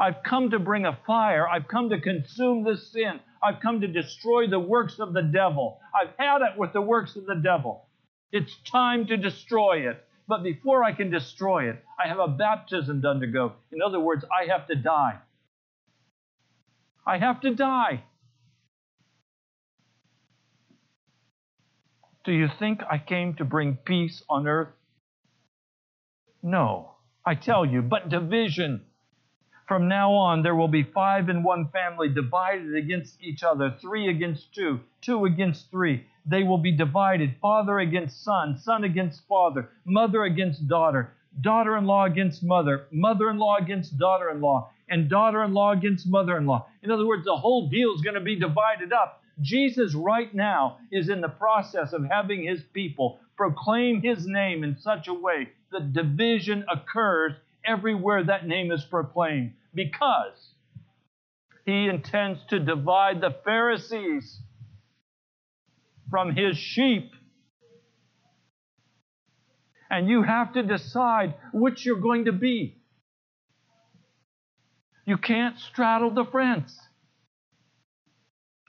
I've 0.00 0.24
come 0.24 0.50
to 0.50 0.58
bring 0.58 0.84
a 0.84 0.98
fire. 1.06 1.48
I've 1.48 1.68
come 1.68 1.90
to 1.90 2.00
consume 2.00 2.64
this 2.64 2.90
sin. 2.90 3.20
I've 3.40 3.60
come 3.60 3.82
to 3.82 3.86
destroy 3.86 4.48
the 4.48 4.58
works 4.58 4.98
of 4.98 5.12
the 5.12 5.22
devil. 5.22 5.78
I've 5.94 6.12
had 6.18 6.42
it 6.42 6.58
with 6.58 6.72
the 6.72 6.82
works 6.82 7.14
of 7.14 7.24
the 7.24 7.36
devil. 7.36 7.86
It's 8.32 8.52
time 8.68 9.06
to 9.06 9.16
destroy 9.16 9.88
it. 9.88 10.02
But 10.28 10.42
before 10.42 10.82
I 10.82 10.92
can 10.92 11.10
destroy 11.10 11.70
it, 11.70 11.84
I 12.02 12.08
have 12.08 12.18
a 12.18 12.28
baptism 12.28 13.02
to 13.02 13.08
undergo. 13.08 13.52
In 13.70 13.80
other 13.80 14.00
words, 14.00 14.24
I 14.24 14.50
have 14.50 14.66
to 14.68 14.74
die. 14.74 15.18
I 17.06 17.18
have 17.18 17.40
to 17.42 17.54
die. 17.54 18.02
Do 22.24 22.32
you 22.32 22.48
think 22.58 22.80
I 22.90 22.98
came 22.98 23.34
to 23.34 23.44
bring 23.44 23.76
peace 23.76 24.24
on 24.28 24.48
earth? 24.48 24.74
No, 26.42 26.96
I 27.24 27.36
tell 27.36 27.64
you, 27.64 27.82
but 27.82 28.08
division. 28.08 28.82
From 29.68 29.88
now 29.88 30.12
on, 30.12 30.42
there 30.42 30.54
will 30.54 30.68
be 30.68 30.82
five 30.82 31.28
in 31.28 31.44
one 31.44 31.68
family 31.72 32.08
divided 32.08 32.74
against 32.74 33.22
each 33.22 33.44
other, 33.44 33.76
three 33.80 34.08
against 34.08 34.52
two, 34.54 34.80
two 35.00 35.24
against 35.24 35.70
three. 35.70 36.06
They 36.28 36.42
will 36.42 36.58
be 36.58 36.72
divided, 36.72 37.36
father 37.40 37.78
against 37.78 38.24
son, 38.24 38.58
son 38.58 38.84
against 38.84 39.26
father, 39.28 39.70
mother 39.84 40.24
against 40.24 40.66
daughter, 40.66 41.12
daughter 41.40 41.76
in 41.76 41.86
law 41.86 42.04
against 42.04 42.42
mother, 42.42 42.86
mother 42.90 43.30
in 43.30 43.38
law 43.38 43.56
against 43.56 43.98
daughter 43.98 44.30
in 44.30 44.40
law, 44.40 44.70
and 44.88 45.08
daughter 45.08 45.44
in 45.44 45.54
law 45.54 45.72
against 45.72 46.06
mother 46.06 46.36
in 46.36 46.46
law. 46.46 46.66
In 46.82 46.90
other 46.90 47.06
words, 47.06 47.24
the 47.24 47.36
whole 47.36 47.68
deal 47.68 47.94
is 47.94 48.00
going 48.00 48.14
to 48.14 48.20
be 48.20 48.36
divided 48.36 48.92
up. 48.92 49.22
Jesus, 49.40 49.94
right 49.94 50.34
now, 50.34 50.78
is 50.90 51.08
in 51.08 51.20
the 51.20 51.28
process 51.28 51.92
of 51.92 52.04
having 52.10 52.44
his 52.44 52.62
people 52.72 53.20
proclaim 53.36 54.00
his 54.00 54.26
name 54.26 54.64
in 54.64 54.76
such 54.78 55.08
a 55.08 55.14
way 55.14 55.48
that 55.70 55.92
division 55.92 56.64
occurs 56.72 57.32
everywhere 57.64 58.24
that 58.24 58.46
name 58.46 58.72
is 58.72 58.84
proclaimed 58.84 59.52
because 59.74 60.52
he 61.66 61.88
intends 61.88 62.40
to 62.48 62.58
divide 62.58 63.20
the 63.20 63.36
Pharisees 63.44 64.40
from 66.10 66.34
his 66.34 66.56
sheep. 66.56 67.12
And 69.90 70.08
you 70.08 70.22
have 70.22 70.52
to 70.54 70.62
decide 70.62 71.34
which 71.52 71.84
you're 71.84 72.00
going 72.00 72.24
to 72.24 72.32
be. 72.32 72.76
You 75.04 75.16
can't 75.16 75.58
straddle 75.58 76.10
the 76.10 76.24
fence. 76.24 76.76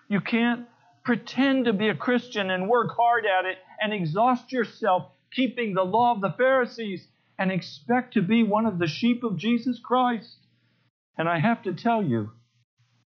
You 0.08 0.22
can't 0.22 0.68
pretend 1.04 1.66
to 1.66 1.74
be 1.74 1.90
a 1.90 1.96
Christian 1.96 2.52
and 2.52 2.70
work 2.70 2.96
hard 2.96 3.26
at 3.26 3.46
it 3.46 3.58
and 3.82 3.94
exhaust 3.94 4.52
yourself 4.52 5.12
keeping 5.32 5.74
the 5.74 5.84
law 5.84 6.14
of 6.14 6.22
the 6.22 6.34
Pharisees 6.38 7.08
and 7.40 7.52
expect 7.52 8.14
to 8.14 8.22
be 8.22 8.44
one 8.44 8.66
of 8.66 8.80
the 8.80 8.88
sheep 8.88 9.24
of 9.24 9.38
Jesus 9.38 9.80
Christ. 9.84 10.38
And 11.18 11.28
I 11.28 11.40
have 11.40 11.64
to 11.64 11.74
tell 11.74 12.04
you, 12.04 12.32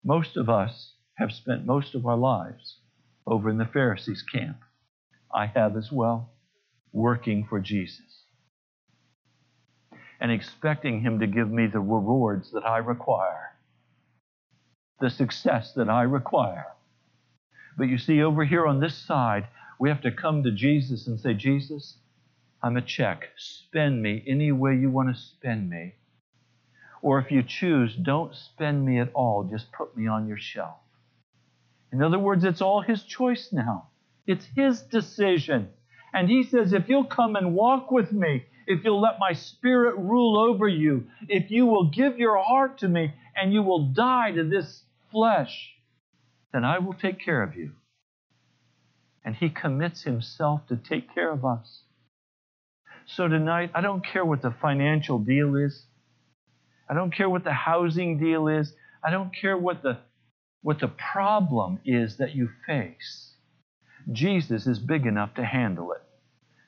most 0.05 0.37
of 0.37 0.49
us 0.49 0.95
have 1.14 1.33
spent 1.33 1.66
most 1.66 1.95
of 1.95 2.07
our 2.07 2.16
lives 2.16 2.78
over 3.29 3.51
in 3.51 3.59
the 3.59 3.66
Pharisees' 3.66 4.22
camp. 4.22 4.59
I 5.33 5.47
have 5.47 5.76
as 5.76 5.93
well, 5.93 6.31
working 6.93 7.47
for 7.49 7.61
Jesus 7.61 8.24
and 10.20 10.33
expecting 10.33 11.01
Him 11.01 11.20
to 11.20 11.26
give 11.26 11.51
me 11.51 11.66
the 11.66 11.81
rewards 11.81 12.51
that 12.53 12.66
I 12.66 12.79
require, 12.79 13.55
the 15.01 15.11
success 15.11 15.72
that 15.74 15.89
I 15.89 16.03
require. 16.03 16.66
But 17.76 17.85
you 17.85 17.99
see, 17.99 18.22
over 18.22 18.45
here 18.45 18.66
on 18.66 18.81
this 18.81 18.97
side, 18.97 19.47
we 19.79 19.89
have 19.89 20.01
to 20.03 20.11
come 20.11 20.43
to 20.43 20.51
Jesus 20.51 21.07
and 21.07 21.20
say, 21.20 21.35
Jesus, 21.35 21.99
I'm 22.62 22.76
a 22.76 22.83
check. 22.83 23.29
Spend 23.37 24.03
me 24.03 24.24
any 24.26 24.51
way 24.51 24.74
you 24.76 24.91
want 24.91 25.14
to 25.14 25.20
spend 25.20 25.70
me. 25.70 25.95
Or 27.01 27.20
if 27.20 27.31
you 27.31 27.45
choose, 27.45 27.95
don't 27.95 28.35
spend 28.35 28.85
me 28.85 28.99
at 28.99 29.12
all. 29.14 29.45
Just 29.45 29.70
put 29.70 29.97
me 29.97 30.09
on 30.09 30.26
your 30.26 30.39
shelf. 30.39 30.79
In 31.93 32.03
other 32.03 32.18
words, 32.18 32.45
it's 32.45 32.61
all 32.61 32.80
His 32.80 33.03
choice 33.03 33.49
now. 33.53 33.89
It's 34.26 34.47
His 34.55 34.82
decision. 34.82 35.68
And 36.12 36.28
He 36.28 36.43
says, 36.45 36.72
if 36.72 36.89
you'll 36.89 37.05
come 37.05 37.36
and 37.36 37.55
walk 37.55 37.91
with 37.91 38.12
me, 38.12 38.45
if 38.66 38.84
you'll 38.84 39.01
let 39.01 39.18
my 39.18 39.32
Spirit 39.32 39.97
rule 39.97 40.39
over 40.39 40.68
you, 40.68 41.07
if 41.28 41.51
you 41.51 41.66
will 41.66 41.89
give 41.91 42.18
your 42.18 42.39
heart 42.43 42.78
to 42.78 42.89
me 42.89 43.14
and 43.34 43.53
you 43.53 43.62
will 43.62 43.86
die 43.86 44.32
to 44.32 44.45
this 44.45 44.82
flesh, 45.11 45.72
then 46.53 46.64
I 46.64 46.78
will 46.78 46.95
take 46.95 47.20
care 47.20 47.43
of 47.43 47.57
you. 47.57 47.72
And 49.24 49.34
He 49.34 49.49
commits 49.49 50.03
Himself 50.03 50.66
to 50.68 50.76
take 50.76 51.14
care 51.14 51.32
of 51.32 51.45
us. 51.45 51.82
So 53.07 53.26
tonight, 53.26 53.70
I 53.74 53.80
don't 53.80 54.05
care 54.05 54.24
what 54.24 54.43
the 54.43 54.51
financial 54.51 55.18
deal 55.18 55.57
is. 55.57 55.86
I 56.91 56.95
don't 56.95 57.14
care 57.14 57.28
what 57.28 57.45
the 57.45 57.53
housing 57.53 58.18
deal 58.18 58.49
is. 58.49 58.74
I 59.03 59.11
don't 59.11 59.34
care 59.34 59.57
what 59.57 59.82
the, 59.82 59.99
what 60.62 60.80
the 60.80 60.88
problem 60.88 61.78
is 61.84 62.16
that 62.16 62.34
you 62.34 62.48
face. 62.66 63.34
Jesus 64.11 64.66
is 64.66 64.78
big 64.78 65.06
enough 65.06 65.34
to 65.34 65.44
handle 65.44 65.92
it. 65.92 66.02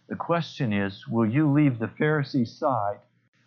The 0.09 0.17
question 0.17 0.73
is 0.73 1.07
will 1.09 1.29
you 1.29 1.51
leave 1.51 1.79
the 1.79 1.89
Pharisees' 1.89 2.59
side? 2.59 2.99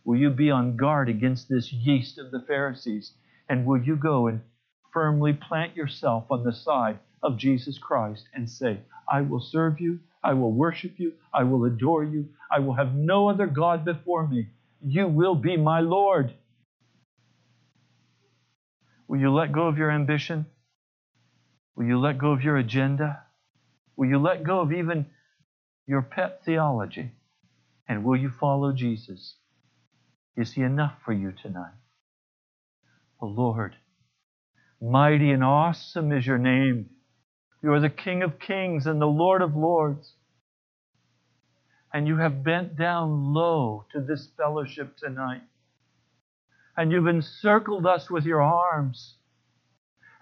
Will 0.05 0.17
you 0.17 0.29
be 0.29 0.51
on 0.51 0.77
guard 0.77 1.09
against 1.09 1.47
this 1.47 1.71
yeast 1.71 2.17
of 2.17 2.31
the 2.31 2.41
Pharisees? 2.41 3.13
And 3.47 3.65
will 3.65 3.81
you 3.81 3.95
go 3.95 4.27
and 4.27 4.41
firmly 4.91 5.33
plant 5.33 5.75
yourself 5.75 6.25
on 6.29 6.43
the 6.43 6.53
side 6.53 6.99
of 7.21 7.37
Jesus 7.37 7.77
Christ 7.77 8.27
and 8.33 8.49
say, 8.49 8.79
I 9.11 9.21
will 9.21 9.39
serve 9.41 9.79
you, 9.79 9.99
I 10.23 10.33
will 10.33 10.51
worship 10.51 10.93
you, 10.97 11.13
I 11.33 11.43
will 11.43 11.65
adore 11.65 12.03
you, 12.03 12.29
I 12.51 12.59
will 12.59 12.73
have 12.73 12.93
no 12.93 13.29
other 13.29 13.47
God 13.47 13.83
before 13.83 14.27
me. 14.27 14.47
You 14.85 15.07
will 15.07 15.35
be 15.35 15.57
my 15.57 15.79
Lord. 15.79 16.33
Will 19.13 19.19
you 19.19 19.31
let 19.31 19.51
go 19.51 19.67
of 19.67 19.77
your 19.77 19.91
ambition? 19.91 20.47
Will 21.75 21.85
you 21.85 21.99
let 21.99 22.17
go 22.17 22.31
of 22.31 22.41
your 22.41 22.57
agenda? 22.57 23.21
Will 23.95 24.09
you 24.09 24.17
let 24.17 24.43
go 24.43 24.61
of 24.61 24.73
even 24.73 25.05
your 25.85 26.01
pet 26.01 26.43
theology? 26.43 27.11
And 27.87 28.03
will 28.03 28.15
you 28.15 28.31
follow 28.31 28.73
Jesus? 28.73 29.35
Is 30.35 30.53
he 30.53 30.63
enough 30.63 30.95
for 31.05 31.13
you 31.13 31.31
tonight? 31.31 31.75
Oh 33.21 33.27
Lord, 33.27 33.75
mighty 34.81 35.29
and 35.29 35.43
awesome 35.43 36.11
is 36.11 36.25
your 36.25 36.39
name. 36.39 36.89
You 37.61 37.71
are 37.71 37.79
the 37.79 37.91
King 37.91 38.23
of 38.23 38.39
kings 38.39 38.87
and 38.87 38.99
the 38.99 39.05
Lord 39.05 39.43
of 39.43 39.55
lords. 39.55 40.13
And 41.93 42.07
you 42.07 42.17
have 42.17 42.43
bent 42.43 42.75
down 42.75 43.31
low 43.31 43.85
to 43.91 44.01
this 44.01 44.29
fellowship 44.35 44.97
tonight 44.97 45.43
and 46.75 46.91
you've 46.91 47.07
encircled 47.07 47.85
us 47.85 48.09
with 48.09 48.25
your 48.25 48.41
arms. 48.41 49.15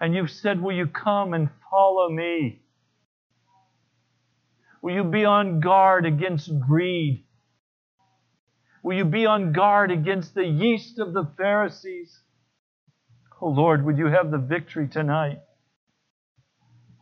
And 0.00 0.14
you've 0.14 0.30
said, 0.30 0.60
Will 0.60 0.74
you 0.74 0.86
come 0.86 1.32
and 1.32 1.48
follow 1.70 2.08
me? 2.10 2.62
Will 4.82 4.94
you 4.94 5.04
be 5.04 5.24
on 5.24 5.60
guard 5.60 6.04
against 6.06 6.50
greed? 6.60 7.24
Will 8.82 8.96
you 8.96 9.04
be 9.04 9.26
on 9.26 9.52
guard 9.52 9.92
against 9.92 10.34
the 10.34 10.44
yeast 10.44 10.98
of 10.98 11.12
the 11.12 11.30
Pharisees? 11.36 12.18
Oh 13.40 13.48
Lord, 13.48 13.84
would 13.84 13.96
you 13.96 14.06
have 14.06 14.30
the 14.30 14.38
victory 14.38 14.88
tonight? 14.88 15.38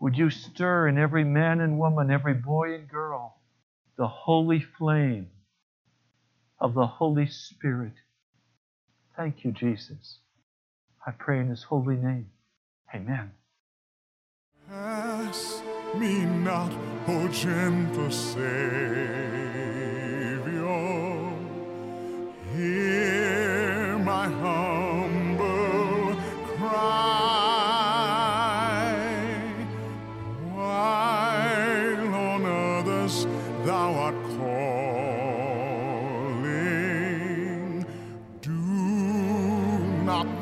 Would 0.00 0.16
you 0.16 0.30
stir 0.30 0.88
in 0.88 0.98
every 0.98 1.24
man 1.24 1.60
and 1.60 1.78
woman, 1.78 2.10
every 2.10 2.34
boy 2.34 2.74
and 2.74 2.88
girl, 2.88 3.36
the 3.96 4.08
holy 4.08 4.60
flame 4.60 5.28
of 6.58 6.74
the 6.74 6.86
Holy 6.86 7.26
Spirit? 7.26 7.94
Thank 9.20 9.44
you, 9.44 9.52
Jesus. 9.52 10.20
I 11.06 11.10
pray 11.10 11.40
in 11.40 11.48
His 11.50 11.62
holy 11.62 11.96
name. 11.96 12.30
Amen. 12.94 13.32
Pass 14.66 15.60
me 15.94 16.24
not, 16.24 16.72
O 17.06 17.28
gentle 17.28 18.10
Savior. 18.10 19.49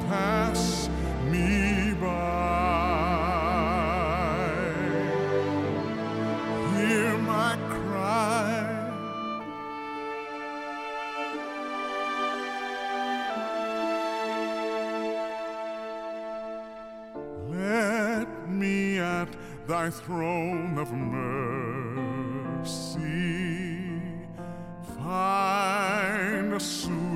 Pass 0.09 0.89
me 1.31 1.93
by. 2.01 2.09
Hear 6.75 7.19
my 7.19 7.57
cry. 7.69 8.65
Let 17.49 18.29
me 18.49 18.99
at 18.99 19.29
thy 19.67 19.91
throne 19.91 20.79
of 20.79 20.93
mercy 20.93 21.69
find 24.97 26.53
a 26.55 26.61
sweet 26.61 27.08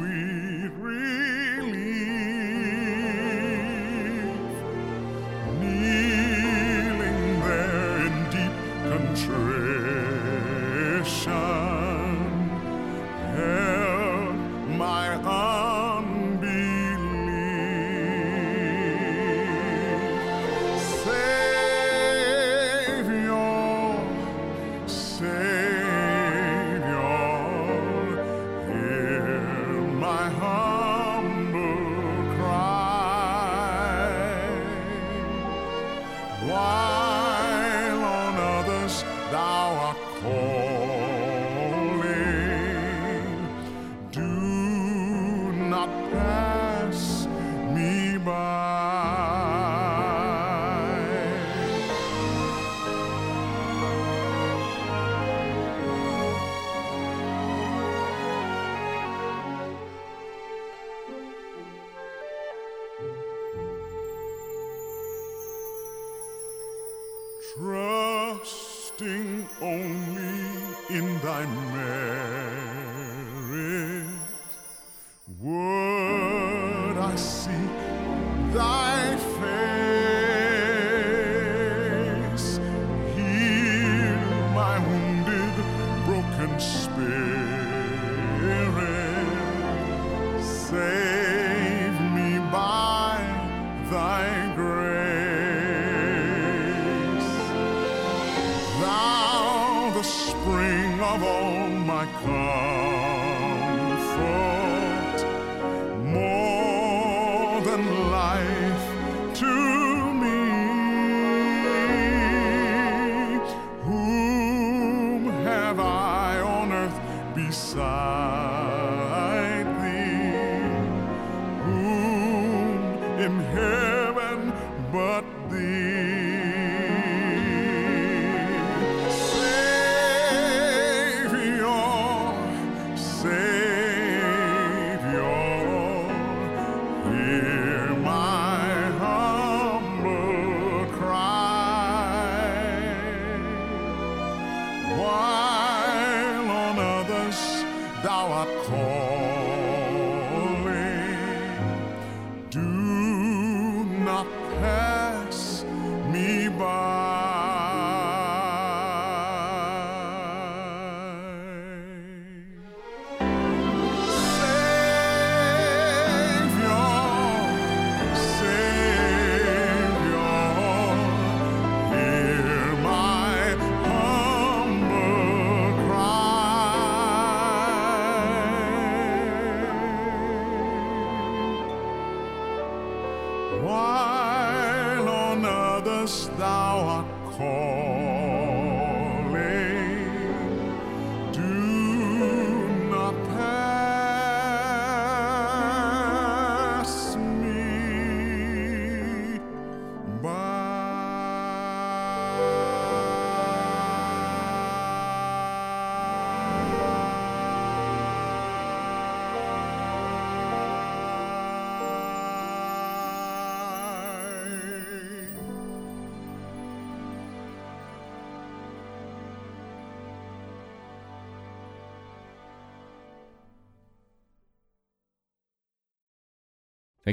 in 70.94 71.18
thy 71.20 71.46
merit, 71.46 72.31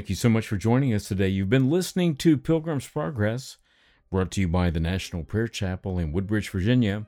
Thank 0.00 0.08
you 0.08 0.16
so 0.16 0.30
much 0.30 0.46
for 0.46 0.56
joining 0.56 0.94
us 0.94 1.08
today. 1.08 1.28
You've 1.28 1.50
been 1.50 1.68
listening 1.68 2.16
to 2.16 2.38
Pilgrim's 2.38 2.88
Progress, 2.88 3.58
brought 4.10 4.30
to 4.30 4.40
you 4.40 4.48
by 4.48 4.70
the 4.70 4.80
National 4.80 5.24
Prayer 5.24 5.46
Chapel 5.46 5.98
in 5.98 6.10
Woodbridge, 6.10 6.48
Virginia. 6.48 7.06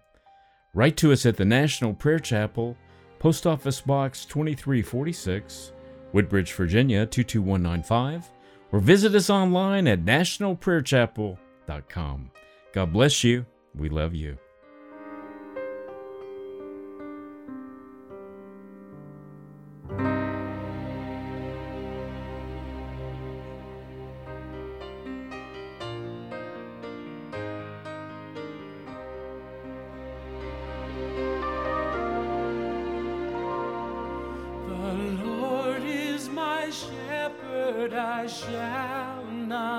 Write 0.74 0.98
to 0.98 1.10
us 1.10 1.24
at 1.24 1.38
the 1.38 1.46
National 1.46 1.94
Prayer 1.94 2.18
Chapel, 2.18 2.76
Post 3.18 3.46
Office 3.46 3.80
Box 3.80 4.26
2346, 4.26 5.72
Woodbridge, 6.12 6.52
Virginia 6.52 7.06
22195, 7.06 8.30
or 8.72 8.78
visit 8.78 9.14
us 9.14 9.30
online 9.30 9.88
at 9.88 10.04
nationalprayerchapel.com. 10.04 12.30
God 12.74 12.92
bless 12.92 13.24
you. 13.24 13.46
We 13.74 13.88
love 13.88 14.14
you. 14.14 14.36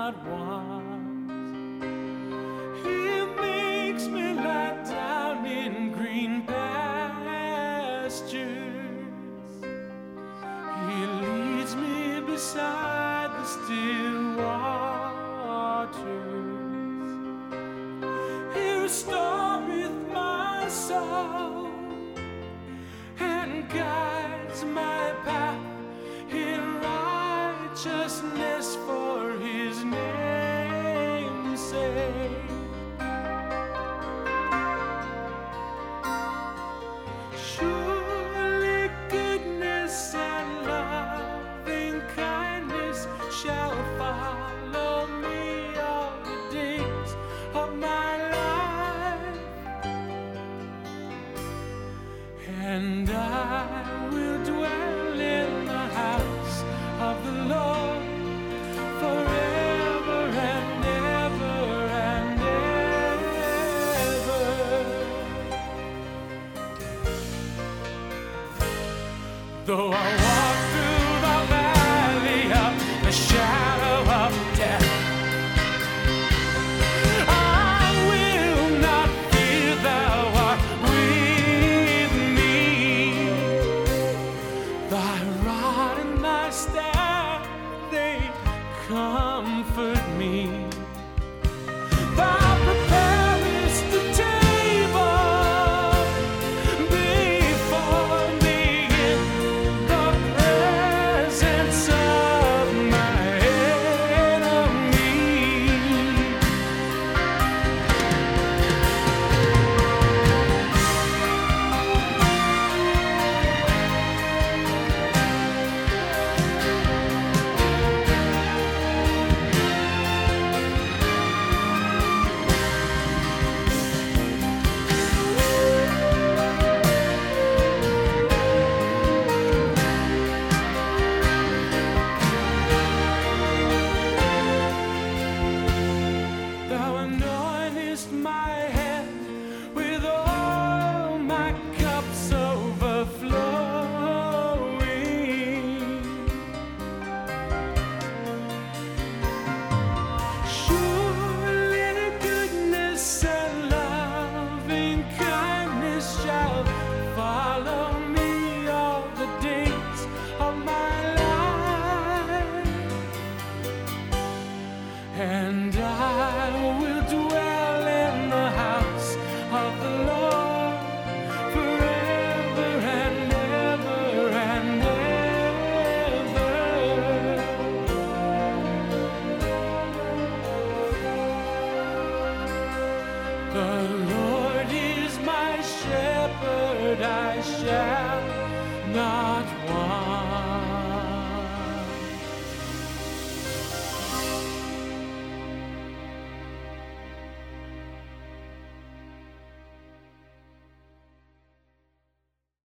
Though 0.04 0.43